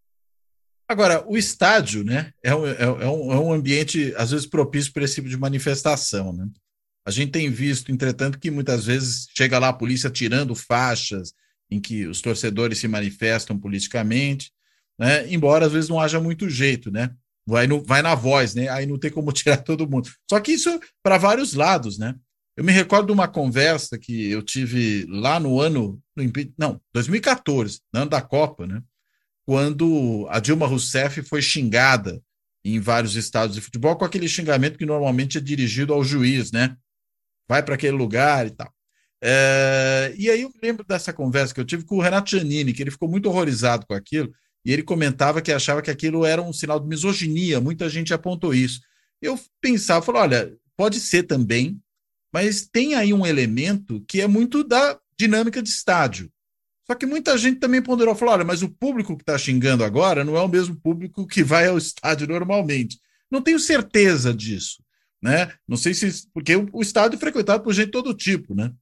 Agora, 0.88 1.24
o 1.28 1.36
estádio 1.36 2.02
né, 2.02 2.32
é, 2.42 2.54
um, 2.54 2.66
é, 2.66 2.88
um, 2.88 3.32
é 3.32 3.38
um 3.38 3.52
ambiente, 3.52 4.12
às 4.16 4.32
vezes, 4.32 4.44
propício 4.44 4.92
para 4.92 5.04
esse 5.04 5.14
tipo 5.14 5.28
de 5.28 5.36
manifestação. 5.36 6.32
Né? 6.32 6.48
A 7.06 7.11
gente 7.12 7.30
tem 7.30 7.48
visto, 7.48 7.92
entretanto, 7.92 8.38
que 8.38 8.50
muitas 8.50 8.86
vezes 8.86 9.26
chega 9.36 9.58
lá 9.58 9.68
a 9.68 9.72
polícia 9.72 10.11
tirando 10.11 10.54
faixas 10.54 11.32
em 11.70 11.80
que 11.80 12.06
os 12.06 12.20
torcedores 12.20 12.78
se 12.78 12.88
manifestam 12.88 13.56
politicamente, 13.56 14.50
né? 14.98 15.32
embora 15.32 15.66
às 15.66 15.72
vezes 15.72 15.88
não 15.88 16.00
haja 16.00 16.20
muito 16.20 16.48
jeito, 16.50 16.90
né? 16.90 17.11
Vai, 17.46 17.66
no, 17.66 17.82
vai 17.82 18.02
na 18.02 18.14
voz, 18.14 18.54
né? 18.54 18.68
Aí 18.68 18.84
não 18.84 18.98
tem 18.98 19.11
como 19.11 19.30
tirar 19.32 19.58
todo 19.58 19.88
mundo. 19.88 20.11
Só 20.28 20.40
que 20.40 20.52
isso 20.52 20.80
para 21.02 21.18
vários 21.18 21.54
lados, 21.54 21.98
né? 21.98 22.14
Eu 22.56 22.64
me 22.64 22.72
recordo 22.72 23.06
de 23.06 23.12
uma 23.12 23.28
conversa 23.28 23.96
que 23.96 24.28
eu 24.28 24.42
tive 24.42 25.06
lá 25.08 25.38
no 25.40 25.61
ano, 25.61 26.00
no, 26.26 26.32
não, 26.58 26.80
2014, 26.92 27.80
no 27.92 28.00
ano 28.00 28.10
da 28.10 28.20
Copa, 28.22 28.66
né? 28.66 28.82
Quando 29.44 30.26
a 30.30 30.38
Dilma 30.38 30.66
Rousseff 30.66 31.22
foi 31.22 31.42
xingada 31.42 32.22
em 32.64 32.78
vários 32.78 33.16
estados 33.16 33.54
de 33.54 33.60
futebol 33.60 33.96
com 33.96 34.04
aquele 34.04 34.28
xingamento 34.28 34.78
que 34.78 34.86
normalmente 34.86 35.38
é 35.38 35.40
dirigido 35.40 35.92
ao 35.92 36.04
juiz, 36.04 36.52
né? 36.52 36.76
vai 37.50 37.64
para 37.64 37.74
aquele 37.74 37.96
lugar 37.96 38.46
e 38.46 38.50
tal. 38.50 38.72
É, 39.20 40.14
e 40.16 40.30
aí 40.30 40.42
eu 40.42 40.52
lembro 40.62 40.84
dessa 40.86 41.12
conversa 41.12 41.52
que 41.52 41.60
eu 41.60 41.64
tive 41.64 41.84
com 41.84 41.96
o 41.96 42.00
Renato 42.00 42.30
Giannini, 42.30 42.72
que 42.72 42.80
ele 42.80 42.92
ficou 42.92 43.08
muito 43.08 43.28
horrorizado 43.28 43.84
com 43.88 43.92
aquilo, 43.92 44.32
e 44.64 44.72
ele 44.72 44.84
comentava 44.84 45.42
que 45.42 45.50
achava 45.50 45.82
que 45.82 45.90
aquilo 45.90 46.24
era 46.24 46.40
um 46.40 46.52
sinal 46.52 46.78
de 46.78 46.86
misoginia, 46.86 47.60
muita 47.60 47.88
gente 47.88 48.14
apontou 48.14 48.54
isso. 48.54 48.80
Eu 49.20 49.36
pensava, 49.60 50.00
falei, 50.00 50.22
olha, 50.22 50.56
pode 50.76 51.00
ser 51.00 51.24
também, 51.24 51.76
mas 52.32 52.68
tem 52.72 52.94
aí 52.94 53.12
um 53.12 53.26
elemento 53.26 54.00
que 54.06 54.20
é 54.20 54.28
muito 54.28 54.62
da 54.62 54.96
dinâmica 55.20 55.62
de 55.62 55.68
estádio. 55.68 56.30
Só 56.86 56.94
que 56.94 57.06
muita 57.06 57.38
gente 57.38 57.60
também 57.60 57.80
ponderou, 57.80 58.14
falou, 58.14 58.34
olha, 58.34 58.44
mas 58.44 58.62
o 58.62 58.68
público 58.68 59.16
que 59.16 59.22
está 59.22 59.38
xingando 59.38 59.84
agora 59.84 60.24
não 60.24 60.36
é 60.36 60.40
o 60.40 60.48
mesmo 60.48 60.74
público 60.74 61.26
que 61.26 61.42
vai 61.42 61.68
ao 61.68 61.78
estádio 61.78 62.26
normalmente. 62.26 62.98
Não 63.30 63.40
tenho 63.40 63.60
certeza 63.60 64.34
disso 64.34 64.82
né? 65.22 65.52
Não 65.68 65.76
sei 65.76 65.94
se. 65.94 66.26
Porque 66.32 66.56
o, 66.56 66.80
estádio 66.80 67.16
é 67.16 67.20
frequentado 67.20 67.62
por 67.62 67.72
gente 67.72 67.86
de 67.86 67.92
todo 67.92 68.14
tipo, 68.14 68.54
né? 68.54 68.72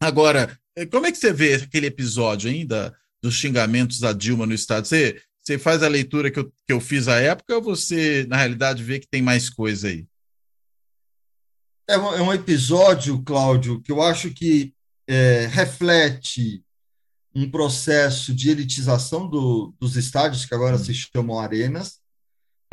Agora, 0.00 0.58
eh, 0.76 0.86
como 0.86 1.06
é 1.06 1.12
que 1.12 1.18
você 1.18 1.32
vê 1.32 1.54
aquele 1.54 1.86
episódio 1.86 2.50
ainda 2.50 2.94
dos 3.22 3.34
xingamentos 3.34 3.98
da 3.98 4.12
Dilma 4.12 4.46
no 4.46 4.54
estádio? 4.54 4.88
Você, 4.88 5.22
você 5.40 5.58
faz 5.58 5.82
a 5.82 5.88
leitura 5.88 6.30
que 6.30 6.38
eu, 6.38 6.52
que 6.66 6.72
eu 6.72 6.80
fiz 6.80 7.08
à 7.08 7.16
época 7.16 7.56
ou 7.56 7.62
você, 7.62 8.26
na 8.28 8.36
realidade, 8.36 8.82
vê 8.82 9.00
que 9.00 9.08
tem 9.08 9.22
mais 9.22 9.50
coisa 9.50 9.88
aí? 9.88 10.06
É 11.88 11.98
um, 11.98 12.14
é 12.14 12.22
um 12.22 12.32
episódio, 12.32 13.22
Cláudio, 13.22 13.80
que 13.80 13.92
eu 13.92 14.00
acho 14.00 14.30
que 14.30 14.72
é, 15.06 15.46
reflete 15.46 16.64
um 17.34 17.50
processo 17.50 18.34
de 18.34 18.50
elitização 18.50 19.28
do, 19.28 19.74
dos 19.80 19.96
estádios, 19.96 20.44
que 20.46 20.54
agora 20.54 20.78
se 20.78 20.94
chamam 20.94 21.38
arenas, 21.38 22.00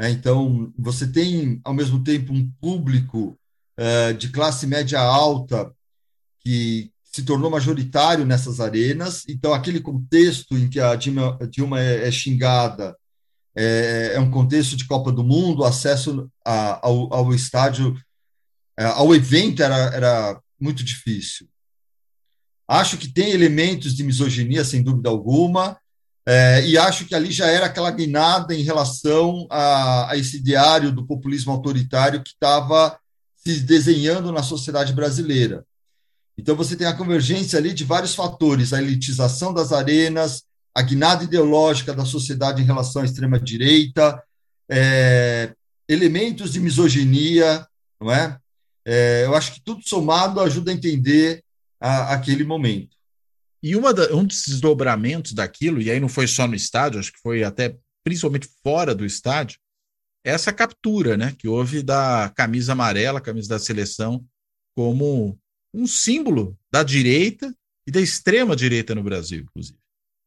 é, 0.01 0.09
então, 0.09 0.73
você 0.75 1.05
tem, 1.05 1.61
ao 1.63 1.75
mesmo 1.75 2.03
tempo, 2.03 2.33
um 2.33 2.51
público 2.59 3.37
é, 3.77 4.13
de 4.13 4.29
classe 4.29 4.65
média 4.65 4.99
alta 4.99 5.71
que 6.39 6.91
se 7.03 7.21
tornou 7.21 7.51
majoritário 7.51 8.25
nessas 8.25 8.59
arenas. 8.59 9.23
Então, 9.29 9.53
aquele 9.53 9.79
contexto 9.79 10.57
em 10.57 10.67
que 10.67 10.79
a 10.79 10.95
Dilma, 10.95 11.37
a 11.39 11.45
Dilma 11.45 11.79
é, 11.79 12.07
é, 12.07 12.11
xingada 12.11 12.97
é, 13.55 14.13
é, 14.15 14.19
um 14.19 14.31
contexto 14.31 14.75
de 14.75 14.87
Copa 14.87 15.11
do 15.11 15.23
Mundo, 15.23 15.63
acesso 15.63 16.27
a, 16.43 16.87
ao, 16.87 17.13
ao, 17.13 17.33
estádio, 17.35 17.95
é, 18.79 18.85
ao 18.85 19.13
evento 19.13 19.61
era, 19.61 19.75
era 19.93 20.41
muito 20.59 20.83
difícil. 20.83 21.47
Acho 22.71 22.97
que 22.97 23.11
tem 23.11 23.31
elementos 23.31 23.93
de 23.93 24.01
misoginia, 24.01 24.63
sem 24.63 24.81
dúvida 24.81 25.09
alguma, 25.09 25.77
é, 26.25 26.65
e 26.65 26.77
acho 26.77 27.05
que 27.05 27.13
ali 27.13 27.29
já 27.29 27.47
era 27.47 27.65
aquela 27.65 27.91
guinada 27.91 28.55
em 28.55 28.63
relação 28.63 29.45
a, 29.49 30.09
a 30.09 30.15
esse 30.15 30.41
diário 30.41 30.89
do 30.89 31.05
populismo 31.05 31.51
autoritário 31.51 32.23
que 32.23 32.29
estava 32.29 32.97
se 33.35 33.59
desenhando 33.59 34.31
na 34.31 34.41
sociedade 34.41 34.93
brasileira. 34.93 35.65
Então, 36.37 36.55
você 36.55 36.77
tem 36.77 36.87
a 36.87 36.95
convergência 36.95 37.59
ali 37.59 37.73
de 37.73 37.83
vários 37.83 38.15
fatores: 38.15 38.71
a 38.71 38.81
elitização 38.81 39.53
das 39.53 39.73
arenas, 39.73 40.43
a 40.73 40.81
guinada 40.81 41.25
ideológica 41.25 41.93
da 41.93 42.05
sociedade 42.05 42.61
em 42.61 42.65
relação 42.65 43.01
à 43.01 43.05
extrema-direita, 43.05 44.23
é, 44.69 45.53
elementos 45.89 46.53
de 46.53 46.61
misoginia, 46.61 47.67
não 47.99 48.09
é? 48.09 48.37
é? 48.85 49.25
Eu 49.25 49.35
acho 49.35 49.55
que 49.55 49.61
tudo 49.61 49.81
somado 49.85 50.39
ajuda 50.39 50.71
a 50.71 50.73
entender 50.73 51.43
a, 51.81 52.13
aquele 52.13 52.43
momento. 52.43 52.95
E 53.63 53.73
da, 53.93 54.15
um 54.15 54.25
dos 54.25 54.45
desdobramentos 54.45 55.33
daquilo, 55.33 55.81
e 55.81 55.91
aí 55.91 55.99
não 55.99 56.09
foi 56.09 56.27
só 56.27 56.47
no 56.47 56.55
estádio, 56.55 56.99
acho 56.99 57.11
que 57.11 57.19
foi 57.19 57.43
até 57.43 57.75
principalmente 58.03 58.49
fora 58.63 58.95
do 58.95 59.05
estádio, 59.05 59.59
é 60.23 60.31
essa 60.31 60.53
captura 60.53 61.17
né, 61.17 61.35
que 61.37 61.47
houve 61.47 61.81
da 61.81 62.31
camisa 62.35 62.73
amarela, 62.73 63.19
camisa 63.19 63.49
da 63.49 63.59
seleção, 63.59 64.23
como 64.75 65.37
um 65.73 65.87
símbolo 65.87 66.57
da 66.71 66.83
direita 66.83 67.53
e 67.85 67.91
da 67.91 67.99
extrema 67.99 68.55
direita 68.55 68.93
no 68.93 69.03
Brasil, 69.03 69.41
inclusive. 69.41 69.77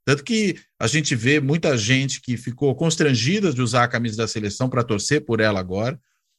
Tanto 0.04 0.22
que 0.22 0.56
a 0.78 0.86
gente 0.86 1.14
vê 1.14 1.40
muita 1.40 1.78
gente 1.78 2.20
que 2.20 2.36
ficou 2.36 2.74
constrangida 2.74 3.52
de 3.52 3.62
usar 3.62 3.84
a 3.84 3.88
camisa 3.88 4.18
da 4.18 4.28
seleção 4.28 4.68
para 4.68 4.84
torcer 4.84 5.24
por 5.24 5.40
ela 5.40 5.58
agora. 5.58 5.98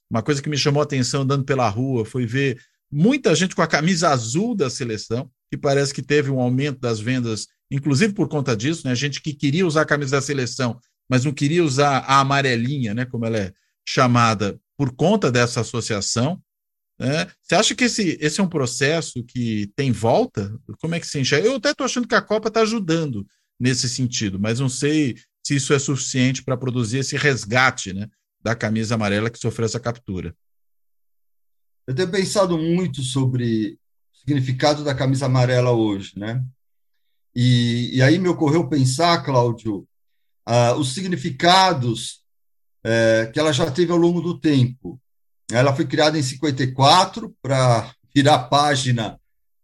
Uma 0.10 0.22
coisa 0.22 0.42
que 0.42 0.50
me 0.50 0.58
chamou 0.58 0.82
a 0.82 0.84
atenção 0.84 1.24
andando 1.24 1.44
pela 1.44 1.68
rua 1.68 2.06
foi 2.06 2.26
ver 2.26 2.62
muita 2.96 3.36
gente 3.36 3.54
com 3.54 3.62
a 3.62 3.68
camisa 3.68 4.10
azul 4.10 4.56
da 4.56 4.70
seleção 4.70 5.30
que 5.52 5.58
parece 5.58 5.94
que 5.94 6.02
teve 6.02 6.32
um 6.32 6.40
aumento 6.40 6.80
das 6.80 6.98
vendas, 6.98 7.48
inclusive 7.70 8.14
por 8.14 8.30
conta 8.30 8.56
disso, 8.56 8.88
né? 8.88 8.96
Gente 8.96 9.22
que 9.22 9.34
queria 9.34 9.68
usar 9.68 9.82
a 9.82 9.86
camisa 9.86 10.16
da 10.16 10.22
seleção, 10.22 10.80
mas 11.10 11.26
não 11.26 11.34
queria 11.34 11.62
usar 11.62 11.98
a 11.98 12.22
amarelinha, 12.22 12.94
né? 12.94 13.04
Como 13.04 13.26
ela 13.26 13.38
é 13.38 13.54
chamada, 13.86 14.58
por 14.78 14.96
conta 14.96 15.30
dessa 15.30 15.60
associação. 15.60 16.42
Né? 16.98 17.28
Você 17.42 17.56
acha 17.56 17.76
que 17.76 17.84
esse, 17.84 18.18
esse 18.22 18.40
é 18.40 18.44
um 18.44 18.48
processo 18.48 19.22
que 19.26 19.70
tem 19.76 19.92
volta? 19.92 20.58
Como 20.80 20.96
é 20.96 21.00
que 21.00 21.06
se 21.06 21.20
enxerga? 21.20 21.48
Eu 21.48 21.56
até 21.58 21.72
estou 21.72 21.84
achando 21.84 22.08
que 22.08 22.16
a 22.16 22.22
Copa 22.22 22.48
está 22.48 22.62
ajudando 22.62 23.28
nesse 23.60 23.90
sentido, 23.90 24.40
mas 24.40 24.62
não 24.62 24.70
sei 24.70 25.18
se 25.46 25.56
isso 25.56 25.74
é 25.74 25.80
suficiente 25.80 26.44
para 26.44 26.58
produzir 26.58 27.00
esse 27.00 27.18
resgate 27.18 27.94
né, 27.94 28.08
da 28.42 28.56
camisa 28.56 28.96
amarela 28.96 29.30
que 29.30 29.38
sofreu 29.38 29.66
essa 29.66 29.82
captura. 29.82 30.34
Eu 31.88 31.94
tenho 31.94 32.10
pensado 32.10 32.58
muito 32.58 33.02
sobre 33.02 33.78
significado 34.14 34.84
da 34.84 34.96
camisa 34.96 35.28
amarela 35.28 35.72
hoje, 35.72 36.14
né? 36.18 36.44
E, 37.36 37.98
e 37.98 38.02
aí 38.02 38.18
me 38.18 38.30
ocorreu 38.30 38.68
pensar, 38.68 39.24
Cláudio, 39.24 39.88
uh, 40.48 40.74
os 40.80 40.94
significados 40.94 42.22
uh, 42.86 43.32
que 43.32 43.40
ela 43.40 43.52
já 43.52 43.70
teve 43.70 43.92
ao 43.92 43.98
longo 43.98 44.22
do 44.22 44.40
tempo. 44.40 45.00
Ela 45.52 45.76
foi 45.76 45.86
criada 45.86 46.18
em 46.18 46.24
54 46.24 47.36
para 47.42 47.94
virar 48.14 48.36
a 48.36 48.44
página 48.44 49.20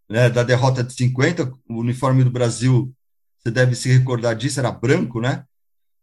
né, 0.08 0.30
da 0.30 0.44
derrota 0.44 0.84
de 0.84 0.94
50. 0.94 1.52
O 1.68 1.80
uniforme 1.80 2.24
do 2.24 2.30
Brasil, 2.30 2.94
você 3.40 3.50
deve 3.50 3.74
se 3.74 3.90
recordar 3.90 4.36
disso, 4.36 4.60
era 4.60 4.72
branco, 4.72 5.20
né? 5.20 5.44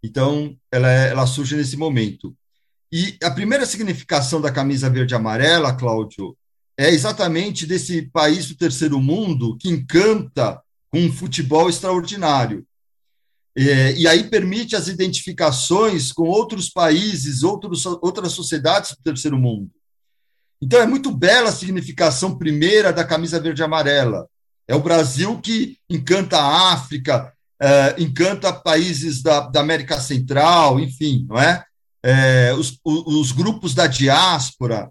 Então, 0.02 0.56
ela, 0.72 0.88
ela 0.88 1.26
surge 1.26 1.54
nesse 1.56 1.76
momento. 1.76 2.34
E 2.92 3.16
a 3.22 3.30
primeira 3.30 3.66
significação 3.66 4.40
da 4.40 4.50
camisa 4.50 4.88
verde 4.88 5.14
e 5.14 5.16
amarela, 5.16 5.74
Cláudio, 5.74 6.36
é 6.76 6.90
exatamente 6.90 7.66
desse 7.66 8.02
país 8.02 8.46
do 8.46 8.56
terceiro 8.56 9.00
mundo 9.00 9.56
que 9.58 9.68
encanta 9.68 10.60
com 10.90 11.00
um 11.00 11.12
futebol 11.12 11.68
extraordinário. 11.68 12.64
É, 13.56 13.92
e 13.94 14.06
aí 14.06 14.30
permite 14.30 14.76
as 14.76 14.86
identificações 14.86 16.12
com 16.12 16.22
outros 16.22 16.70
países, 16.70 17.42
outros, 17.42 17.84
outras 17.84 18.32
sociedades 18.32 18.92
do 18.92 19.02
terceiro 19.02 19.36
mundo. 19.36 19.70
Então 20.62 20.80
é 20.80 20.86
muito 20.86 21.10
bela 21.10 21.50
a 21.50 21.52
significação 21.52 22.38
primeira 22.38 22.92
da 22.92 23.04
camisa 23.04 23.40
verde 23.40 23.60
e 23.60 23.64
amarela. 23.64 24.28
É 24.66 24.74
o 24.74 24.82
Brasil 24.82 25.40
que 25.40 25.76
encanta 25.90 26.38
a 26.38 26.72
África, 26.72 27.32
é, 27.60 27.96
encanta 27.98 28.52
países 28.52 29.22
da, 29.22 29.40
da, 29.40 29.60
América 29.60 29.98
Central, 30.00 30.78
enfim, 30.78 31.26
não 31.28 31.38
é? 31.38 31.64
É 32.10 32.54
os, 32.54 32.80
os 32.82 33.32
grupos 33.32 33.74
da 33.74 33.86
diáspora, 33.86 34.90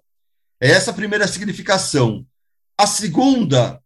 é 0.61 0.69
essa 0.69 0.91
a 0.91 0.93
primeira 0.93 1.27
significação. 1.27 2.23
A 2.77 2.85
segunda 2.85 3.81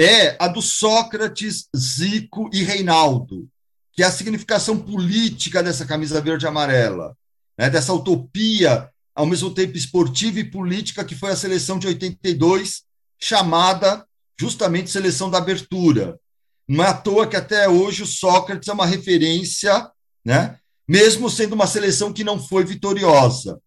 é 0.00 0.34
a 0.42 0.48
do 0.48 0.62
Sócrates, 0.62 1.68
Zico 1.76 2.48
e 2.50 2.62
Reinaldo, 2.62 3.46
que 3.92 4.02
é 4.02 4.06
a 4.06 4.10
significação 4.10 4.78
política 4.78 5.62
dessa 5.62 5.84
camisa 5.84 6.18
verde 6.18 6.46
e 6.46 6.48
amarela, 6.48 7.14
né, 7.58 7.68
dessa 7.68 7.92
utopia, 7.92 8.90
ao 9.14 9.26
mesmo 9.26 9.52
tempo 9.52 9.76
esportiva 9.76 10.40
e 10.40 10.50
política, 10.50 11.04
que 11.04 11.14
foi 11.14 11.30
a 11.30 11.36
seleção 11.36 11.78
de 11.78 11.86
82, 11.88 12.84
chamada 13.20 14.02
justamente 14.40 14.90
seleção 14.90 15.30
da 15.30 15.36
abertura. 15.36 16.18
Não 16.66 16.82
é 16.82 16.88
à 16.88 16.94
toa 16.94 17.26
que 17.26 17.36
até 17.36 17.68
hoje 17.68 18.02
o 18.02 18.06
Sócrates 18.06 18.66
é 18.66 18.72
uma 18.72 18.86
referência, 18.86 19.90
né, 20.24 20.58
mesmo 20.86 21.30
sendo 21.30 21.54
uma 21.54 21.66
seleção 21.66 22.12
que 22.12 22.24
não 22.24 22.38
foi 22.38 22.64
vitoriosa. 22.64 23.60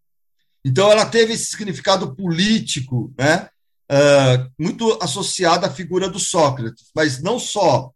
Então, 0.64 0.92
ela 0.92 1.06
teve 1.06 1.34
esse 1.34 1.46
significado 1.46 2.16
político, 2.16 3.14
né, 3.18 3.50
uh, 3.92 4.52
muito 4.60 4.98
associado 5.02 5.66
à 5.66 5.70
figura 5.70 6.10
do 6.10 6.20
Sócrates, 6.20 6.90
mas 6.96 7.22
não 7.22 7.40
só. 7.40 7.92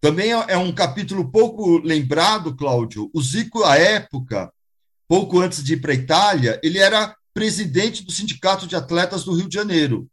Também 0.00 0.32
é, 0.32 0.44
é 0.48 0.56
um 0.56 0.72
capítulo 0.72 1.30
pouco 1.30 1.78
lembrado, 1.78 2.54
Cláudio. 2.54 3.10
O 3.12 3.22
Zico, 3.22 3.64
à 3.64 3.76
época, 3.76 4.52
pouco 5.08 5.40
antes 5.40 5.62
de 5.62 5.74
ir 5.74 5.80
para 5.80 5.92
a 5.92 5.96
Itália, 5.96 6.60
ele 6.62 6.78
era 6.78 7.16
presidente 7.32 8.04
do 8.04 8.12
Sindicato 8.12 8.66
de 8.66 8.76
Atletas 8.76 9.24
do 9.24 9.34
Rio 9.34 9.48
de 9.48 9.54
Janeiro. 9.54 10.08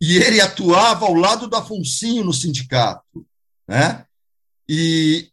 E 0.00 0.16
ele 0.16 0.40
atuava 0.40 1.06
ao 1.06 1.14
lado 1.14 1.46
do 1.46 1.56
Afonsinho 1.56 2.24
no 2.24 2.32
sindicato. 2.32 3.26
Né? 3.68 4.04
E, 4.68 5.30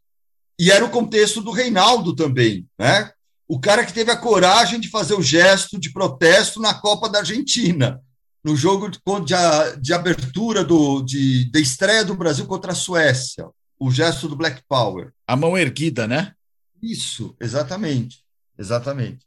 e 0.59 0.71
era 0.71 0.83
o 0.83 0.89
contexto 0.89 1.41
do 1.41 1.51
Reinaldo 1.51 2.15
também. 2.15 2.67
Né? 2.77 3.11
O 3.47 3.59
cara 3.59 3.85
que 3.85 3.93
teve 3.93 4.11
a 4.11 4.17
coragem 4.17 4.79
de 4.79 4.89
fazer 4.89 5.13
o 5.13 5.21
gesto 5.21 5.79
de 5.79 5.91
protesto 5.91 6.59
na 6.59 6.73
Copa 6.73 7.09
da 7.09 7.19
Argentina 7.19 8.01
no 8.43 8.55
jogo 8.55 8.89
de, 8.89 8.99
de, 9.25 9.81
de 9.81 9.93
abertura 9.93 10.63
do, 10.63 11.01
de, 11.01 11.45
de 11.51 11.61
estreia 11.61 12.05
do 12.05 12.15
Brasil 12.15 12.45
contra 12.45 12.71
a 12.71 12.75
Suécia, 12.75 13.45
o 13.77 13.91
gesto 13.91 14.29
do 14.29 14.37
Black 14.37 14.63
Power. 14.69 15.11
A 15.27 15.35
mão 15.35 15.57
erguida, 15.57 16.07
né? 16.07 16.33
Isso, 16.81 17.35
exatamente, 17.41 18.23
exatamente. 18.57 19.25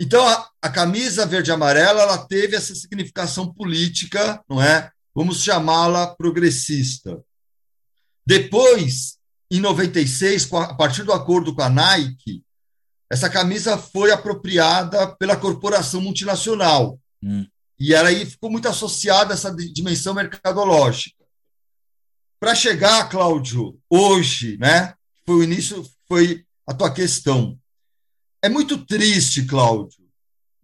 Então 0.00 0.26
a, 0.26 0.48
a 0.62 0.70
camisa 0.70 1.26
verde 1.26 1.52
amarela 1.52 2.02
ela 2.02 2.18
teve 2.26 2.56
essa 2.56 2.74
significação 2.74 3.52
política, 3.52 4.42
não 4.48 4.62
é? 4.62 4.90
Vamos 5.14 5.42
chamá-la 5.42 6.06
progressista. 6.14 7.22
Depois, 8.26 9.18
em 9.50 9.60
96, 9.60 10.52
a 10.52 10.74
partir 10.74 11.02
do 11.02 11.12
acordo 11.12 11.54
com 11.54 11.62
a 11.62 11.68
Nike, 11.68 12.42
essa 13.10 13.28
camisa 13.30 13.78
foi 13.78 14.10
apropriada 14.10 15.14
pela 15.16 15.36
corporação 15.36 16.00
multinacional. 16.00 16.98
Hum. 17.22 17.46
E 17.78 17.94
ela 17.94 18.08
aí 18.08 18.24
ficou 18.24 18.50
muito 18.50 18.68
associada 18.68 19.32
a 19.32 19.34
essa 19.34 19.54
dimensão 19.54 20.14
mercadológica. 20.14 21.24
Para 22.40 22.54
chegar, 22.54 23.08
Cláudio, 23.08 23.78
hoje, 23.88 24.56
né? 24.58 24.94
Foi 25.26 25.36
o 25.36 25.42
início, 25.42 25.84
foi 26.06 26.44
a 26.66 26.74
tua 26.74 26.92
questão. 26.92 27.58
É 28.42 28.48
muito 28.48 28.84
triste, 28.84 29.44
Cláudio. 29.44 30.04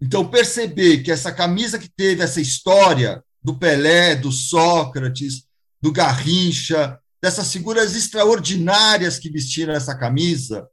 Então, 0.01 0.29
perceber 0.29 1.03
que 1.03 1.11
essa 1.11 1.33
camisa 1.33 1.79
que 1.79 1.89
teve 1.89 2.23
essa 2.23 2.41
história 2.41 3.23
do 3.43 3.57
Pelé, 3.57 4.15
do 4.15 4.31
Sócrates, 4.31 5.47
do 5.81 5.93
Garrincha, 5.93 6.99
dessas 7.23 7.53
figuras 7.53 7.95
extraordinárias 7.95 9.19
que 9.19 9.31
vestiram 9.31 9.75
essa 9.75 9.97
camisa, 9.97 10.69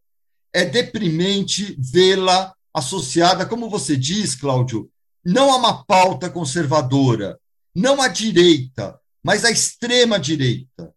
é 0.53 0.65
deprimente 0.65 1.75
vê-la 1.79 2.53
associada, 2.73 3.45
como 3.45 3.69
você 3.69 3.95
diz, 3.95 4.35
Cláudio, 4.35 4.89
não 5.25 5.51
a 5.51 5.57
uma 5.57 5.83
pauta 5.83 6.29
conservadora, 6.29 7.39
não 7.75 8.01
à 8.01 8.07
direita, 8.07 8.99
mas 9.23 9.43
à 9.43 9.51
extrema 9.51 10.19
direita. 10.19 10.93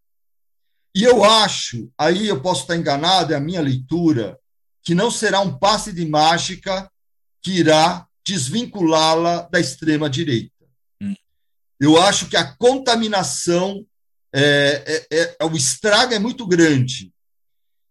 E 0.94 1.02
eu 1.02 1.24
acho, 1.24 1.90
aí 1.98 2.28
eu 2.28 2.40
posso 2.40 2.62
estar 2.62 2.76
enganado, 2.76 3.32
é 3.32 3.36
a 3.36 3.40
minha 3.40 3.60
leitura, 3.60 4.38
que 4.82 4.94
não 4.94 5.10
será 5.10 5.40
um 5.40 5.58
passe 5.58 5.92
de 5.92 6.06
mágica 6.06 6.90
que 7.42 7.52
irá 7.52 8.06
desvinculá-la 8.26 9.42
da 9.42 9.60
extrema 9.60 10.08
direita. 10.08 10.64
Hum. 11.02 11.14
Eu 11.80 12.00
acho 12.00 12.28
que 12.28 12.36
a 12.36 12.54
contaminação, 12.56 13.84
é, 14.32 15.06
é, 15.10 15.36
é, 15.40 15.44
o 15.44 15.56
estrago 15.56 16.14
é 16.14 16.18
muito 16.18 16.46
grande 16.46 17.12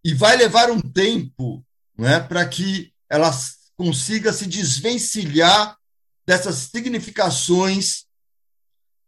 e 0.03 0.13
vai 0.13 0.37
levar 0.37 0.71
um 0.71 0.79
tempo 0.79 1.65
né, 1.97 2.19
para 2.19 2.45
que 2.47 2.93
ela 3.09 3.31
consiga 3.75 4.31
se 4.31 4.45
desvencilhar 4.45 5.77
dessas 6.25 6.55
significações 6.55 8.05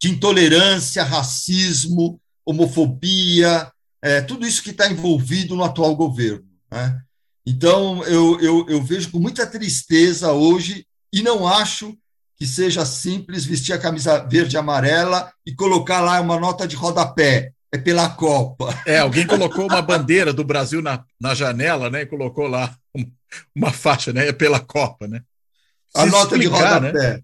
de 0.02 0.10
intolerância, 0.10 1.04
racismo, 1.04 2.20
homofobia, 2.46 3.72
é, 4.02 4.22
tudo 4.22 4.46
isso 4.48 4.64
que 4.64 4.72
está 4.72 4.92
envolvido 4.92 5.56
no 5.56 5.64
atual 5.64 5.96
governo. 5.96 6.48
Né? 6.72 7.02
Então, 7.46 8.04
eu, 8.06 8.40
eu, 8.40 8.68
eu 8.68 8.84
vejo 8.84 9.12
com 9.12 9.20
muita 9.20 9.46
tristeza 9.46 10.32
hoje 10.32 10.86
e 11.14 11.22
não 11.22 11.48
acho 11.48 11.98
que 12.42 12.48
seja 12.48 12.84
simples 12.84 13.46
vestir 13.46 13.72
a 13.72 13.78
camisa 13.78 14.18
verde 14.18 14.56
e 14.56 14.58
amarela 14.58 15.32
e 15.46 15.54
colocar 15.54 16.02
lá 16.02 16.20
uma 16.20 16.40
nota 16.40 16.68
de 16.68 16.76
rodapé. 16.76 17.54
É 17.72 17.78
pela 17.78 18.10
Copa. 18.10 18.76
É, 18.84 18.98
alguém 18.98 19.28
colocou 19.28 19.68
uma 19.68 19.80
bandeira 19.80 20.34
do 20.34 20.44
Brasil 20.44 20.82
na, 20.82 21.06
na 21.20 21.36
janela, 21.36 21.88
né? 21.92 22.02
E 22.02 22.06
colocou 22.08 22.48
lá 22.48 22.76
uma 23.56 23.72
faixa, 23.72 24.12
né? 24.12 24.28
É 24.28 24.34
pela 24.34 24.60
Copa, 24.60 25.08
né? 25.08 25.22
a 25.94 26.08
nota 26.08 26.36
explicar, 26.36 26.80
de 26.80 26.88
rodapé. 26.88 27.14
Né? 27.14 27.24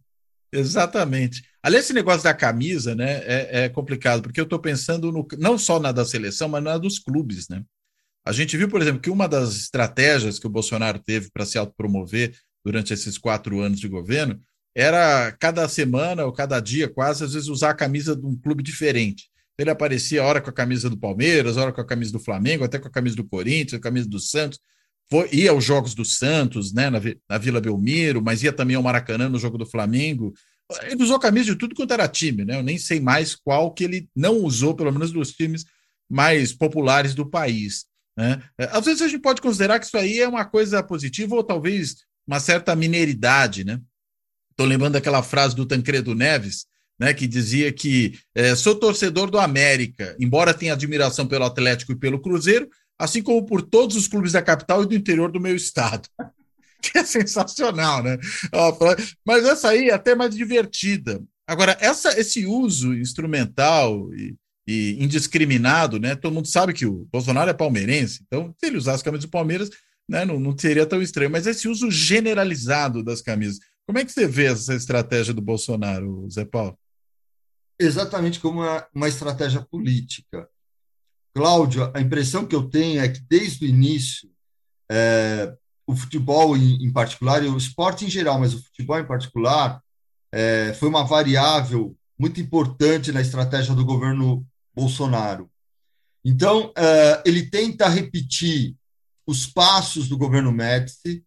Exatamente. 0.54 1.44
Aliás, 1.64 1.86
esse 1.86 1.94
negócio 1.94 2.24
da 2.24 2.34
camisa, 2.36 2.94
né, 2.94 3.24
é, 3.26 3.64
é 3.64 3.70
complicado, 3.70 4.22
porque 4.22 4.40
eu 4.40 4.44
estou 4.44 4.60
pensando 4.60 5.12
no, 5.12 5.28
não 5.40 5.58
só 5.58 5.80
na 5.80 5.92
da 5.92 6.06
seleção, 6.06 6.48
mas 6.48 6.64
na 6.64 6.78
dos 6.78 7.00
clubes, 7.00 7.50
né? 7.50 7.64
A 8.24 8.32
gente 8.32 8.56
viu, 8.56 8.70
por 8.70 8.84
exemplo, 8.84 9.02
que 9.02 9.10
uma 9.10 9.28
das 9.28 9.56
estratégias 9.56 10.38
que 10.38 10.46
o 10.46 10.52
Bolsonaro 10.52 11.00
teve 11.00 11.32
para 11.32 11.44
se 11.44 11.58
autopromover 11.58 12.38
durante 12.64 12.94
esses 12.94 13.18
quatro 13.18 13.62
anos 13.62 13.80
de 13.80 13.88
governo 13.88 14.40
era 14.80 15.32
cada 15.40 15.68
semana 15.68 16.24
ou 16.24 16.32
cada 16.32 16.60
dia, 16.60 16.88
quase, 16.88 17.24
às 17.24 17.34
vezes, 17.34 17.50
usar 17.50 17.72
a 17.72 17.76
camisa 17.76 18.16
de 18.16 18.26
um 18.26 18.36
clube 18.36 18.62
diferente. 18.62 19.28
Ele 19.58 19.72
aparecia, 19.72 20.24
hora 20.24 20.40
com 20.40 20.52
a 20.52 20.54
camisa 20.54 20.88
do 20.88 20.98
Palmeiras, 20.98 21.58
hora 21.58 21.74
com 21.74 21.82
a 21.82 21.86
camisa 21.86 22.12
do 22.12 22.20
Flamengo, 22.20 22.64
até 22.64 22.78
com 22.78 22.88
a 22.88 22.92
camisa 22.92 23.16
do 23.16 23.28
Corinthians, 23.28 23.74
a 23.74 23.80
camisa 23.80 24.08
do 24.08 24.20
Santos 24.20 24.60
foi, 25.10 25.30
ia 25.32 25.52
aos 25.52 25.64
Jogos 25.64 25.96
do 25.96 26.06
Santos, 26.06 26.74
né, 26.74 26.90
na, 26.90 27.00
na 27.30 27.38
Vila 27.38 27.62
Belmiro, 27.62 28.22
mas 28.22 28.44
ia 28.44 28.52
também 28.52 28.76
ao 28.76 28.84
Maracanã 28.84 29.30
no 29.30 29.40
jogo 29.40 29.58
do 29.58 29.66
Flamengo. 29.66 30.34
Ele 30.84 31.02
usou 31.02 31.18
camisa 31.18 31.52
de 31.52 31.58
tudo 31.58 31.74
quanto 31.74 31.94
era 31.94 32.08
time, 32.08 32.44
né? 32.44 32.60
Eu 32.60 32.64
nem 32.64 32.78
sei 32.78 33.00
mais 33.00 33.34
qual 33.34 33.74
que 33.74 33.86
ele 33.86 34.10
não 34.16 34.44
usou, 34.44 34.76
pelo 34.76 34.92
menos 34.92 35.12
dos 35.12 35.32
times 35.32 35.66
mais 36.10 36.52
populares 36.52 37.16
do 37.16 37.26
país. 37.26 37.86
Né? 38.18 38.42
Às 38.58 38.86
vezes 38.86 39.02
a 39.02 39.08
gente 39.08 39.22
pode 39.22 39.42
considerar 39.42 39.80
que 39.80 39.86
isso 39.86 39.98
aí 39.98 40.20
é 40.20 40.28
uma 40.28 40.44
coisa 40.44 40.84
positiva 40.84 41.36
ou 41.36 41.44
talvez 41.44 41.96
uma 42.28 42.40
certa 42.40 42.76
mineridade, 42.76 43.64
né? 43.64 43.80
Estou 44.58 44.66
lembrando 44.66 44.94
daquela 44.94 45.22
frase 45.22 45.56
do 45.56 45.68
Tancredo 45.68 46.16
Neves, 46.16 46.66
né, 47.00 47.14
que 47.14 47.28
dizia 47.28 47.72
que 47.72 48.18
é, 48.34 48.56
sou 48.56 48.74
torcedor 48.74 49.30
do 49.30 49.38
América, 49.38 50.18
embora 50.20 50.52
tenha 50.52 50.74
admiração 50.74 51.28
pelo 51.28 51.46
Atlético 51.46 51.92
e 51.92 51.96
pelo 51.96 52.20
Cruzeiro, 52.20 52.68
assim 52.98 53.22
como 53.22 53.46
por 53.46 53.62
todos 53.62 53.96
os 53.96 54.08
clubes 54.08 54.32
da 54.32 54.42
capital 54.42 54.82
e 54.82 54.88
do 54.88 54.96
interior 54.96 55.32
do 55.32 55.40
meu 55.40 55.56
estado. 55.56 56.10
Que 56.80 57.00
é 57.00 57.04
sensacional, 57.04 58.04
né? 58.04 58.20
Mas 59.26 59.44
essa 59.46 59.70
aí 59.70 59.90
é 59.90 59.94
até 59.96 60.14
mais 60.14 60.36
divertida. 60.36 61.20
Agora, 61.48 61.76
essa, 61.82 62.18
esse 62.20 62.46
uso 62.46 62.94
instrumental 62.94 64.14
e, 64.14 64.36
e, 64.68 65.04
indiscriminado, 65.04 66.00
né? 66.00 66.16
Todo 66.16 66.36
mundo 66.36 66.48
sabe 66.48 66.74
que 66.74 66.86
o 66.86 67.08
Bolsonaro 67.12 67.50
é 67.50 67.54
palmeirense, 67.54 68.22
então 68.28 68.54
se 68.60 68.68
ele 68.68 68.78
usasse 68.78 69.02
a 69.02 69.06
camisa 69.06 69.26
do 69.26 69.32
Palmeiras, 69.32 69.72
né, 70.08 70.24
não, 70.24 70.40
não 70.40 70.56
seria 70.56 70.86
tão 70.86 71.02
estranho. 71.02 71.32
Mas 71.32 71.48
esse 71.48 71.68
uso 71.68 71.90
generalizado 71.90 73.04
das 73.04 73.24
camisas, 73.24 73.60
como 73.88 74.00
é 74.00 74.06
que 74.06 74.12
você 74.12 74.28
vê 74.28 74.48
essa 74.48 74.76
estratégia 74.76 75.34
do 75.34 75.42
Bolsonaro, 75.42 76.30
Zé 76.30 76.44
Paulo? 76.44 76.78
Exatamente 77.80 78.40
como 78.40 78.60
uma, 78.60 78.86
uma 78.94 79.08
estratégia 79.08 79.62
política. 79.62 80.48
Cláudio, 81.34 81.90
a 81.96 82.02
impressão 82.02 82.46
que 82.46 82.56
eu 82.56 82.70
tenho 82.70 83.00
é 83.00 83.08
que 83.08 83.22
desde 83.22 83.66
o 83.66 83.70
início, 83.70 84.30
é, 84.92 85.56
o 85.86 85.96
futebol 85.96 86.58
em, 86.58 86.84
em, 86.84 86.92
particular, 86.92 87.44
e 87.44 87.48
o 87.48 87.56
esporte 87.56 88.04
em 88.04 88.10
geral, 88.10 88.40
mas 88.40 88.54
o 88.54 88.62
futebol 88.62 89.00
em 89.00 89.08
particular, 89.08 89.82
é, 90.34 90.74
foi 90.74 90.90
uma 90.90 91.06
variável 91.06 91.96
muito 92.20 92.42
importante 92.42 93.12
na 93.12 93.22
estratégia 93.22 93.74
do 93.74 93.86
governo 93.86 94.46
Bolsonaro. 94.76 95.50
Então, 96.26 96.74
é, 96.76 97.24
ele 97.26 97.50
tenta 97.50 97.88
repetir 97.88 98.76
os 99.26 99.46
passos 99.46 100.10
do 100.10 100.18
governo 100.18 100.52
Médici, 100.52 101.24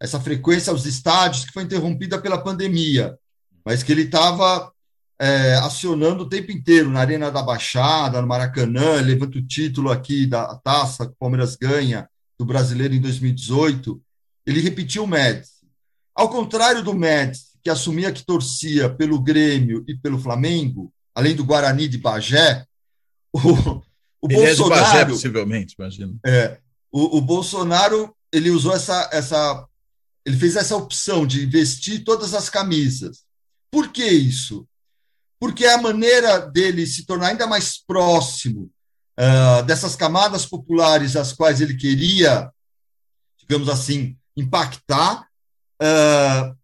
essa 0.00 0.20
frequência 0.20 0.70
aos 0.70 0.86
estádios 0.86 1.44
que 1.44 1.52
foi 1.52 1.64
interrompida 1.64 2.20
pela 2.20 2.42
pandemia, 2.42 3.18
mas 3.64 3.82
que 3.82 3.92
ele 3.92 4.02
estava 4.02 4.72
é, 5.20 5.54
acionando 5.56 6.22
o 6.22 6.28
tempo 6.28 6.52
inteiro 6.52 6.90
na 6.90 7.00
Arena 7.00 7.30
da 7.30 7.42
Baixada, 7.42 8.20
no 8.20 8.28
Maracanã, 8.28 9.00
levanta 9.00 9.38
o 9.38 9.46
título 9.46 9.90
aqui 9.90 10.26
da 10.26 10.54
taça 10.56 11.06
que 11.06 11.12
o 11.12 11.18
Palmeiras 11.18 11.56
ganha 11.56 12.08
do 12.38 12.44
brasileiro 12.44 12.94
em 12.94 13.00
2018. 13.00 14.00
Ele 14.46 14.60
repetiu 14.60 15.04
o 15.04 15.08
Médici. 15.08 15.66
Ao 16.14 16.28
contrário 16.28 16.82
do 16.82 16.94
Médici, 16.94 17.58
que 17.62 17.68
assumia 17.68 18.12
que 18.12 18.24
torcia 18.24 18.88
pelo 18.88 19.20
Grêmio 19.20 19.84
e 19.88 19.94
pelo 19.94 20.18
Flamengo, 20.18 20.92
além 21.14 21.34
do 21.34 21.44
Guarani 21.44 21.88
de 21.88 21.98
Bagé, 21.98 22.64
o, 23.32 23.40
o 23.40 23.82
Ele 24.30 24.36
Bolsonaro. 24.36 24.74
É 24.74 24.84
Bagé, 24.84 25.04
possivelmente, 25.06 25.74
imagino. 25.76 26.18
É, 26.24 26.58
o, 26.92 27.18
o 27.18 27.20
Bolsonaro 27.20 28.14
ele 28.32 28.50
usou 28.50 28.74
essa, 28.74 29.08
essa, 29.12 29.66
ele 30.28 30.36
fez 30.36 30.56
essa 30.56 30.76
opção 30.76 31.26
de 31.26 31.46
vestir 31.46 32.04
todas 32.04 32.34
as 32.34 32.50
camisas. 32.50 33.24
Por 33.72 33.88
que 33.88 34.04
isso? 34.04 34.68
Porque 35.40 35.64
é 35.64 35.72
a 35.72 35.80
maneira 35.80 36.38
dele 36.38 36.86
se 36.86 37.06
tornar 37.06 37.28
ainda 37.28 37.46
mais 37.46 37.82
próximo 37.82 38.70
uh, 39.18 39.62
dessas 39.64 39.96
camadas 39.96 40.44
populares 40.44 41.16
às 41.16 41.32
quais 41.32 41.62
ele 41.62 41.74
queria, 41.78 42.52
digamos 43.38 43.70
assim, 43.70 44.18
impactar. 44.36 45.26
Uh, 45.80 46.54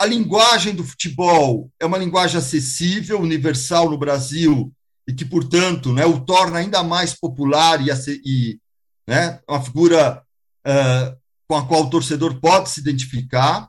a 0.00 0.06
linguagem 0.06 0.72
do 0.72 0.84
futebol 0.84 1.72
é 1.80 1.84
uma 1.86 1.98
linguagem 1.98 2.38
acessível, 2.38 3.20
universal 3.20 3.90
no 3.90 3.98
Brasil 3.98 4.72
e 5.04 5.12
que, 5.12 5.24
portanto, 5.24 5.92
né, 5.92 6.06
o 6.06 6.24
torna 6.24 6.60
ainda 6.60 6.84
mais 6.84 7.12
popular 7.12 7.84
e, 7.84 7.90
e 8.24 8.60
né, 9.08 9.40
uma 9.48 9.60
figura 9.60 10.22
uh, 10.64 11.17
com 11.48 11.56
a 11.56 11.66
qual 11.66 11.84
o 11.84 11.90
torcedor 11.90 12.38
pode 12.38 12.68
se 12.68 12.80
identificar. 12.80 13.68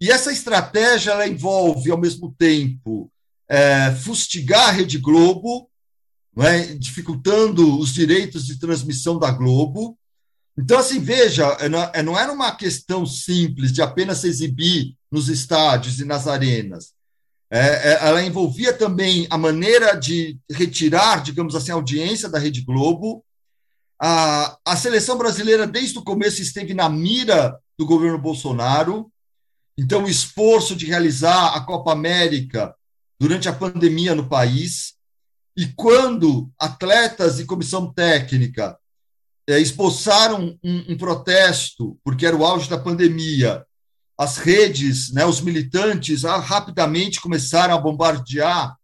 E 0.00 0.10
essa 0.10 0.30
estratégia 0.30 1.12
ela 1.12 1.26
envolve, 1.26 1.90
ao 1.90 1.98
mesmo 1.98 2.32
tempo, 2.38 3.10
é, 3.48 3.90
fustigar 3.92 4.68
a 4.68 4.72
Rede 4.72 4.98
Globo, 4.98 5.68
é, 6.38 6.74
dificultando 6.74 7.78
os 7.78 7.92
direitos 7.92 8.46
de 8.46 8.58
transmissão 8.60 9.18
da 9.18 9.30
Globo. 9.30 9.98
Então, 10.56 10.78
assim, 10.78 11.00
veja, 11.00 11.46
é, 11.94 12.02
não 12.02 12.18
era 12.18 12.32
uma 12.32 12.54
questão 12.54 13.06
simples 13.06 13.72
de 13.72 13.80
apenas 13.80 14.18
se 14.18 14.28
exibir 14.28 14.94
nos 15.10 15.28
estádios 15.28 15.98
e 15.98 16.04
nas 16.04 16.26
arenas. 16.28 16.92
É, 17.50 18.06
ela 18.06 18.22
envolvia 18.22 18.74
também 18.74 19.26
a 19.30 19.38
maneira 19.38 19.94
de 19.94 20.38
retirar, 20.50 21.22
digamos 21.22 21.54
assim, 21.54 21.70
a 21.72 21.74
audiência 21.74 22.28
da 22.28 22.38
Rede 22.38 22.60
Globo. 22.60 23.24
A, 24.00 24.58
a 24.64 24.76
seleção 24.76 25.18
brasileira, 25.18 25.66
desde 25.66 25.98
o 25.98 26.04
começo, 26.04 26.40
esteve 26.40 26.72
na 26.74 26.88
mira 26.88 27.58
do 27.78 27.84
governo 27.84 28.18
Bolsonaro. 28.18 29.10
Então, 29.76 30.04
o 30.04 30.08
esforço 30.08 30.76
de 30.76 30.86
realizar 30.86 31.56
a 31.56 31.60
Copa 31.60 31.92
América 31.92 32.74
durante 33.18 33.48
a 33.48 33.52
pandemia 33.52 34.14
no 34.14 34.28
país, 34.28 34.94
e 35.56 35.66
quando 35.66 36.50
atletas 36.56 37.40
e 37.40 37.44
comissão 37.44 37.92
técnica 37.92 38.78
é, 39.48 39.58
esboçaram 39.58 40.56
um, 40.62 40.92
um, 40.92 40.96
protesto, 40.96 41.98
porque 42.04 42.24
era 42.24 42.36
o 42.36 42.44
auge 42.44 42.70
da 42.70 42.78
pandemia, 42.78 43.66
as 44.16 44.36
redes, 44.36 45.12
né, 45.12 45.24
os 45.24 45.40
militantes 45.40 46.24
ah, 46.24 46.38
rapidamente 46.38 47.20
começaram 47.20 47.74
a 47.74 47.78
bombardear 47.78 48.76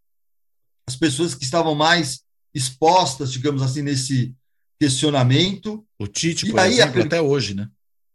as 0.89 0.97
pessoas 0.97 1.35
que 1.35 1.45
estavam 1.45 1.75
mais 1.75 2.23
expostas, 2.53 3.33
digamos 3.33 3.63
assim, 3.63 3.83
nesse 3.83 4.35
questionamento. 4.81 5.85
O 5.99 6.07
Tite, 6.07 6.51
por 6.51 6.61
aí, 6.61 6.75
exemplo, 6.75 7.03
até 7.03 7.21
hoje, 7.21 7.55
né? 7.55 7.69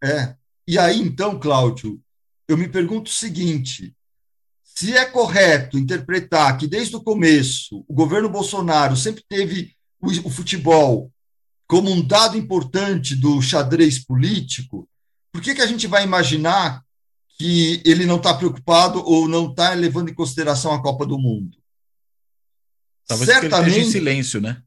É. 0.04 0.36
E 0.68 0.78
aí, 0.78 1.00
então, 1.00 1.40
Cláudio, 1.40 2.02
eu 2.48 2.58
me 2.58 2.68
pergunto 2.68 3.10
o 3.10 3.14
seguinte: 3.14 3.96
se 4.64 4.96
é 4.96 5.06
correto 5.06 5.78
interpretar 5.78 6.58
que, 6.58 6.68
desde 6.68 6.96
o 6.96 7.04
começo, 7.04 7.84
o 7.88 7.94
governo 7.94 8.30
Bolsonaro 8.30 8.96
sempre 8.96 9.24
teve 9.28 9.76
o, 10.02 10.30
futebol 10.30 11.12
como 11.68 11.92
um 11.92 12.02
dado 12.02 12.38
importante 12.38 13.16
do 13.16 13.42
xadrez 13.42 14.00
político, 14.00 14.90
por 15.32 15.42
que, 15.42 15.54
que 15.54 15.62
a 15.62 15.68
gente 15.68 15.86
vai 15.86 16.04
imaginar 16.04 16.84
que 17.38 17.82
ele 17.86 18.06
não 18.06 18.18
está 18.18 18.34
preocupado 18.34 19.04
ou 19.06 19.28
não 19.28 19.50
está 19.50 19.74
levando 19.74 20.10
em 20.10 20.14
consideração 20.14 20.74
a 20.74 20.82
Copa 20.82 21.06
do 21.06 21.20
Mundo? 21.20 21.58
Talvez 23.08 23.30
certamente, 23.30 23.80
em 23.80 23.92
silêncio, 23.92 24.40
né? 24.40 24.64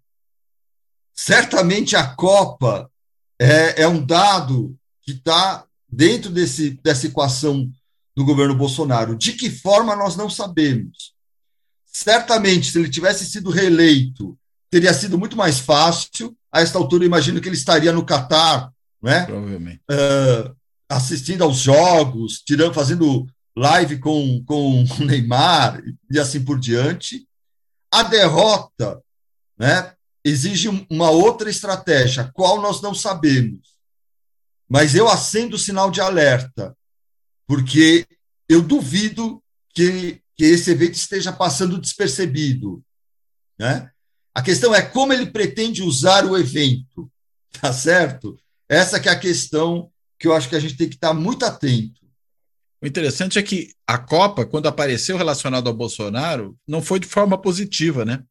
Certamente 1.15 1.97
a 1.97 2.07
Copa 2.15 2.91
é, 3.39 3.83
é 3.83 3.89
um 3.89 4.05
dado 4.05 4.77
que 5.03 5.13
está 5.13 5.65
dentro 5.89 6.31
desse, 6.31 6.71
dessa 6.83 7.07
equação 7.07 7.71
do 8.17 8.25
governo 8.25 8.55
Bolsonaro. 8.55 9.17
De 9.17 9.33
que 9.33 9.51
forma 9.51 9.97
nós 9.97 10.17
não 10.17 10.31
sabemos. 10.31 11.13
Certamente, 11.87 12.71
se 12.71 12.79
ele 12.79 12.89
tivesse 12.89 13.27
sido 13.27 13.51
reeleito, 13.51 14.39
teria 14.71 14.95
sido 14.95 15.19
muito 15.19 15.37
mais 15.37 15.59
fácil. 15.59 16.35
A 16.51 16.61
esta 16.61 16.79
altura, 16.79 17.05
imagino 17.05 17.41
que 17.41 17.49
ele 17.49 17.57
estaria 17.57 17.93
no 17.93 18.05
Catar, 18.05 18.71
né? 19.03 19.25
Provavelmente. 19.27 19.81
Uh, 19.91 20.55
assistindo 20.89 21.43
aos 21.43 21.59
jogos, 21.59 22.43
tirando, 22.45 22.75
fazendo 22.75 23.27
live 23.57 23.99
com, 23.99 24.43
com 24.45 24.83
o 24.83 24.85
Neymar 25.05 25.83
e 26.11 26.19
assim 26.19 26.43
por 26.43 26.59
diante. 26.59 27.27
A 27.91 28.03
derrota 28.03 29.03
né, 29.59 29.93
exige 30.25 30.69
uma 30.89 31.11
outra 31.11 31.51
estratégia, 31.51 32.31
qual 32.33 32.61
nós 32.61 32.81
não 32.81 32.95
sabemos. 32.95 33.77
Mas 34.69 34.95
eu 34.95 35.09
acendo 35.09 35.57
o 35.57 35.59
sinal 35.59 35.91
de 35.91 36.01
alerta 36.01 36.77
porque 37.47 38.07
eu 38.49 38.63
duvido 38.63 39.43
que, 39.75 40.21
que 40.37 40.45
esse 40.45 40.71
evento 40.71 40.95
esteja 40.95 41.33
passando 41.33 41.79
despercebido. 41.79 42.83
Né? 43.59 43.91
A 44.35 44.41
questão 44.41 44.75
é 44.75 44.81
como 44.81 45.13
ele 45.13 45.27
pretende 45.27 45.83
usar 45.83 46.25
o 46.25 46.37
evento, 46.37 47.11
tá 47.61 47.73
certo? 47.73 48.39
Essa 48.69 48.99
que 48.99 49.09
é 49.09 49.13
a 49.13 49.19
questão 49.19 49.91
que 50.19 50.27
eu 50.27 50.33
acho 50.33 50.49
que 50.49 50.57
a 50.57 50.61
gente 50.61 50.77
tem 50.77 50.89
que 50.89 50.95
estar 50.95 51.13
muito 51.13 51.45
atento. 51.45 52.01
O 52.81 52.87
interessante 52.87 53.39
é 53.39 53.43
que 53.43 53.75
a 53.87 53.99
Copa, 53.99 54.47
quando 54.47 54.67
apareceu 54.67 55.17
relacionado 55.17 55.69
ao 55.69 55.75
Bolsonaro, 55.75 56.57
não 56.67 56.81
foi 56.81 56.99
de 56.99 57.07
forma 57.07 57.37
positiva, 57.37 58.05
né? 58.05 58.25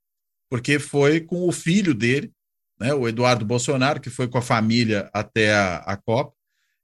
Porque 0.51 0.79
foi 0.79 1.21
com 1.21 1.47
o 1.47 1.51
filho 1.53 1.93
dele, 1.93 2.29
né, 2.77 2.93
o 2.93 3.07
Eduardo 3.07 3.45
Bolsonaro, 3.45 4.01
que 4.01 4.09
foi 4.09 4.27
com 4.27 4.37
a 4.37 4.41
família 4.41 5.09
até 5.13 5.53
a, 5.53 5.77
a 5.77 5.95
Copa 5.95 6.33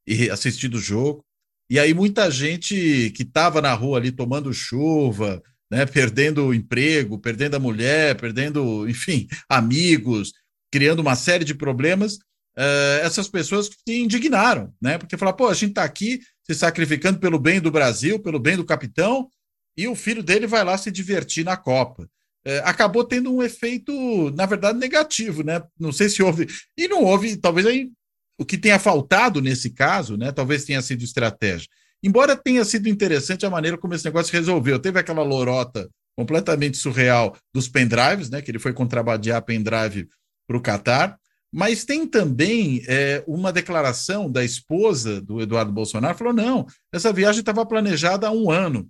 e 0.07 0.29
assistindo 0.29 0.75
o 0.75 0.79
jogo. 0.79 1.25
E 1.69 1.77
aí 1.77 1.93
muita 1.93 2.31
gente 2.31 3.11
que 3.13 3.23
estava 3.23 3.61
na 3.61 3.73
rua 3.73 3.97
ali 3.97 4.09
tomando 4.09 4.53
chuva, 4.53 5.43
né, 5.69 5.85
perdendo 5.85 6.45
o 6.45 6.53
emprego, 6.53 7.19
perdendo 7.19 7.55
a 7.55 7.59
mulher, 7.59 8.15
perdendo, 8.15 8.87
enfim, 8.87 9.27
amigos, 9.49 10.31
criando 10.71 10.99
uma 10.99 11.17
série 11.17 11.43
de 11.43 11.53
problemas, 11.53 12.13
uh, 12.57 13.03
essas 13.03 13.27
pessoas 13.27 13.65
se 13.67 14.01
indignaram, 14.01 14.73
né? 14.81 14.97
Porque 14.97 15.17
falaram, 15.17 15.35
pô, 15.35 15.49
a 15.49 15.53
gente 15.53 15.71
está 15.71 15.83
aqui 15.83 16.21
se 16.43 16.55
sacrificando 16.55 17.19
pelo 17.19 17.37
bem 17.37 17.59
do 17.59 17.69
Brasil, 17.69 18.17
pelo 18.17 18.39
bem 18.39 18.55
do 18.55 18.63
capitão, 18.63 19.29
e 19.75 19.89
o 19.89 19.95
filho 19.95 20.23
dele 20.23 20.47
vai 20.47 20.63
lá 20.63 20.77
se 20.77 20.89
divertir 20.89 21.43
na 21.43 21.57
Copa. 21.57 22.09
Uh, 22.47 22.63
acabou 22.63 23.03
tendo 23.03 23.33
um 23.35 23.43
efeito, 23.43 23.91
na 24.31 24.45
verdade, 24.45 24.79
negativo, 24.79 25.43
né? 25.43 25.61
Não 25.77 25.91
sei 25.91 26.07
se 26.07 26.23
houve. 26.23 26.47
E 26.77 26.87
não 26.87 27.03
houve, 27.03 27.35
talvez 27.35 27.65
aí 27.65 27.91
o 28.37 28.45
que 28.45 28.57
tenha 28.57 28.77
faltado 28.77 29.41
nesse 29.41 29.71
caso, 29.71 30.15
né, 30.15 30.31
talvez 30.31 30.63
tenha 30.63 30.81
sido 30.81 31.03
estratégia. 31.03 31.67
Embora 32.03 32.35
tenha 32.35 32.63
sido 32.63 32.87
interessante 32.87 33.45
a 33.45 33.49
maneira 33.49 33.77
como 33.77 33.95
esse 33.95 34.05
negócio 34.05 34.31
resolveu. 34.31 34.77
Teve 34.77 34.99
aquela 34.99 35.23
lorota 35.23 35.89
completamente 36.15 36.77
surreal 36.77 37.35
dos 37.53 37.67
pendrives, 37.67 38.29
né, 38.29 38.41
que 38.41 38.51
ele 38.51 38.59
foi 38.59 38.73
contrabandear 38.73 39.43
pendrive 39.43 40.07
para 40.47 40.57
o 40.57 40.61
Catar, 40.61 41.17
mas 41.51 41.85
tem 41.85 42.05
também 42.05 42.83
é, 42.87 43.23
uma 43.27 43.51
declaração 43.51 44.29
da 44.31 44.43
esposa 44.43 45.19
do 45.21 45.41
Eduardo 45.41 45.71
Bolsonaro, 45.71 46.17
falou, 46.17 46.33
não, 46.33 46.65
essa 46.93 47.11
viagem 47.11 47.39
estava 47.39 47.65
planejada 47.65 48.27
há 48.27 48.31
um 48.31 48.51
ano. 48.51 48.87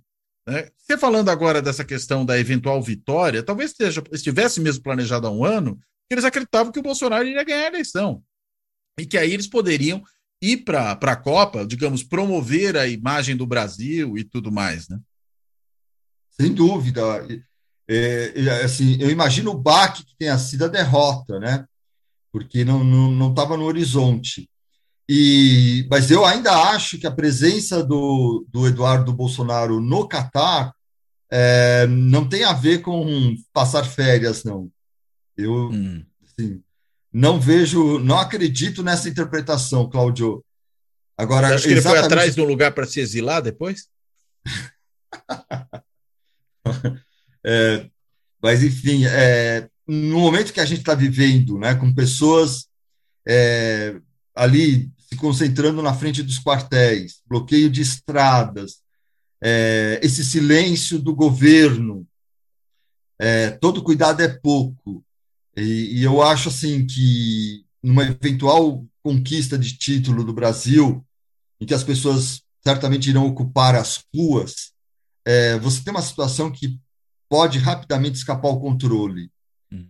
Né? 0.48 0.70
Você 0.78 0.96
falando 0.96 1.28
agora 1.28 1.60
dessa 1.60 1.84
questão 1.84 2.24
da 2.24 2.38
eventual 2.38 2.82
vitória, 2.82 3.42
talvez 3.42 3.72
esteja, 3.72 4.02
estivesse 4.10 4.62
mesmo 4.62 4.82
planejado 4.82 5.26
há 5.26 5.30
um 5.30 5.44
ano, 5.44 5.78
eles 6.10 6.24
acreditavam 6.24 6.72
que 6.72 6.78
o 6.78 6.82
Bolsonaro 6.82 7.26
iria 7.26 7.44
ganhar 7.44 7.64
a 7.64 7.66
eleição 7.66 8.22
e 8.98 9.04
que 9.04 9.18
aí 9.18 9.34
eles 9.34 9.46
poderiam 9.46 10.02
ir 10.40 10.64
para 10.64 10.92
a 10.92 11.16
Copa, 11.16 11.66
digamos, 11.66 12.02
promover 12.02 12.78
a 12.78 12.88
imagem 12.88 13.36
do 13.36 13.46
Brasil 13.46 14.16
e 14.16 14.24
tudo 14.24 14.50
mais, 14.50 14.88
né? 14.88 14.98
Sem 16.30 16.54
dúvida. 16.54 17.02
É, 17.86 18.32
é, 18.34 18.64
assim, 18.64 18.96
eu 19.00 19.10
imagino 19.10 19.50
o 19.50 19.58
baque 19.58 20.04
que 20.04 20.16
tenha 20.16 20.38
sido 20.38 20.64
a 20.64 20.68
derrota, 20.68 21.38
né? 21.38 21.66
Porque 22.32 22.64
não 22.64 22.80
estava 23.28 23.50
não, 23.50 23.56
não 23.56 23.64
no 23.64 23.64
horizonte. 23.64 24.48
E, 25.08 25.86
mas 25.90 26.10
eu 26.10 26.24
ainda 26.24 26.52
acho 26.70 26.98
que 26.98 27.06
a 27.06 27.10
presença 27.10 27.82
do, 27.82 28.46
do 28.50 28.66
Eduardo 28.66 29.10
Bolsonaro 29.12 29.80
no 29.80 30.06
Catar 30.06 30.74
é, 31.30 31.86
não 31.86 32.28
tem 32.28 32.44
a 32.44 32.52
ver 32.52 32.82
com 32.82 33.34
passar 33.52 33.84
férias, 33.84 34.44
não. 34.44 34.70
Eu, 35.34 35.70
hum. 35.70 36.04
assim, 36.22 36.62
não 37.12 37.40
vejo, 37.40 37.98
não 37.98 38.18
acredito 38.18 38.82
nessa 38.82 39.08
interpretação, 39.08 39.88
Cláudio. 39.88 40.44
Agora, 41.16 41.54
acho 41.54 41.64
que 41.64 41.70
ele 41.70 41.80
foi 41.80 41.98
atrás 41.98 42.34
de 42.34 42.40
um 42.42 42.44
lugar 42.44 42.72
para 42.72 42.86
se 42.86 43.00
exilar 43.00 43.40
depois? 43.40 43.88
é, 47.44 47.88
mas, 48.42 48.62
enfim, 48.62 49.06
é, 49.06 49.68
no 49.86 50.20
momento 50.20 50.52
que 50.52 50.60
a 50.60 50.66
gente 50.66 50.80
está 50.80 50.94
vivendo, 50.94 51.58
né, 51.58 51.74
com 51.74 51.94
pessoas 51.94 52.68
é, 53.26 53.96
ali 54.34 54.90
se 55.08 55.16
concentrando 55.16 55.80
na 55.80 55.94
frente 55.94 56.22
dos 56.22 56.38
quartéis, 56.38 57.22
bloqueio 57.26 57.70
de 57.70 57.80
estradas, 57.80 58.82
é, 59.42 59.98
esse 60.02 60.22
silêncio 60.22 60.98
do 60.98 61.14
governo, 61.14 62.06
é, 63.18 63.50
todo 63.52 63.82
cuidado 63.82 64.20
é 64.20 64.28
pouco. 64.28 65.02
E, 65.56 66.00
e 66.00 66.04
eu 66.04 66.22
acho 66.22 66.50
assim 66.50 66.86
que 66.86 67.64
numa 67.82 68.04
eventual 68.04 68.84
conquista 69.02 69.58
de 69.58 69.78
título 69.78 70.22
do 70.22 70.34
Brasil, 70.34 71.02
em 71.58 71.64
que 71.64 71.74
as 71.74 71.82
pessoas 71.82 72.42
certamente 72.62 73.08
irão 73.08 73.26
ocupar 73.26 73.74
as 73.74 74.04
ruas, 74.14 74.72
é, 75.24 75.58
você 75.58 75.82
tem 75.82 75.90
uma 75.90 76.02
situação 76.02 76.50
que 76.50 76.78
pode 77.30 77.58
rapidamente 77.58 78.16
escapar 78.16 78.48
ao 78.48 78.60
controle. 78.60 79.30
Hum. 79.72 79.86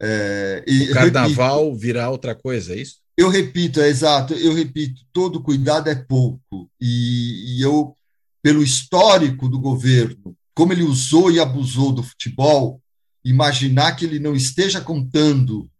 É, 0.00 0.62
e, 0.64 0.90
o 0.90 0.94
carnaval 0.94 1.64
repito, 1.64 1.80
virar 1.80 2.10
outra 2.10 2.36
coisa, 2.36 2.74
é 2.74 2.78
isso? 2.78 3.00
Eu 3.20 3.28
repito, 3.28 3.82
é 3.82 3.88
exato, 3.88 4.32
eu 4.32 4.54
repito, 4.54 5.02
todo 5.12 5.42
cuidado 5.42 5.90
é 5.90 5.94
pouco. 5.94 6.70
E, 6.80 7.58
e 7.58 7.60
eu, 7.60 7.94
pelo 8.42 8.62
histórico 8.62 9.46
do 9.46 9.60
governo, 9.60 10.34
como 10.54 10.72
ele 10.72 10.82
usou 10.82 11.30
e 11.30 11.38
abusou 11.38 11.92
do 11.92 12.02
futebol, 12.02 12.80
imaginar 13.22 13.94
que 13.94 14.06
ele 14.06 14.18
não 14.18 14.34
esteja 14.34 14.80
contando 14.80 15.70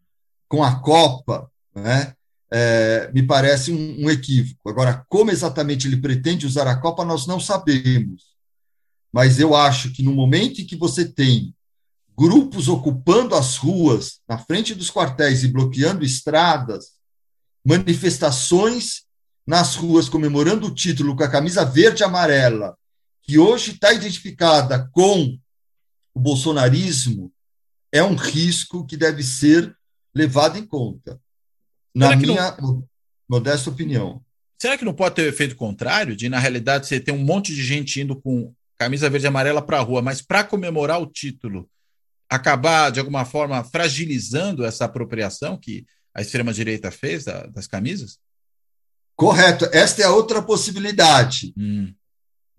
com 0.50 0.62
a 0.62 0.80
Copa, 0.80 1.50
né, 1.74 2.12
é, 2.52 3.10
me 3.14 3.22
parece 3.22 3.72
um, 3.72 4.04
um, 4.04 4.10
equívoco. 4.10 4.68
Agora, 4.68 5.02
como 5.08 5.30
exatamente 5.30 5.86
ele 5.86 5.96
pretende 5.96 6.44
usar 6.44 6.68
a 6.68 6.76
Copa, 6.76 7.06
nós 7.06 7.26
não 7.26 7.40
sabemos. 7.40 8.34
Mas 9.10 9.40
eu 9.40 9.56
acho 9.56 9.90
que 9.94 10.02
no 10.02 10.12
momento 10.12 10.60
em 10.60 10.66
que 10.66 10.76
você 10.76 11.06
tem 11.06 11.54
grupos 12.14 12.68
ocupando 12.68 13.34
as 13.34 13.56
ruas, 13.56 14.20
na 14.28 14.36
frente 14.36 14.74
dos 14.74 14.90
quartéis 14.90 15.42
e 15.42 15.48
bloqueando 15.48 16.04
estradas, 16.04 16.99
manifestações 17.64 19.04
nas 19.46 19.74
ruas 19.74 20.08
comemorando 20.08 20.66
o 20.66 20.74
título 20.74 21.16
com 21.16 21.22
a 21.22 21.30
camisa 21.30 21.64
verde 21.64 22.02
e 22.02 22.04
amarela, 22.04 22.76
que 23.22 23.38
hoje 23.38 23.72
está 23.72 23.92
identificada 23.92 24.88
com 24.92 25.38
o 26.14 26.20
bolsonarismo, 26.20 27.32
é 27.92 28.02
um 28.02 28.14
risco 28.14 28.86
que 28.86 28.96
deve 28.96 29.22
ser 29.22 29.74
levado 30.14 30.58
em 30.58 30.64
conta, 30.64 31.20
na 31.94 32.14
minha 32.14 32.56
não... 32.60 32.84
modesta 33.28 33.70
opinião. 33.70 34.22
Será 34.60 34.76
que 34.76 34.84
não 34.84 34.94
pode 34.94 35.14
ter 35.14 35.22
o 35.22 35.28
efeito 35.28 35.56
contrário, 35.56 36.14
de 36.14 36.28
na 36.28 36.38
realidade 36.38 36.86
você 36.86 37.00
ter 37.00 37.12
um 37.12 37.24
monte 37.24 37.54
de 37.54 37.62
gente 37.62 38.00
indo 38.00 38.14
com 38.14 38.54
camisa 38.78 39.10
verde 39.10 39.26
e 39.26 39.28
amarela 39.28 39.62
para 39.62 39.78
a 39.78 39.82
rua, 39.82 40.02
mas 40.02 40.22
para 40.22 40.44
comemorar 40.44 41.00
o 41.00 41.06
título, 41.06 41.68
acabar 42.28 42.90
de 42.90 43.00
alguma 43.00 43.24
forma 43.24 43.62
fragilizando 43.64 44.64
essa 44.64 44.84
apropriação 44.84 45.58
que 45.58 45.84
a 46.14 46.20
extrema-direita 46.20 46.90
fez 46.90 47.24
da, 47.24 47.46
das 47.46 47.66
camisas? 47.66 48.18
Correto. 49.16 49.66
Esta 49.72 50.02
é 50.02 50.04
a 50.06 50.12
outra 50.12 50.42
possibilidade. 50.42 51.52
Hum. 51.56 51.92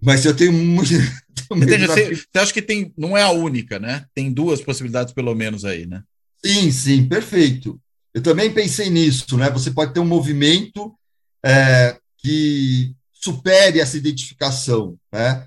Mas 0.02 0.26
eu 0.26 0.36
tenho 0.36 0.54
muito. 0.54 0.90
Você, 1.52 2.16
você 2.16 2.40
acha 2.40 2.54
que 2.54 2.62
tem, 2.62 2.94
não 2.98 3.18
é 3.18 3.24
a 3.24 3.32
única, 3.32 3.78
né? 3.78 4.06
Tem 4.16 4.32
duas 4.32 4.62
possibilidades, 4.62 5.14
pelo 5.14 5.36
menos, 5.36 5.66
aí, 5.66 5.86
né? 5.86 6.02
Sim, 6.46 6.72
sim, 6.72 7.10
perfeito. 7.10 7.78
Eu 8.14 8.22
também 8.22 8.54
pensei 8.54 8.90
nisso, 8.90 9.38
né? 9.38 9.50
Você 9.50 9.70
pode 9.70 9.94
ter 9.94 10.00
um 10.00 10.06
movimento 10.06 10.98
é, 11.46 11.98
que 12.18 12.96
supere 13.12 13.82
essa 13.82 13.98
identificação, 13.98 14.98
né? 15.12 15.46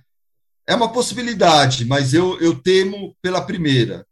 É 0.66 0.74
uma 0.74 0.92
possibilidade, 0.92 1.86
mas 1.86 2.12
eu, 2.12 2.38
eu 2.38 2.60
temo 2.60 3.16
pela 3.22 3.40
primeira. 3.40 4.06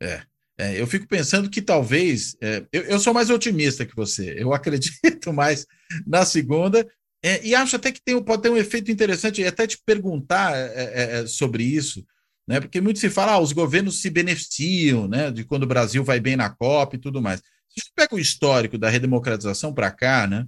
É. 0.00 0.22
É, 0.58 0.80
eu 0.80 0.86
fico 0.86 1.06
pensando 1.06 1.50
que 1.50 1.60
talvez. 1.60 2.36
É, 2.40 2.64
eu, 2.72 2.82
eu, 2.82 2.98
sou 2.98 3.12
mais 3.12 3.28
otimista 3.28 3.84
que 3.84 3.94
você. 3.94 4.34
Eu 4.38 4.52
acredito 4.54 5.32
mais 5.32 5.66
na 6.06 6.24
segunda. 6.24 6.86
É, 7.22 7.44
e 7.44 7.54
acho 7.54 7.76
até 7.76 7.92
que 7.92 8.00
tem, 8.02 8.20
pode 8.22 8.42
ter 8.42 8.50
um 8.50 8.56
efeito 8.56 8.90
interessante, 8.90 9.44
até 9.44 9.66
te 9.66 9.78
perguntar 9.84 10.56
é, 10.56 10.70
é, 10.74 11.18
é, 11.18 11.26
sobre 11.26 11.64
isso, 11.64 12.06
né? 12.46 12.60
Porque 12.60 12.80
muito 12.80 13.00
se 13.00 13.10
fala, 13.10 13.32
ah, 13.32 13.40
os 13.40 13.52
governos 13.52 14.00
se 14.00 14.08
beneficiam 14.10 15.08
né, 15.08 15.30
de 15.30 15.42
quando 15.44 15.64
o 15.64 15.66
Brasil 15.66 16.04
vai 16.04 16.20
bem 16.20 16.36
na 16.36 16.48
Copa 16.50 16.94
e 16.94 16.98
tudo 16.98 17.20
mais. 17.20 17.40
Se 17.68 17.80
você 17.80 17.90
pega 17.94 18.14
o 18.14 18.18
histórico 18.18 18.78
da 18.78 18.88
redemocratização 18.88 19.74
para 19.74 19.90
cá, 19.90 20.26
né? 20.26 20.46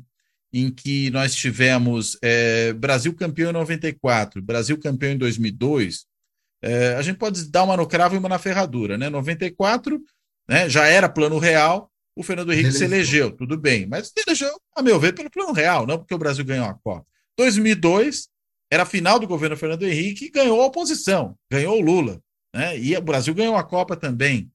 Em 0.51 0.71
que 0.71 1.11
nós 1.11 1.35
tivemos 1.35 2.17
Brasil 2.79 3.13
campeão 3.15 3.51
em 3.51 3.53
94, 3.53 4.41
Brasil 4.41 4.79
campeão 4.79 5.13
em 5.13 5.19
2002, 5.19 6.07
é, 6.63 6.95
a 6.95 7.03
gente 7.03 7.19
pode 7.19 7.51
dar 7.51 7.65
uma 7.65 7.77
no 7.77 7.87
cravo 7.87 8.15
e 8.15 8.19
uma 8.19 8.29
na 8.29 8.39
ferradura, 8.39 8.99
né? 8.99 9.09
94, 9.09 10.01
né, 10.49 10.69
já 10.69 10.87
era 10.87 11.09
plano 11.09 11.39
real, 11.39 11.91
o 12.17 12.23
Fernando 12.23 12.53
Henrique 12.53 12.73
se 12.73 12.85
elegeu, 12.85 13.31
tudo 13.31 13.57
bem, 13.57 13.87
mas 13.87 14.09
se 14.09 14.15
elegeu, 14.27 14.51
a 14.75 14.83
meu 14.83 14.99
ver, 14.99 15.15
pelo 15.15 15.31
plano 15.31 15.53
real, 15.53 15.87
não 15.87 15.99
porque 15.99 16.15
o 16.15 16.19
Brasil 16.19 16.45
ganhou 16.45 16.67
a 16.67 16.75
Copa. 16.75 17.07
2002 17.37 18.29
era 18.71 18.83
a 18.83 18.87
final 18.87 19.21
do 19.21 19.27
governo 19.27 19.57
Fernando 19.57 19.85
Henrique 19.85 20.25
e 20.25 20.31
ganhou 20.31 20.61
a 20.61 20.67
oposição, 20.67 21.37
ganhou 21.51 21.79
o 21.79 21.81
Lula, 21.81 22.21
né? 22.53 22.77
E 22.79 22.97
o 22.97 23.03
Brasil 23.03 23.33
ganhou 23.35 23.57
a 23.57 23.63
Copa 23.63 23.97
também. 23.97 24.51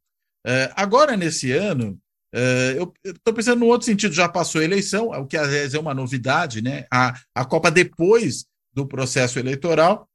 É, 0.45 0.71
agora, 0.75 1.15
nesse 1.15 1.51
ano, 1.51 1.97
é, 2.33 2.75
eu 2.77 2.91
estou 3.05 3.33
pensando 3.33 3.59
no 3.59 3.67
outro 3.67 3.85
sentido, 3.85 4.13
já 4.13 4.27
passou 4.27 4.59
a 4.59 4.63
eleição, 4.63 5.07
o 5.09 5.25
que 5.25 5.37
às 5.37 5.49
vezes 5.49 5.73
é 5.73 5.79
uma 5.79 5.93
novidade, 5.93 6.61
né? 6.61 6.85
A, 6.91 7.13
a 7.33 7.45
Copa 7.45 7.71
depois 7.71 8.45
do 8.73 8.85
processo 8.85 9.39
eleitoral, 9.39 10.09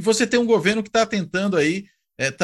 e 0.00 0.02
você 0.02 0.26
tem 0.26 0.40
um 0.40 0.46
governo 0.46 0.82
que 0.82 0.88
está 0.88 1.04
tentando 1.04 1.58
aí 1.58 1.84
é, 2.18 2.34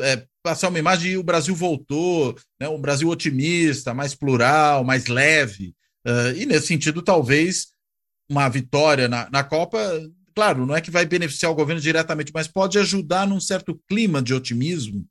é, 0.00 0.26
passar 0.42 0.68
uma 0.68 0.78
imagem 0.78 1.12
de 1.12 1.16
o 1.16 1.22
Brasil 1.22 1.54
voltou, 1.54 2.36
né, 2.60 2.68
um 2.68 2.78
Brasil 2.78 3.08
otimista, 3.08 3.94
mais 3.94 4.14
plural, 4.14 4.84
mais 4.84 5.06
leve. 5.06 5.74
Uh, 6.06 6.36
e 6.36 6.44
nesse 6.44 6.66
sentido, 6.66 7.00
talvez 7.00 7.68
uma 8.28 8.50
vitória 8.50 9.08
na, 9.08 9.30
na 9.30 9.42
Copa, 9.42 9.78
claro, 10.34 10.66
não 10.66 10.76
é 10.76 10.80
que 10.82 10.90
vai 10.90 11.06
beneficiar 11.06 11.50
o 11.50 11.54
governo 11.54 11.80
diretamente, 11.80 12.32
mas 12.34 12.46
pode 12.46 12.78
ajudar 12.78 13.26
num 13.26 13.40
certo 13.40 13.80
clima 13.88 14.20
de 14.20 14.34
otimismo 14.34 15.06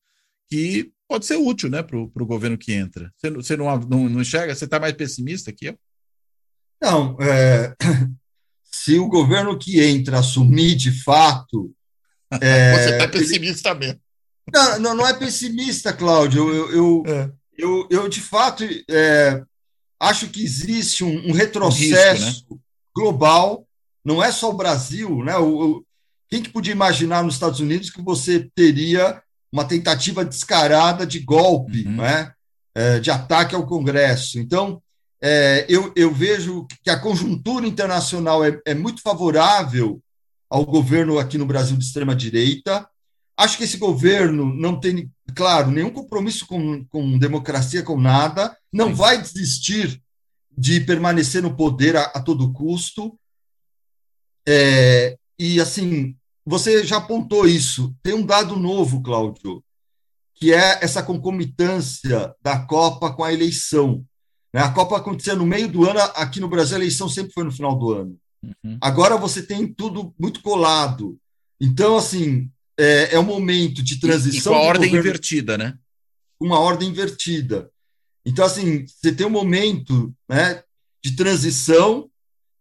que 0.47 0.91
pode 1.07 1.25
ser 1.25 1.37
útil 1.37 1.71
né, 1.71 1.81
para 1.81 1.97
o 1.97 2.25
governo 2.25 2.55
que 2.55 2.71
entra. 2.71 3.11
Você, 3.17 3.57
não, 3.57 3.79
não, 3.79 4.09
não 4.09 4.21
enxerga? 4.21 4.53
Você 4.53 4.65
está 4.65 4.79
mais 4.79 4.93
pessimista 4.93 5.51
eu? 5.61 5.75
Não, 6.79 7.17
é, 7.19 7.75
se 8.71 8.99
o 8.99 9.07
governo 9.07 9.57
que 9.57 9.81
entra 9.81 10.19
assumir 10.19 10.75
de 10.75 10.91
fato 11.03 11.73
é, 12.41 12.73
Você 12.77 12.89
está 12.91 13.07
pessimista 13.07 13.69
ele... 13.69 13.79
mesmo. 13.79 13.99
Não, 14.53 14.79
não, 14.79 14.95
não, 14.95 15.07
é 15.07 15.13
pessimista, 15.13 15.91
Cláudio. 15.91 16.53
Eu, 16.53 16.71
eu, 16.71 17.03
é. 17.07 17.31
eu, 17.57 17.87
eu, 17.89 18.09
de 18.09 18.21
fato, 18.21 18.63
é, 18.89 19.41
acho 19.99 20.29
que 20.29 20.43
existe 20.43 21.03
um, 21.03 21.29
um 21.29 21.31
retrocesso 21.31 22.23
um 22.23 22.25
risco, 22.25 22.53
né? 22.55 22.59
global. 22.95 23.67
Não 24.03 24.23
é 24.23 24.31
só 24.31 24.51
o 24.51 24.57
Brasil, 24.57 25.23
né? 25.23 25.35
O, 25.37 25.77
o, 25.77 25.85
quem 26.29 26.43
que 26.43 26.49
podia 26.49 26.73
imaginar 26.73 27.23
nos 27.23 27.35
Estados 27.35 27.59
Unidos 27.59 27.89
que 27.89 28.01
você 28.01 28.47
teria 28.53 29.21
uma 29.51 29.65
tentativa 29.65 30.23
descarada 30.23 31.05
de 31.05 31.19
golpe, 31.19 31.85
uhum. 31.87 31.97
né? 31.97 32.31
É, 32.75 32.99
de 32.99 33.09
ataque 33.09 33.55
ao 33.55 33.65
Congresso? 33.65 34.37
Então, 34.37 34.81
é, 35.21 35.65
eu, 35.67 35.91
eu 35.95 36.13
vejo 36.13 36.67
que 36.83 36.89
a 36.89 36.99
conjuntura 36.99 37.65
internacional 37.65 38.43
é, 38.43 38.59
é 38.65 38.75
muito 38.75 39.01
favorável 39.01 39.99
ao 40.55 40.65
governo 40.65 41.19
aqui 41.19 41.37
no 41.37 41.45
Brasil 41.45 41.75
de 41.75 41.83
extrema-direita. 41.83 42.87
Acho 43.35 43.57
que 43.57 43.65
esse 43.65 43.75
governo 43.75 44.45
não 44.55 44.79
tem, 44.79 45.11
claro, 45.35 45.69
nenhum 45.69 45.89
compromisso 45.89 46.47
com, 46.47 46.85
com 46.85 47.19
democracia, 47.19 47.83
com 47.83 47.99
nada, 47.99 48.57
não 48.71 48.87
Sim. 48.87 48.93
vai 48.93 49.21
desistir 49.21 50.01
de 50.57 50.79
permanecer 50.79 51.43
no 51.43 51.57
poder 51.57 51.97
a, 51.97 52.03
a 52.03 52.21
todo 52.21 52.53
custo. 52.53 53.19
É, 54.47 55.17
e, 55.37 55.59
assim, 55.59 56.15
você 56.45 56.85
já 56.85 56.97
apontou 56.97 57.45
isso. 57.45 57.93
Tem 58.01 58.13
um 58.13 58.25
dado 58.25 58.55
novo, 58.55 59.03
Cláudio, 59.03 59.61
que 60.35 60.53
é 60.53 60.79
essa 60.81 61.03
concomitância 61.03 62.33
da 62.41 62.59
Copa 62.59 63.11
com 63.11 63.25
a 63.25 63.33
eleição. 63.33 64.05
Né? 64.53 64.61
A 64.61 64.71
Copa 64.71 64.95
acontecia 64.95 65.35
no 65.35 65.45
meio 65.45 65.67
do 65.67 65.83
ano, 65.83 65.99
aqui 66.15 66.39
no 66.39 66.47
Brasil 66.47 66.77
a 66.77 66.79
eleição 66.79 67.09
sempre 67.09 67.33
foi 67.33 67.43
no 67.43 67.51
final 67.51 67.77
do 67.77 67.91
ano. 67.91 68.17
Uhum. 68.63 68.77
Agora 68.81 69.17
você 69.17 69.41
tem 69.41 69.67
tudo 69.67 70.13
muito 70.19 70.41
colado. 70.41 71.17
Então, 71.59 71.97
assim, 71.97 72.49
é, 72.77 73.15
é 73.15 73.19
um 73.19 73.23
momento 73.23 73.81
de 73.81 73.99
transição. 73.99 74.53
E, 74.53 74.55
e 74.55 74.59
com 74.59 74.63
a 74.63 74.67
ordem 74.67 74.89
governo, 74.89 75.09
invertida, 75.09 75.57
né? 75.57 75.77
Uma 76.39 76.59
ordem 76.59 76.89
invertida. 76.89 77.69
Então, 78.25 78.43
assim, 78.45 78.85
você 78.87 79.11
tem 79.11 79.25
um 79.25 79.31
momento 79.31 80.13
né, 80.27 80.63
de 81.03 81.15
transição 81.15 82.09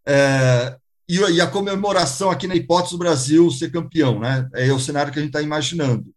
é, 0.06 0.76
e, 1.08 1.18
e, 1.18 1.40
a 1.40 1.46
comemoração 1.46 2.30
aqui 2.30 2.46
na 2.46 2.54
hipótese 2.54 2.92
do 2.94 2.98
Brasil 2.98 3.50
ser 3.50 3.70
campeão, 3.70 4.20
né? 4.20 4.48
É 4.54 4.72
o 4.72 4.78
cenário 4.78 5.12
que 5.12 5.18
a 5.18 5.22
gente 5.22 5.30
está 5.30 5.42
imaginando. 5.42 6.14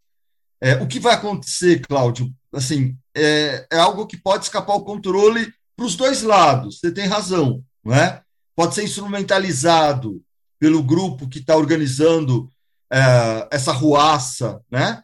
É, 0.62 0.76
o 0.76 0.88
que 0.88 1.00
vai 1.00 1.14
acontecer, 1.14 1.82
Cláudio? 1.88 2.34
Assim, 2.54 2.98
é, 3.16 3.66
é 3.72 3.78
algo 3.78 4.08
que 4.08 4.18
pode 4.18 4.46
escapar 4.46 4.76
o 4.76 4.84
controle 4.84 5.54
para 5.76 5.86
os 5.86 5.96
dois 5.96 6.24
lados. 6.24 6.80
Você 6.80 6.92
tem 6.92 7.06
razão, 7.06 7.64
não 7.84 7.94
é? 7.94 8.22
Pode 8.58 8.74
ser 8.74 8.84
instrumentalizado 8.84 10.20
pelo 10.60 10.82
grupo 10.82 11.30
que 11.30 11.38
está 11.38 11.56
organizando 11.56 12.52
é, 12.92 13.48
essa 13.52 13.72
ruaça, 13.72 14.60
né? 14.70 15.04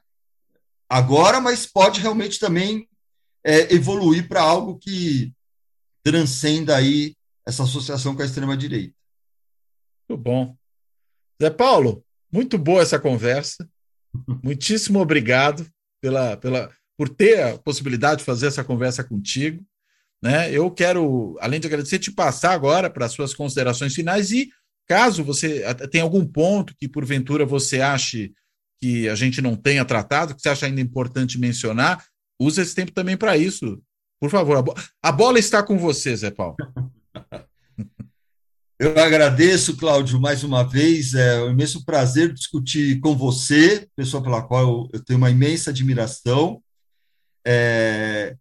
Agora, 0.90 1.40
mas 1.40 1.68
pode 1.68 2.02
realmente 2.02 2.40
também 2.40 2.90
é, 3.44 3.72
evoluir 3.72 4.28
para 4.28 4.42
algo 4.42 4.80
que 4.80 5.32
transcenda 6.04 6.76
aí 6.76 7.16
essa 7.46 7.62
associação 7.62 8.16
com 8.16 8.24
a 8.24 8.26
extrema 8.26 8.58
direita. 8.58 8.96
Muito 10.10 10.22
bom. 10.22 10.58
Zé 11.42 11.52
Paulo, 11.52 12.04
muito 12.32 12.58
boa 12.58 12.82
essa 12.82 13.00
conversa. 13.00 13.70
Muitíssimo 14.44 15.00
obrigado 15.00 15.68
pela, 16.02 16.36
pela, 16.38 16.72
por 16.98 17.08
ter 17.08 17.44
a 17.44 17.58
possibilidade 17.60 18.20
de 18.20 18.26
fazer 18.26 18.48
essa 18.48 18.64
conversa 18.64 19.04
contigo. 19.04 19.64
Né? 20.24 20.50
Eu 20.50 20.72
quero, 20.72 21.38
além 21.42 21.60
de 21.60 21.68
agradecer, 21.68 22.00
te 22.00 22.10
passar 22.10 22.54
agora 22.54 22.90
para 22.90 23.06
as 23.06 23.12
suas 23.12 23.34
considerações 23.34 23.94
finais 23.94 24.32
e 24.32 24.50
caso 24.88 25.22
você 25.22 25.62
tenha 25.92 26.06
algum 26.06 26.26
ponto 26.26 26.74
que 26.80 26.88
porventura 26.88 27.46
você 27.46 27.82
ache 27.82 28.32
que 28.80 29.10
a 29.10 29.16
gente 29.16 29.42
não 29.42 29.54
tenha 29.54 29.84
tratado, 29.84 30.34
que 30.34 30.42
você 30.42 30.48
acha 30.48 30.66
ainda 30.66 30.80
importante 30.80 31.38
mencionar, 31.38 32.06
use 32.40 32.62
esse 32.62 32.74
tempo 32.74 32.94
também 32.94 33.18
para 33.18 33.36
isso. 33.36 33.82
Por 34.18 34.30
favor, 34.30 34.56
a, 34.56 34.62
bo 34.62 34.74
a 35.02 35.12
bola 35.12 35.40
está 35.40 35.62
com 35.62 35.78
você, 35.78 36.16
Zé 36.16 36.32
Paulo. 36.32 36.56
Eu 38.80 38.98
agradeço, 38.98 39.78
Cláudio, 39.78 40.20
mais 40.20 40.44
uma 40.44 40.64
vez. 40.64 41.14
É 41.14 41.42
um 41.44 41.52
imenso 41.52 41.86
prazer 41.86 42.34
discutir 42.34 43.00
com 43.00 43.16
você, 43.16 43.88
pessoa 43.96 44.22
pela 44.22 44.42
qual 44.42 44.90
eu 44.92 45.02
tenho 45.06 45.18
uma 45.18 45.30
imensa 45.30 45.70
admiração. 45.70 46.62
É, 47.46 48.36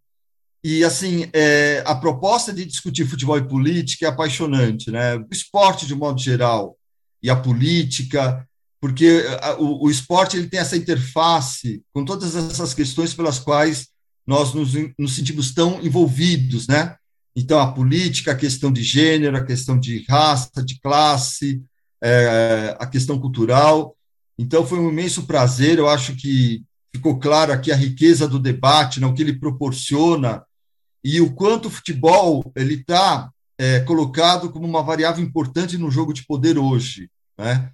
e, 0.63 0.83
assim, 0.83 1.27
é, 1.33 1.83
a 1.85 1.93
proposta 1.93 2.53
de 2.53 2.63
discutir 2.63 3.05
futebol 3.05 3.37
e 3.37 3.47
política 3.47 4.05
é 4.05 4.09
apaixonante, 4.09 4.89
né? 4.89 5.17
O 5.17 5.27
esporte, 5.29 5.85
de 5.85 5.93
modo 5.93 6.21
geral, 6.21 6.77
e 7.21 7.29
a 7.29 7.35
política, 7.35 8.47
porque 8.79 9.25
o, 9.59 9.87
o 9.87 9.91
esporte 9.91 10.37
ele 10.37 10.47
tem 10.47 10.61
essa 10.61 10.77
interface 10.77 11.81
com 11.93 12.05
todas 12.05 12.35
essas 12.35 12.73
questões 12.73 13.13
pelas 13.13 13.39
quais 13.39 13.89
nós 14.25 14.53
nos, 14.53 14.71
nos 14.97 15.15
sentimos 15.15 15.53
tão 15.53 15.81
envolvidos, 15.81 16.67
né? 16.67 16.95
Então, 17.35 17.59
a 17.59 17.71
política, 17.71 18.31
a 18.31 18.35
questão 18.35 18.71
de 18.71 18.83
gênero, 18.83 19.35
a 19.35 19.43
questão 19.43 19.77
de 19.77 20.05
raça, 20.07 20.63
de 20.63 20.79
classe, 20.79 21.61
é, 22.01 22.75
a 22.79 22.85
questão 22.85 23.19
cultural. 23.19 23.97
Então, 24.37 24.65
foi 24.65 24.79
um 24.79 24.89
imenso 24.89 25.23
prazer. 25.23 25.77
Eu 25.77 25.89
acho 25.89 26.15
que 26.15 26.63
ficou 26.95 27.19
claro 27.19 27.51
aqui 27.51 27.71
a 27.71 27.75
riqueza 27.75 28.27
do 28.27 28.39
debate, 28.39 29.01
né, 29.01 29.07
o 29.07 29.13
que 29.13 29.21
ele 29.21 29.33
proporciona 29.33 30.43
e 31.03 31.19
o 31.19 31.31
quanto 31.31 31.67
o 31.67 31.71
futebol 31.71 32.51
ele 32.55 32.75
está 32.75 33.29
é, 33.57 33.79
colocado 33.81 34.49
como 34.49 34.67
uma 34.67 34.81
variável 34.81 35.23
importante 35.23 35.77
no 35.77 35.91
jogo 35.91 36.13
de 36.13 36.25
poder 36.25 36.57
hoje. 36.57 37.09
Né? 37.37 37.69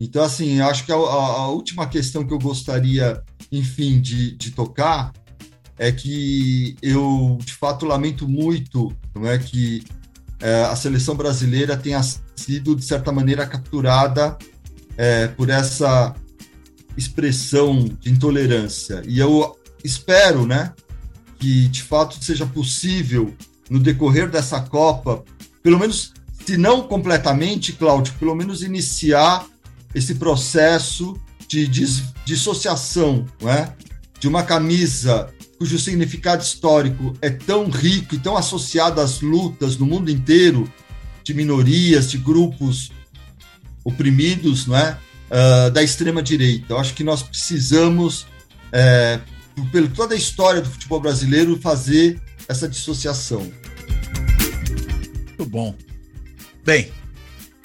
Então, 0.00 0.22
assim, 0.22 0.60
acho 0.60 0.84
que 0.84 0.92
a, 0.92 0.96
a, 0.96 1.48
última 1.48 1.88
questão 1.88 2.26
que 2.26 2.32
eu 2.32 2.38
gostaria, 2.38 3.22
enfim, 3.50 4.00
de, 4.00 4.36
de 4.36 4.50
tocar 4.50 5.12
é 5.78 5.90
que 5.90 6.76
eu, 6.82 7.38
de 7.42 7.54
fato, 7.54 7.86
lamento 7.86 8.28
muito 8.28 8.94
não 9.14 9.26
é, 9.26 9.38
que 9.38 9.84
é, 10.40 10.64
a 10.64 10.76
seleção 10.76 11.14
brasileira 11.14 11.76
tenha 11.76 12.00
sido, 12.36 12.74
de 12.74 12.84
certa 12.84 13.12
maneira, 13.12 13.46
capturada 13.46 14.36
é, 14.96 15.28
por 15.28 15.48
essa 15.48 16.14
expressão 16.96 17.84
de 17.84 18.10
intolerância. 18.10 19.02
E 19.06 19.18
eu 19.18 19.56
espero 19.82 20.46
né, 20.46 20.72
que, 21.38 21.68
de 21.68 21.82
fato, 21.82 22.22
seja 22.24 22.46
possível, 22.46 23.34
no 23.70 23.78
decorrer 23.78 24.30
dessa 24.30 24.60
Copa, 24.60 25.24
pelo 25.62 25.78
menos, 25.78 26.12
se 26.44 26.56
não 26.56 26.82
completamente, 26.82 27.72
Cláudio, 27.72 28.14
pelo 28.18 28.34
menos 28.34 28.62
iniciar 28.62 29.46
esse 29.94 30.16
processo 30.16 31.18
de 31.48 31.66
dissociação 32.24 33.26
não 33.40 33.50
é? 33.50 33.72
de 34.18 34.26
uma 34.26 34.42
camisa 34.42 35.32
cujo 35.58 35.78
significado 35.78 36.42
histórico 36.42 37.16
é 37.22 37.30
tão 37.30 37.70
rico 37.70 38.14
e 38.14 38.18
tão 38.18 38.36
associado 38.36 39.00
às 39.00 39.20
lutas 39.20 39.76
no 39.76 39.86
mundo 39.86 40.10
inteiro 40.10 40.70
de 41.22 41.32
minorias, 41.32 42.10
de 42.10 42.18
grupos 42.18 42.90
oprimidos, 43.84 44.66
não 44.66 44.76
é? 44.76 44.98
Uh, 45.30 45.70
da 45.70 45.82
extrema 45.82 46.22
direita. 46.22 46.74
Eu 46.74 46.78
acho 46.78 46.94
que 46.94 47.02
nós 47.02 47.22
precisamos, 47.22 48.26
é, 48.70 49.20
pelo 49.70 49.88
toda 49.88 50.14
a 50.14 50.18
história 50.18 50.60
do 50.60 50.70
futebol 50.70 51.00
brasileiro, 51.00 51.58
fazer 51.60 52.20
essa 52.48 52.68
dissociação. 52.68 53.50
Muito 55.28 55.46
bom. 55.46 55.74
Bem, 56.64 56.90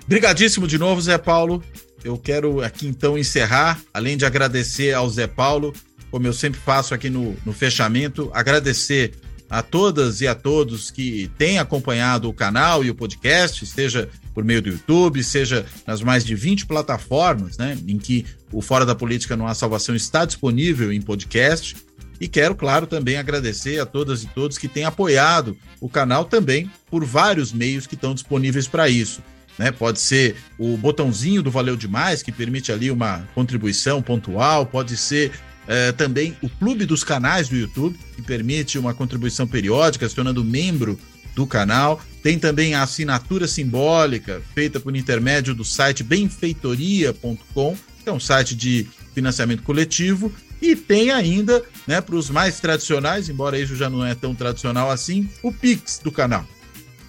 brigadíssimo 0.07 0.67
de 0.67 0.77
novo, 0.77 1.01
Zé 1.01 1.17
Paulo. 1.17 1.63
Eu 2.03 2.17
quero 2.17 2.61
aqui 2.63 2.87
então 2.87 3.17
encerrar, 3.17 3.79
além 3.93 4.15
de 4.17 4.25
agradecer 4.25 4.93
ao 4.93 5.09
Zé 5.09 5.27
Paulo 5.27 5.73
como 6.11 6.25
eu 6.25 6.33
sempre 6.33 6.59
faço 6.59 6.93
aqui 6.93 7.09
no, 7.09 7.35
no 7.45 7.53
fechamento, 7.53 8.29
agradecer 8.33 9.13
a 9.49 9.63
todas 9.63 10.21
e 10.21 10.27
a 10.27 10.35
todos 10.35 10.91
que 10.91 11.29
têm 11.37 11.57
acompanhado 11.57 12.29
o 12.29 12.33
canal 12.33 12.83
e 12.83 12.89
o 12.89 12.95
podcast, 12.95 13.65
seja 13.65 14.07
por 14.33 14.43
meio 14.43 14.61
do 14.61 14.69
YouTube, 14.69 15.23
seja 15.23 15.65
nas 15.87 16.01
mais 16.01 16.23
de 16.23 16.35
20 16.35 16.65
plataformas, 16.65 17.57
né, 17.57 17.77
em 17.87 17.97
que 17.97 18.25
o 18.51 18.61
Fora 18.61 18.85
da 18.85 18.95
Política 18.95 19.35
Não 19.35 19.47
Há 19.47 19.53
Salvação 19.53 19.95
está 19.95 20.23
disponível 20.23 20.93
em 20.93 21.01
podcast. 21.01 21.75
E 22.21 22.27
quero, 22.27 22.53
claro, 22.53 22.85
também 22.85 23.15
agradecer 23.15 23.79
a 23.79 23.85
todas 23.85 24.23
e 24.23 24.27
todos 24.27 24.57
que 24.57 24.67
têm 24.67 24.83
apoiado 24.83 25.57
o 25.79 25.87
canal 25.87 26.25
também 26.25 26.69
por 26.91 27.05
vários 27.05 27.53
meios 27.53 27.87
que 27.87 27.95
estão 27.95 28.13
disponíveis 28.13 28.67
para 28.67 28.89
isso. 28.89 29.21
Né? 29.57 29.71
Pode 29.71 29.99
ser 29.99 30.35
o 30.57 30.77
botãozinho 30.77 31.41
do 31.41 31.51
Valeu 31.51 31.75
Demais, 31.75 32.21
que 32.21 32.31
permite 32.31 32.71
ali 32.71 32.91
uma 32.91 33.27
contribuição 33.33 34.01
pontual, 34.01 34.65
pode 34.65 34.95
ser 34.95 35.31
é, 35.69 35.91
também 35.91 36.35
o 36.41 36.49
Clube 36.49 36.83
dos 36.83 37.03
Canais 37.03 37.47
do 37.47 37.55
YouTube, 37.55 37.95
que 38.15 38.23
permite 38.23 38.79
uma 38.79 38.91
contribuição 38.91 39.45
periódica, 39.47 40.09
se 40.09 40.15
tornando 40.15 40.43
membro 40.43 40.99
do 41.35 41.45
canal. 41.45 42.01
Tem 42.23 42.39
também 42.39 42.73
a 42.73 42.81
assinatura 42.81 43.47
simbólica, 43.47 44.41
feita 44.55 44.79
por 44.79 44.95
intermédio 44.95 45.53
do 45.53 45.63
site 45.63 46.03
benfeitoria.com, 46.03 47.77
que 48.03 48.09
é 48.09 48.11
um 48.11 48.19
site 48.19 48.55
de 48.55 48.87
financiamento 49.13 49.61
coletivo. 49.61 50.33
E 50.59 50.75
tem 50.75 51.11
ainda, 51.11 51.63
né, 51.85 52.01
para 52.01 52.15
os 52.15 52.31
mais 52.31 52.59
tradicionais, 52.59 53.29
embora 53.29 53.59
isso 53.59 53.75
já 53.75 53.91
não 53.91 54.03
é 54.03 54.15
tão 54.15 54.33
tradicional 54.33 54.89
assim, 54.89 55.29
o 55.43 55.51
Pix 55.53 56.01
do 56.03 56.11
canal. 56.11 56.47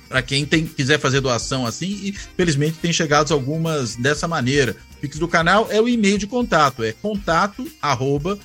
Para 0.06 0.20
quem 0.20 0.44
tem, 0.44 0.66
quiser 0.66 1.00
fazer 1.00 1.22
doação 1.22 1.64
assim, 1.64 1.98
e 2.02 2.12
felizmente 2.12 2.76
tem 2.76 2.92
chegado 2.92 3.32
algumas 3.32 3.96
dessa 3.96 4.28
maneira. 4.28 4.76
O 4.98 5.00
Pix 5.00 5.18
do 5.18 5.26
canal 5.26 5.66
é 5.70 5.80
o 5.80 5.88
e-mail 5.88 6.18
de 6.18 6.26
contato, 6.26 6.84
é 6.84 6.92
contato 6.92 7.66
arroba 7.80 8.38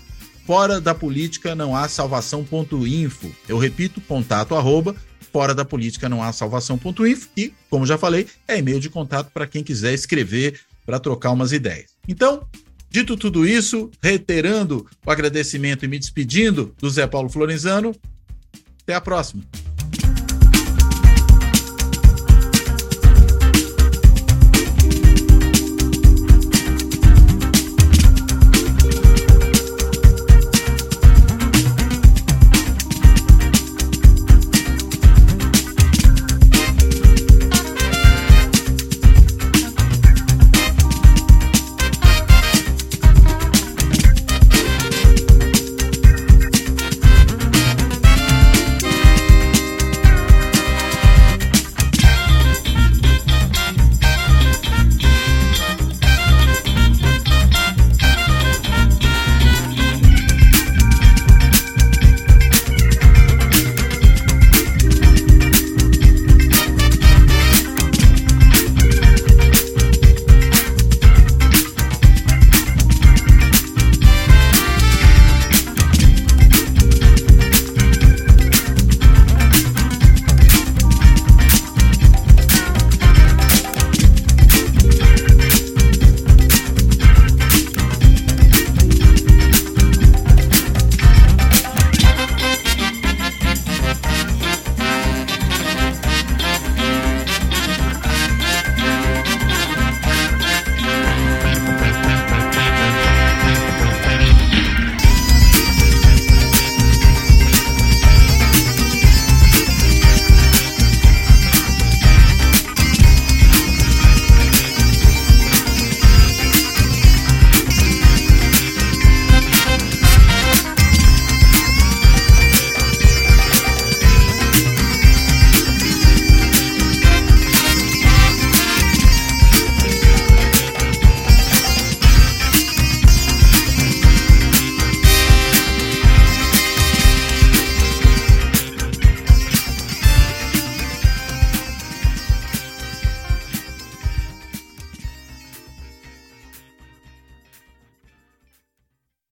fora 0.45 0.79
da 0.79 0.93
política 0.93 1.55
não 1.55 1.75
há 1.75 1.87
salvação.info. 1.87 3.31
Eu 3.47 3.57
repito, 3.57 3.99
contato 4.01 4.55
arroba 4.55 4.95
fora 5.35 5.53
da 5.53 5.65
política 5.65 6.07
não 6.07 6.23
há 6.23 6.31
salvação.info 6.31 7.27
e, 7.35 7.53
como 7.69 7.85
já 7.85 7.97
falei, 7.97 8.25
é 8.47 8.57
e-mail 8.57 8.79
de 8.79 8.89
contato 8.89 9.31
para 9.33 9.45
quem 9.45 9.65
quiser 9.65 9.93
escrever 9.93 10.61
para 10.85 10.97
trocar 10.97 11.31
umas 11.31 11.51
ideias. 11.51 11.91
Então, 12.07 12.47
dito 12.89 13.17
tudo 13.17 13.45
isso, 13.45 13.91
reiterando 14.01 14.87
o 15.05 15.11
agradecimento 15.11 15.83
e 15.83 15.89
me 15.89 15.99
despedindo 15.99 16.73
do 16.79 16.89
Zé 16.89 17.05
Paulo 17.05 17.27
Florenzano, 17.27 17.93
até 18.81 18.95
a 18.95 19.01
próxima. 19.01 19.43